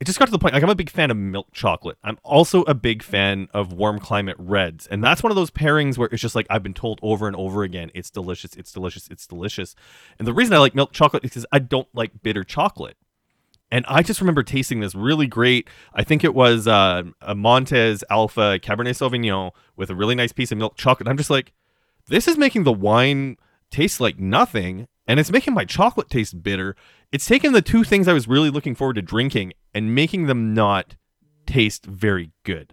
it 0.00 0.04
just 0.06 0.18
got 0.18 0.26
to 0.26 0.30
the 0.30 0.38
point 0.38 0.54
like 0.54 0.62
I'm 0.62 0.70
a 0.70 0.74
big 0.74 0.90
fan 0.90 1.10
of 1.10 1.16
milk 1.16 1.48
chocolate. 1.52 1.98
I'm 2.04 2.18
also 2.22 2.62
a 2.62 2.74
big 2.74 3.02
fan 3.02 3.48
of 3.52 3.72
warm 3.72 3.98
climate 3.98 4.36
reds. 4.38 4.86
And 4.86 5.02
that's 5.02 5.22
one 5.22 5.32
of 5.32 5.36
those 5.36 5.50
pairings 5.50 5.98
where 5.98 6.08
it's 6.10 6.22
just 6.22 6.34
like 6.34 6.46
I've 6.48 6.62
been 6.62 6.74
told 6.74 7.00
over 7.02 7.26
and 7.26 7.36
over 7.36 7.62
again, 7.62 7.90
it's 7.94 8.10
delicious, 8.10 8.54
it's 8.54 8.72
delicious, 8.72 9.08
it's 9.08 9.26
delicious. 9.26 9.74
And 10.18 10.26
the 10.26 10.32
reason 10.32 10.54
I 10.54 10.58
like 10.58 10.74
milk 10.74 10.92
chocolate 10.92 11.24
is 11.24 11.30
because 11.30 11.46
I 11.52 11.58
don't 11.58 11.88
like 11.94 12.22
bitter 12.22 12.44
chocolate. 12.44 12.96
And 13.70 13.84
I 13.86 14.02
just 14.02 14.20
remember 14.20 14.42
tasting 14.42 14.80
this 14.80 14.94
really 14.94 15.26
great. 15.26 15.68
I 15.92 16.02
think 16.02 16.24
it 16.24 16.34
was 16.34 16.66
uh, 16.66 17.02
a 17.20 17.34
Montes 17.34 18.02
Alpha 18.08 18.58
Cabernet 18.62 18.96
Sauvignon 18.96 19.50
with 19.76 19.90
a 19.90 19.94
really 19.94 20.14
nice 20.14 20.32
piece 20.32 20.50
of 20.50 20.58
milk 20.58 20.76
chocolate. 20.76 21.08
I'm 21.08 21.18
just 21.18 21.30
like, 21.30 21.52
this 22.06 22.26
is 22.26 22.38
making 22.38 22.64
the 22.64 22.72
wine 22.72 23.36
taste 23.70 24.00
like 24.00 24.18
nothing, 24.18 24.88
and 25.06 25.20
it's 25.20 25.30
making 25.30 25.52
my 25.52 25.66
chocolate 25.66 26.08
taste 26.08 26.42
bitter. 26.42 26.76
It's 27.12 27.26
taking 27.26 27.52
the 27.52 27.62
two 27.62 27.84
things 27.84 28.08
I 28.08 28.14
was 28.14 28.26
really 28.26 28.50
looking 28.50 28.74
forward 28.74 28.94
to 28.94 29.02
drinking 29.02 29.52
and 29.74 29.94
making 29.94 30.26
them 30.26 30.54
not 30.54 30.96
taste 31.46 31.84
very 31.84 32.32
good. 32.44 32.72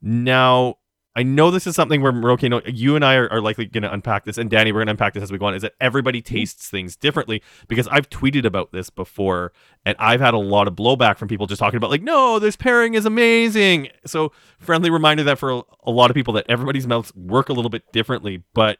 Now, 0.00 0.76
I 1.18 1.24
know 1.24 1.50
this 1.50 1.66
is 1.66 1.74
something 1.74 2.00
where 2.00 2.12
Miroki, 2.12 2.48
no, 2.48 2.60
you 2.64 2.94
and 2.94 3.04
I 3.04 3.16
are, 3.16 3.28
are 3.32 3.40
likely 3.40 3.64
going 3.66 3.82
to 3.82 3.92
unpack 3.92 4.24
this, 4.24 4.38
and 4.38 4.48
Danny, 4.48 4.70
we're 4.70 4.78
going 4.78 4.86
to 4.86 4.92
unpack 4.92 5.14
this 5.14 5.22
as 5.24 5.32
we 5.32 5.38
go 5.38 5.46
on. 5.46 5.54
Is 5.54 5.62
that 5.62 5.74
everybody 5.80 6.22
Mm-hmm. 6.22 6.34
tastes 6.34 6.68
things 6.70 6.94
differently? 6.94 7.42
Because 7.66 7.88
I've 7.88 8.08
tweeted 8.08 8.44
about 8.44 8.70
this 8.70 8.88
before, 8.88 9.52
and 9.84 9.96
I've 9.98 10.20
had 10.20 10.32
a 10.32 10.38
lot 10.38 10.68
of 10.68 10.74
blowback 10.76 11.16
from 11.18 11.26
people 11.26 11.48
just 11.48 11.58
talking 11.58 11.76
about 11.76 11.90
like, 11.90 12.02
no, 12.02 12.38
this 12.38 12.54
pairing 12.54 12.94
is 12.94 13.04
amazing. 13.04 13.88
So 14.06 14.30
friendly 14.60 14.90
reminder 14.90 15.24
that 15.24 15.38
for 15.40 15.50
a, 15.50 15.62
a 15.82 15.90
lot 15.90 16.08
of 16.08 16.14
people 16.14 16.34
that 16.34 16.46
everybody's 16.48 16.86
mouths 16.86 17.12
work 17.16 17.48
a 17.48 17.52
little 17.52 17.68
bit 17.70 17.90
differently, 17.92 18.44
but 18.54 18.78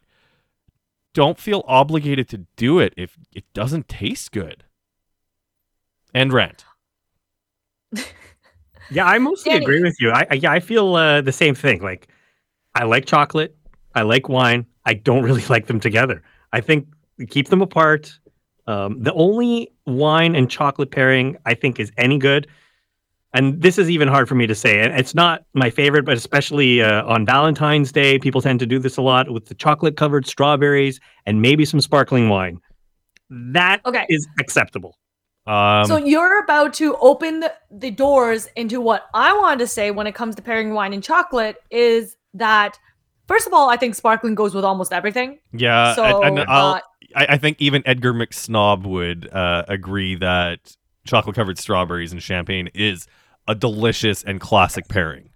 don't 1.15 1.39
feel 1.41 1.65
obligated 1.67 2.29
to 2.29 2.47
do 2.55 2.79
it 2.79 2.95
if 2.97 3.19
it 3.35 3.53
doesn't 3.53 3.89
taste 3.89 4.31
good. 4.31 4.63
And 6.15 6.33
rant. 6.33 6.65
Yeah, 8.91 9.05
I 9.05 9.19
mostly 9.19 9.53
Danny- 9.53 9.65
agree 9.67 9.83
with 9.83 9.97
you. 10.01 10.11
I, 10.13 10.27
I 10.31 10.35
yeah, 10.37 10.51
I 10.51 10.61
feel 10.61 10.95
uh, 10.95 11.21
the 11.21 11.31
same 11.33 11.55
thing. 11.55 11.83
Like, 11.83 12.09
I 12.79 12.85
like 12.85 13.07
chocolate, 13.07 13.57
I 13.95 14.03
like 14.03 14.29
wine. 14.29 14.65
I 14.85 14.95
don't 14.95 15.25
really 15.25 15.45
like 15.49 15.67
them 15.67 15.81
together. 15.81 16.23
I 16.53 16.61
think 16.61 16.87
keep 17.29 17.49
them 17.49 17.61
apart. 17.61 18.19
Um, 18.67 19.03
the 19.03 19.13
only 19.15 19.73
wine 19.87 20.35
and 20.37 20.51
chocolate 20.51 20.91
pairing 20.91 21.37
I 21.47 21.55
think 21.55 21.81
is 21.81 21.91
any 21.97 22.19
good, 22.19 22.47
and 23.35 23.61
this 23.61 23.79
is 23.79 23.91
even 23.91 24.09
hard 24.09 24.29
for 24.29 24.35
me 24.35 24.47
to 24.47 24.55
say. 24.55 24.81
And 24.81 24.99
it's 24.99 25.15
not 25.15 25.45
my 25.55 25.71
favorite, 25.71 26.05
but 26.05 26.17
especially 26.17 26.83
uh, 26.83 27.05
on 27.05 27.27
Valentine's 27.27 27.93
Day, 27.93 28.19
people 28.19 28.41
tend 28.41 28.61
to 28.61 28.67
do 28.67 28.79
this 28.79 28.97
a 28.97 29.03
lot 29.03 29.31
with 29.31 29.47
the 29.47 29.55
chocolate 29.55 29.97
covered 29.97 30.27
strawberries 30.27 31.01
and 31.27 31.43
maybe 31.43 31.65
some 31.65 31.81
sparkling 31.81 32.29
wine. 32.29 32.61
That 33.31 33.81
is 33.87 33.89
Okay. 33.89 34.07
is 34.09 34.27
acceptable. 34.39 34.97
Um, 35.47 35.87
so 35.87 35.97
you're 35.97 36.43
about 36.45 36.75
to 36.75 36.95
open 36.97 37.41
the, 37.41 37.55
the 37.71 37.91
doors 37.91 38.49
into 38.55 38.83
what 38.83 39.07
I 39.15 39.37
wanted 39.37 39.61
to 39.61 39.67
say 39.67 39.91
when 39.91 40.07
it 40.07 40.15
comes 40.15 40.35
to 40.37 40.43
pairing 40.43 40.75
wine 40.75 40.93
and 40.93 41.03
chocolate 41.03 41.57
is 41.71 42.18
that 42.39 42.79
first 43.27 43.47
of 43.47 43.53
all, 43.53 43.69
I 43.71 43.77
think 43.77 43.95
sparkling 43.95 44.35
goes 44.35 44.55
with 44.55 44.65
almost 44.65 44.93
everything. 44.93 45.39
yeah, 45.53 45.95
so 45.95 46.23
and, 46.23 46.39
and 46.39 46.49
I'll, 46.51 46.75
uh, 46.75 46.81
I, 47.15 47.27
I 47.31 47.39
think 47.39 47.57
even 47.61 47.83
Edgar 47.87 48.13
McSnob 48.15 48.85
would 48.87 49.29
uh, 49.33 49.65
agree 49.69 50.15
that 50.17 50.77
chocolate 51.07 51.37
covered 51.37 51.59
strawberries 51.59 52.13
and 52.13 52.23
champagne 52.23 52.69
is 52.75 53.07
a 53.47 53.55
delicious 53.55 54.23
and 54.25 54.41
classic 54.41 54.89
pairing. 54.89 55.31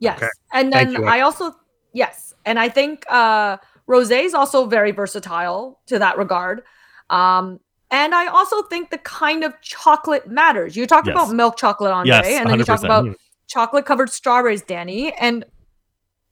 Yes. 0.00 0.18
Okay. 0.18 0.28
And 0.52 0.72
then 0.72 0.92
you. 0.92 1.04
I 1.04 1.20
also 1.20 1.54
yes, 1.92 2.34
and 2.44 2.58
I 2.58 2.68
think 2.68 3.04
uh 3.08 3.58
rosé 3.88 4.24
is 4.24 4.34
also 4.34 4.66
very 4.66 4.90
versatile 4.92 5.78
to 5.86 5.98
that 5.98 6.16
regard. 6.18 6.62
Um 7.10 7.60
and 7.90 8.14
I 8.14 8.26
also 8.28 8.62
think 8.62 8.90
the 8.90 8.98
kind 8.98 9.44
of 9.44 9.52
chocolate 9.62 10.28
matters. 10.28 10.74
You 10.76 10.86
talked 10.86 11.06
Yes. 11.08 11.14
about 11.16 11.34
milk 11.34 11.56
chocolate, 11.56 11.92
Andre, 11.92 12.08
Yes, 12.08 12.26
and 12.26 12.48
then 12.48 12.58
you 12.58 12.64
talked 12.64 12.82
100%. 12.82 12.84
about 12.84 13.16
chocolate 13.48 13.84
covered 13.84 14.10
strawberries, 14.10 14.62
Danny. 14.62 15.12
And 15.14 15.44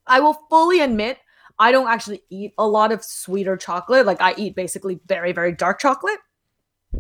I 0.09 0.21
will 0.21 0.35
fully 0.49 0.81
admit 0.81 1.19
I 1.59 1.73
don't 1.73 1.89
actually 1.89 2.23
eat 2.31 2.53
a 2.57 2.67
lot 2.67 2.93
of 2.93 3.05
sweeter 3.05 3.57
chocolate. 3.57 4.07
Like 4.07 4.21
I 4.21 4.35
eat 4.37 4.55
basically 4.55 5.01
very, 5.07 5.33
very 5.33 5.53
dark 5.53 5.81
chocolate. 5.81 6.19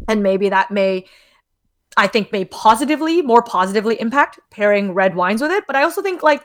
And 0.08 0.22
maybe 0.22 0.48
that 0.48 0.70
may 0.70 1.06
I 1.96 2.06
think 2.06 2.30
may 2.30 2.44
positively, 2.44 3.22
more 3.22 3.42
positively 3.42 4.00
impact 4.00 4.38
pairing 4.50 4.92
red 4.92 5.16
wines 5.16 5.42
with 5.42 5.50
it. 5.50 5.64
But 5.66 5.76
I 5.76 5.82
also 5.82 6.02
think 6.02 6.22
like 6.22 6.44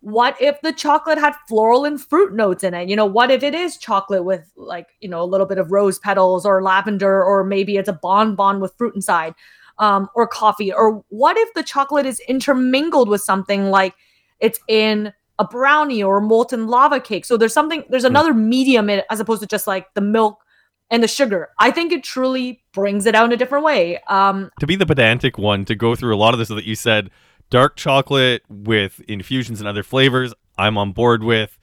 what 0.00 0.36
if 0.38 0.60
the 0.60 0.72
chocolate 0.72 1.16
had 1.16 1.34
floral 1.48 1.86
and 1.86 1.98
fruit 1.98 2.34
notes 2.34 2.62
in 2.62 2.74
it? 2.74 2.90
You 2.90 2.96
know, 2.96 3.06
what 3.06 3.30
if 3.30 3.42
it 3.42 3.54
is 3.54 3.78
chocolate 3.78 4.24
with 4.24 4.44
like, 4.54 4.88
you 5.00 5.08
know, 5.08 5.22
a 5.22 5.24
little 5.24 5.46
bit 5.46 5.56
of 5.56 5.72
rose 5.72 5.98
petals 5.98 6.44
or 6.44 6.62
lavender, 6.62 7.24
or 7.24 7.42
maybe 7.42 7.78
it's 7.78 7.88
a 7.88 7.94
bonbon 7.94 8.60
with 8.60 8.74
fruit 8.76 8.94
inside, 8.94 9.34
um, 9.78 10.10
or 10.14 10.28
coffee? 10.28 10.70
Or 10.70 11.02
what 11.08 11.38
if 11.38 11.54
the 11.54 11.62
chocolate 11.62 12.04
is 12.04 12.20
intermingled 12.28 13.08
with 13.08 13.22
something 13.22 13.70
like 13.70 13.94
it's 14.40 14.60
in 14.68 15.14
a 15.38 15.44
brownie 15.44 16.02
or 16.02 16.18
a 16.18 16.22
molten 16.22 16.68
lava 16.68 17.00
cake? 17.00 17.24
So 17.24 17.36
there's 17.36 17.52
something, 17.52 17.84
there's 17.88 18.04
another 18.04 18.34
medium 18.34 18.90
in 18.90 19.00
it 19.00 19.06
as 19.10 19.20
opposed 19.20 19.42
to 19.42 19.46
just 19.46 19.66
like 19.66 19.92
the 19.94 20.00
milk 20.00 20.44
and 20.90 21.02
the 21.02 21.08
sugar. 21.08 21.50
I 21.58 21.70
think 21.70 21.92
it 21.92 22.04
truly 22.04 22.62
brings 22.72 23.06
it 23.06 23.14
out 23.14 23.26
in 23.26 23.32
a 23.32 23.36
different 23.36 23.64
way. 23.64 23.98
Um, 24.08 24.50
to 24.60 24.66
be 24.66 24.76
the 24.76 24.86
pedantic 24.86 25.38
one 25.38 25.64
to 25.64 25.74
go 25.74 25.94
through 25.94 26.14
a 26.14 26.18
lot 26.18 26.34
of 26.34 26.38
this 26.38 26.48
that 26.48 26.64
you 26.64 26.74
said 26.74 27.10
dark 27.50 27.76
chocolate 27.76 28.42
with 28.48 29.00
infusions 29.08 29.60
and 29.60 29.68
other 29.68 29.82
flavors 29.82 30.32
i'm 30.56 30.78
on 30.78 30.92
board 30.92 31.22
with 31.22 31.58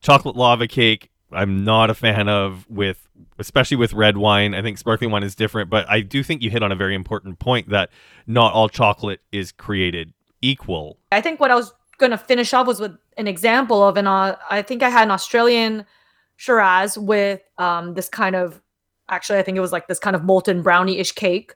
chocolate 0.00 0.36
lava 0.36 0.66
cake 0.66 1.10
i'm 1.32 1.64
not 1.64 1.90
a 1.90 1.94
fan 1.94 2.28
of 2.28 2.66
with 2.68 3.08
especially 3.38 3.76
with 3.76 3.92
red 3.92 4.16
wine 4.16 4.54
i 4.54 4.62
think 4.62 4.78
sparkling 4.78 5.10
wine 5.10 5.22
is 5.22 5.34
different 5.34 5.70
but 5.70 5.88
i 5.88 6.00
do 6.00 6.22
think 6.22 6.42
you 6.42 6.50
hit 6.50 6.62
on 6.62 6.70
a 6.70 6.76
very 6.76 6.94
important 6.94 7.38
point 7.38 7.68
that 7.70 7.90
not 8.26 8.52
all 8.52 8.68
chocolate 8.68 9.20
is 9.32 9.52
created 9.52 10.12
equal 10.42 10.98
I 11.12 11.20
think 11.20 11.40
what 11.40 11.50
I 11.50 11.54
was 11.54 11.72
going 11.98 12.10
to 12.10 12.18
finish 12.18 12.52
off 12.52 12.66
was 12.66 12.80
with 12.80 12.96
an 13.16 13.28
example 13.28 13.86
of 13.86 13.96
an, 13.96 14.06
uh, 14.06 14.36
I 14.50 14.62
think 14.62 14.82
I 14.82 14.88
had 14.88 15.04
an 15.04 15.10
Australian 15.10 15.86
Shiraz 16.36 16.98
with 16.98 17.40
um, 17.58 17.94
this 17.94 18.08
kind 18.08 18.34
of, 18.34 18.60
actually, 19.08 19.38
I 19.38 19.42
think 19.42 19.56
it 19.56 19.60
was 19.60 19.72
like 19.72 19.88
this 19.88 19.98
kind 19.98 20.16
of 20.16 20.24
molten 20.24 20.62
brownie 20.62 20.98
ish 20.98 21.12
cake 21.12 21.54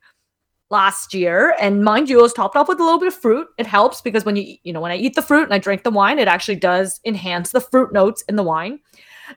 last 0.71 1.15
year. 1.15 1.55
And 1.61 1.85
mind 1.85 2.09
you, 2.11 2.19
it 2.19 2.23
was 2.23 2.33
topped 2.33 2.57
off 2.57 2.69
with 2.69 2.81
a 2.81 2.85
little 2.85 2.99
bit 2.99 3.09
of 3.09 3.15
fruit. 3.15 3.49
It 3.59 3.67
helps 3.67 4.01
because 4.01 4.25
when 4.25 4.37
you, 4.37 4.57
you 4.63 4.73
know, 4.73 4.81
when 4.81 4.93
I 4.93 4.97
eat 4.97 5.15
the 5.15 5.23
fruit 5.23 5.45
and 5.45 5.55
I 5.55 5.59
drink 5.59 5.83
the 5.83 5.91
wine, 5.91 6.19
it 6.19 6.29
actually 6.29 6.57
does 6.57 7.01
enhance 7.05 7.53
the 7.53 7.61
fruit 7.61 7.93
notes 7.93 8.23
in 8.29 8.37
the 8.37 8.43
wine. 8.43 8.81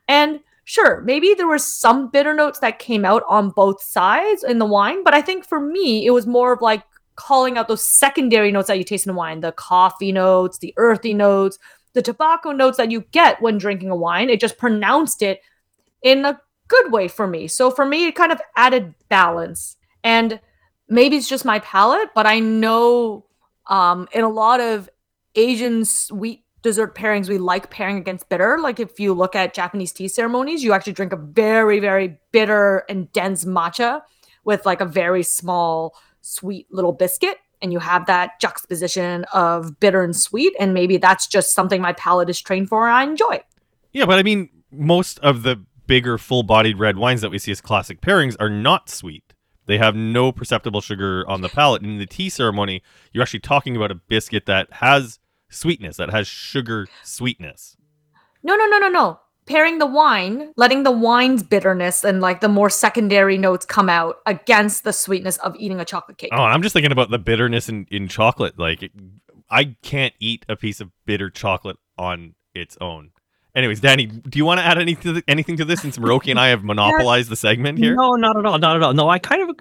And 0.08 0.40
sure, 0.66 1.02
maybe 1.02 1.34
there 1.34 1.48
were 1.48 1.58
some 1.58 2.10
bitter 2.10 2.34
notes 2.34 2.60
that 2.60 2.80
came 2.80 3.06
out 3.06 3.24
on 3.28 3.50
both 3.50 3.82
sides 3.82 4.44
in 4.44 4.60
the 4.60 4.66
wine, 4.66 5.04
but 5.04 5.14
I 5.14 5.22
think 5.22 5.46
for 5.46 5.60
me, 5.60 6.06
it 6.06 6.12
was 6.12 6.28
more 6.28 6.54
of 6.54 6.62
like 6.62 6.84
calling 7.20 7.58
out 7.58 7.68
those 7.68 7.84
secondary 7.84 8.50
notes 8.52 8.70
that 8.70 8.78
you 8.78 8.84
taste 8.86 9.06
in 9.06 9.14
wine 9.14 9.42
the 9.42 9.52
coffee 9.52 10.12
notes, 10.12 10.58
the 10.60 10.74
earthy 10.78 11.14
notes, 11.14 11.60
the 11.94 12.02
tobacco 12.02 12.52
notes 12.52 12.78
that 12.78 12.92
you 12.92 13.02
get 13.12 13.42
when 13.42 13.58
drinking 13.58 13.90
a 13.90 13.96
wine. 13.96 14.30
It 14.30 14.40
just 14.40 14.58
pronounced 14.58 15.22
it 15.22 15.42
in 16.02 16.24
a 16.24 16.40
good 16.70 16.92
way 16.94 17.10
for 17.10 17.28
me. 17.28 17.48
So 17.48 17.72
for 17.72 17.86
me, 17.86 18.08
it 18.08 18.16
kind 18.16 18.32
of 18.32 18.42
added 18.56 18.94
balance. 19.10 19.76
And 20.04 20.40
maybe 20.88 21.18
it's 21.18 21.28
just 21.28 21.44
my 21.44 21.60
palate, 21.60 22.10
but 22.16 22.26
I 22.26 22.40
know 22.40 23.26
um, 23.68 24.08
in 24.14 24.24
a 24.24 24.30
lot 24.30 24.62
of 24.62 24.90
Asian 25.36 25.84
sweet 25.84 26.46
dessert 26.62 26.96
pairings, 26.96 27.28
we 27.28 27.38
like 27.38 27.70
pairing 27.70 27.98
against 27.98 28.30
bitter. 28.30 28.60
Like 28.60 28.80
if 28.80 29.00
you 29.00 29.14
look 29.14 29.36
at 29.36 29.54
Japanese 29.54 29.92
tea 29.92 30.08
ceremonies, 30.08 30.64
you 30.64 30.72
actually 30.72 30.94
drink 30.94 31.12
a 31.12 31.18
very, 31.18 31.80
very 31.80 32.18
bitter 32.32 32.86
and 32.88 33.12
dense 33.12 33.46
matcha 33.46 34.02
with 34.46 34.66
like 34.66 34.82
a 34.82 34.86
very 34.86 35.24
small, 35.24 35.96
sweet 36.22 36.68
little 36.72 36.92
biscuit. 36.94 37.38
And 37.62 37.74
you 37.74 37.80
have 37.80 38.06
that 38.06 38.40
juxtaposition 38.40 39.26
of 39.34 39.80
bitter 39.80 40.02
and 40.04 40.16
sweet. 40.16 40.54
And 40.60 40.74
maybe 40.74 40.96
that's 40.98 41.28
just 41.28 41.54
something 41.54 41.82
my 41.82 41.92
palate 41.94 42.30
is 42.30 42.40
trained 42.40 42.70
for 42.70 42.88
and 42.88 42.96
I 42.96 43.04
enjoy. 43.04 43.42
yeah 43.92 44.06
but 44.06 44.18
i 44.20 44.24
mean 44.24 44.50
most 44.72 45.20
of 45.20 45.44
the 45.44 45.56
bigger 45.88 46.18
full-bodied 46.20 46.78
red 46.78 46.96
wines 46.98 47.22
that 47.22 47.32
we 47.32 47.40
see 47.40 47.52
as 47.52 47.60
classic 47.60 48.00
pairings 48.02 48.36
are 48.40 48.50
not 48.50 48.90
sweet 48.90 49.34
they 49.66 49.78
have 49.80 49.96
no 49.96 50.32
perceptible 50.32 50.80
sugar 50.82 51.28
on 51.28 51.42
the 51.42 51.50
palate 51.50 51.82
in 51.82 51.98
the 51.98 52.06
tea 52.06 52.30
ceremony 52.30 52.84
you're 53.12 53.24
actually 53.24 53.40
talking 53.40 53.76
about 53.76 53.90
a 53.92 53.96
biscuit 53.96 54.46
that 54.46 54.68
has 54.74 55.18
sweetness 55.50 55.98
that 55.98 56.12
has 56.12 56.28
sugar 56.28 56.88
sweetness 57.04 57.76
No, 58.44 58.56
no, 58.56 58.66
no, 58.68 58.78
no, 58.78 58.88
no. 58.90 59.20
Pairing 59.50 59.80
the 59.80 59.86
wine, 59.88 60.54
letting 60.58 60.84
the 60.84 60.92
wine's 60.92 61.42
bitterness 61.42 62.04
and 62.06 62.22
like 62.22 62.40
the 62.40 62.48
more 62.48 62.70
secondary 62.70 63.36
notes 63.38 63.66
come 63.66 63.90
out 63.90 64.18
against 64.28 64.84
the 64.84 64.94
sweetness 64.94 65.38
of 65.38 65.56
eating 65.58 65.80
a 65.80 65.86
chocolate 65.86 66.20
cake. 66.20 66.30
Oh, 66.32 66.44
I'm 66.44 66.62
just 66.62 66.74
thinking 66.74 66.92
about 66.92 67.10
the 67.10 67.18
bitterness 67.18 67.68
in, 67.68 67.88
in 67.90 68.08
chocolate. 68.08 68.60
Like, 68.60 68.84
it- 68.84 68.92
I 69.50 69.76
can't 69.82 70.14
eat 70.20 70.46
a 70.48 70.56
piece 70.56 70.80
of 70.80 70.92
bitter 71.08 71.32
chocolate 71.32 71.78
on 71.98 72.36
its 72.54 72.78
own. 72.80 73.10
Anyways, 73.56 73.80
Danny, 73.80 74.06
do 74.06 74.38
you 74.38 74.46
want 74.46 74.60
to 74.60 74.64
add 74.64 74.78
any 74.78 74.94
to 74.94 75.14
th- 75.14 75.24
anything 75.28 75.58
to 75.58 75.66
this 75.66 75.82
since 75.82 75.98
Miroki 76.00 76.30
and 76.30 76.40
I 76.40 76.50
have 76.50 76.64
monopolized 76.64 77.30
the 77.32 77.36
segment 77.36 77.80
here? 77.80 77.96
No, 77.96 78.12
not 78.12 78.38
at 78.38 78.46
all. 78.46 78.60
Not 78.60 78.76
at 78.76 78.84
all. 78.84 78.94
No, 78.94 79.10
I 79.10 79.18
kind 79.18 79.50
of, 79.50 79.56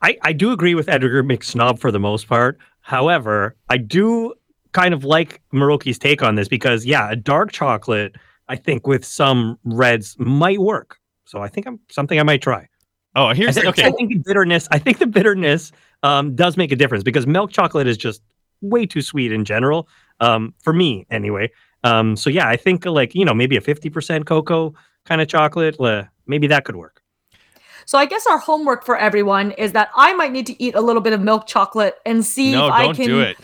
I, 0.00 0.16
I 0.22 0.32
do 0.32 0.52
agree 0.52 0.76
with 0.76 0.88
Edgar 0.88 1.24
McSnob 1.24 1.80
for 1.80 1.90
the 1.90 1.98
most 1.98 2.28
part. 2.28 2.56
However, 2.82 3.56
I 3.68 3.78
do 3.78 4.34
kind 4.70 4.94
of 4.94 5.02
like 5.02 5.40
Miroki's 5.52 5.98
take 5.98 6.22
on 6.22 6.36
this 6.36 6.46
because, 6.46 6.86
yeah, 6.86 7.10
a 7.10 7.16
dark 7.16 7.50
chocolate, 7.50 8.14
I 8.48 8.56
think 8.56 8.86
with 8.86 9.04
some 9.04 9.58
reds 9.64 10.16
might 10.18 10.60
work. 10.60 10.98
So 11.24 11.40
I 11.40 11.48
think 11.48 11.66
I'm 11.66 11.80
something 11.90 12.18
I 12.18 12.22
might 12.22 12.42
try. 12.42 12.68
Oh, 13.14 13.26
I 13.26 13.34
here's 13.34 13.58
okay. 13.58 13.84
I 13.84 13.90
think 13.90 14.10
the 14.10 14.18
bitterness. 14.24 14.68
I 14.70 14.78
think 14.78 14.98
the 14.98 15.06
bitterness 15.06 15.72
um, 16.02 16.34
does 16.34 16.56
make 16.56 16.72
a 16.72 16.76
difference 16.76 17.04
because 17.04 17.26
milk 17.26 17.50
chocolate 17.50 17.86
is 17.86 17.96
just 17.96 18.22
way 18.60 18.86
too 18.86 19.02
sweet 19.02 19.32
in 19.32 19.44
general. 19.44 19.88
Um, 20.20 20.54
for 20.62 20.72
me, 20.72 21.06
anyway. 21.10 21.50
Um, 21.84 22.16
so 22.16 22.30
yeah, 22.30 22.48
I 22.48 22.56
think 22.56 22.84
like 22.86 23.14
you 23.14 23.24
know 23.24 23.34
maybe 23.34 23.56
a 23.56 23.60
fifty 23.60 23.90
percent 23.90 24.26
cocoa 24.26 24.74
kind 25.04 25.20
of 25.20 25.28
chocolate. 25.28 25.78
Uh, 25.80 26.04
maybe 26.26 26.46
that 26.48 26.64
could 26.64 26.76
work. 26.76 27.02
So 27.86 27.96
I 27.96 28.04
guess 28.04 28.26
our 28.26 28.38
homework 28.38 28.84
for 28.84 28.98
everyone 28.98 29.52
is 29.52 29.72
that 29.72 29.88
I 29.96 30.12
might 30.12 30.30
need 30.30 30.46
to 30.48 30.62
eat 30.62 30.74
a 30.74 30.80
little 30.80 31.00
bit 31.00 31.14
of 31.14 31.22
milk 31.22 31.46
chocolate 31.46 31.96
and 32.04 32.24
see 32.24 32.52
No, 32.52 32.66
if 32.66 32.72
I 32.72 32.82
don't 32.84 32.94
can 32.94 33.06
do 33.06 33.20
it. 33.20 33.38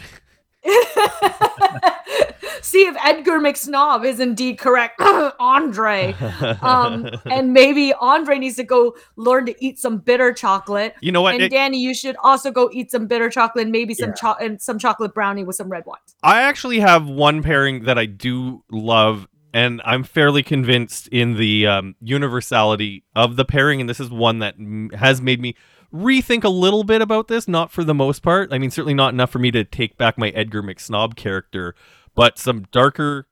see 2.62 2.86
if 2.86 2.96
Edgar 3.04 3.38
McSnob 3.38 4.04
is 4.04 4.20
indeed 4.20 4.58
correct, 4.58 5.00
Andre. 5.38 6.14
Um, 6.62 7.08
and 7.26 7.52
maybe 7.52 7.92
Andre 8.00 8.38
needs 8.38 8.56
to 8.56 8.64
go 8.64 8.96
learn 9.16 9.46
to 9.46 9.64
eat 9.64 9.78
some 9.78 9.98
bitter 9.98 10.32
chocolate. 10.32 10.94
You 11.00 11.12
know 11.12 11.22
what? 11.22 11.34
And 11.34 11.42
It- 11.44 11.50
Danny, 11.50 11.78
you 11.78 11.94
should 11.94 12.16
also 12.22 12.50
go 12.50 12.70
eat 12.72 12.90
some 12.90 13.06
bitter 13.06 13.28
chocolate, 13.30 13.64
and 13.64 13.72
maybe 13.72 13.94
some 13.94 14.10
Yeah. 14.10 14.14
cho- 14.14 14.36
and 14.40 14.60
some 14.60 14.78
chocolate 14.78 15.14
brownie 15.14 15.44
with 15.44 15.56
some 15.56 15.68
red 15.68 15.84
wine. 15.86 15.98
I 16.22 16.42
actually 16.42 16.80
have 16.80 17.06
one 17.06 17.42
pairing 17.42 17.84
that 17.84 17.98
I 17.98 18.06
do 18.06 18.64
love, 18.70 19.28
and 19.52 19.80
I'm 19.84 20.02
fairly 20.02 20.42
convinced 20.42 21.08
in 21.08 21.36
the 21.36 21.66
um, 21.66 21.94
universality 22.00 23.04
of 23.14 23.36
the 23.36 23.44
pairing. 23.44 23.80
And 23.80 23.88
this 23.88 24.00
is 24.00 24.10
one 24.10 24.38
that 24.40 24.58
mm, 24.58 24.92
has 24.94 25.20
made 25.20 25.40
me 25.40 25.54
rethink 25.94 26.44
a 26.44 26.48
little 26.48 26.84
bit 26.84 27.00
about 27.00 27.28
this. 27.28 27.46
Not 27.46 27.70
for 27.70 27.84
the 27.84 27.94
most 27.94 28.22
part. 28.22 28.52
I 28.52 28.58
mean, 28.58 28.70
certainly 28.70 28.94
not 28.94 29.14
enough 29.14 29.30
for 29.30 29.38
me 29.38 29.50
to 29.52 29.64
take 29.64 29.96
back 29.96 30.18
my 30.18 30.30
Edgar 30.30 30.62
McSnob 30.62 31.14
character, 31.16 31.74
but 32.14 32.38
some 32.38 32.66
darker 32.72 33.28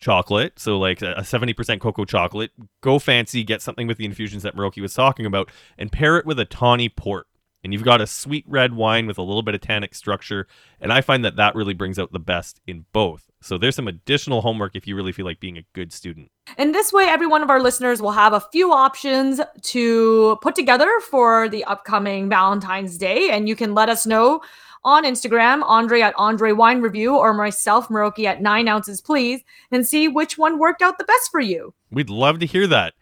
chocolate. 0.00 0.58
So 0.58 0.78
like 0.78 1.00
a 1.00 1.12
a 1.12 1.22
70% 1.22 1.80
cocoa 1.80 2.04
chocolate. 2.04 2.50
Go 2.80 2.98
fancy, 2.98 3.44
get 3.44 3.62
something 3.62 3.86
with 3.86 3.96
the 3.96 4.04
infusions 4.04 4.42
that 4.42 4.56
Miroki 4.56 4.82
was 4.82 4.92
talking 4.92 5.24
about, 5.24 5.50
and 5.78 5.90
pair 5.92 6.18
it 6.18 6.26
with 6.26 6.38
a 6.38 6.44
tawny 6.44 6.88
port. 6.88 7.26
And 7.64 7.72
you've 7.72 7.84
got 7.84 8.00
a 8.00 8.06
sweet 8.06 8.44
red 8.48 8.74
wine 8.74 9.06
with 9.06 9.18
a 9.18 9.22
little 9.22 9.42
bit 9.42 9.54
of 9.54 9.60
tannic 9.60 9.94
structure. 9.94 10.46
And 10.80 10.92
I 10.92 11.00
find 11.00 11.24
that 11.24 11.36
that 11.36 11.54
really 11.54 11.74
brings 11.74 11.98
out 11.98 12.12
the 12.12 12.18
best 12.18 12.60
in 12.66 12.86
both. 12.92 13.30
So 13.40 13.58
there's 13.58 13.76
some 13.76 13.88
additional 13.88 14.40
homework 14.40 14.74
if 14.74 14.86
you 14.86 14.96
really 14.96 15.12
feel 15.12 15.26
like 15.26 15.40
being 15.40 15.58
a 15.58 15.64
good 15.72 15.92
student. 15.92 16.30
And 16.58 16.74
this 16.74 16.92
way, 16.92 17.04
every 17.04 17.26
one 17.26 17.42
of 17.42 17.50
our 17.50 17.60
listeners 17.60 18.02
will 18.02 18.12
have 18.12 18.32
a 18.32 18.40
few 18.52 18.72
options 18.72 19.40
to 19.62 20.38
put 20.42 20.54
together 20.54 20.90
for 21.10 21.48
the 21.48 21.64
upcoming 21.64 22.28
Valentine's 22.28 22.98
Day. 22.98 23.30
And 23.30 23.48
you 23.48 23.56
can 23.56 23.74
let 23.74 23.88
us 23.88 24.06
know 24.06 24.42
on 24.84 25.04
Instagram, 25.04 25.62
Andre 25.64 26.00
at 26.00 26.14
Andre 26.16 26.52
Wine 26.52 26.80
Review, 26.80 27.16
or 27.16 27.32
myself, 27.32 27.88
Miroki 27.88 28.24
at 28.24 28.42
Nine 28.42 28.66
Ounces 28.66 29.00
Please, 29.00 29.42
and 29.70 29.86
see 29.86 30.08
which 30.08 30.36
one 30.36 30.58
worked 30.58 30.82
out 30.82 30.98
the 30.98 31.04
best 31.04 31.30
for 31.30 31.40
you. 31.40 31.72
We'd 31.90 32.10
love 32.10 32.40
to 32.40 32.46
hear 32.46 32.66
that. 32.66 32.94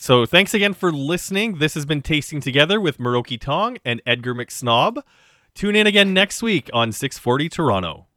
So 0.00 0.24
thanks 0.24 0.54
again 0.54 0.74
for 0.74 0.92
listening. 0.92 1.58
This 1.58 1.74
has 1.74 1.84
been 1.84 2.02
Tasting 2.02 2.40
Together 2.40 2.80
with 2.80 2.98
Miroki 2.98 3.38
Tong 3.38 3.78
and 3.84 4.00
Edgar 4.06 4.32
McSnob. 4.32 5.02
Tune 5.54 5.74
in 5.74 5.88
again 5.88 6.14
next 6.14 6.40
week 6.40 6.70
on 6.72 6.92
640 6.92 7.48
Toronto. 7.48 8.07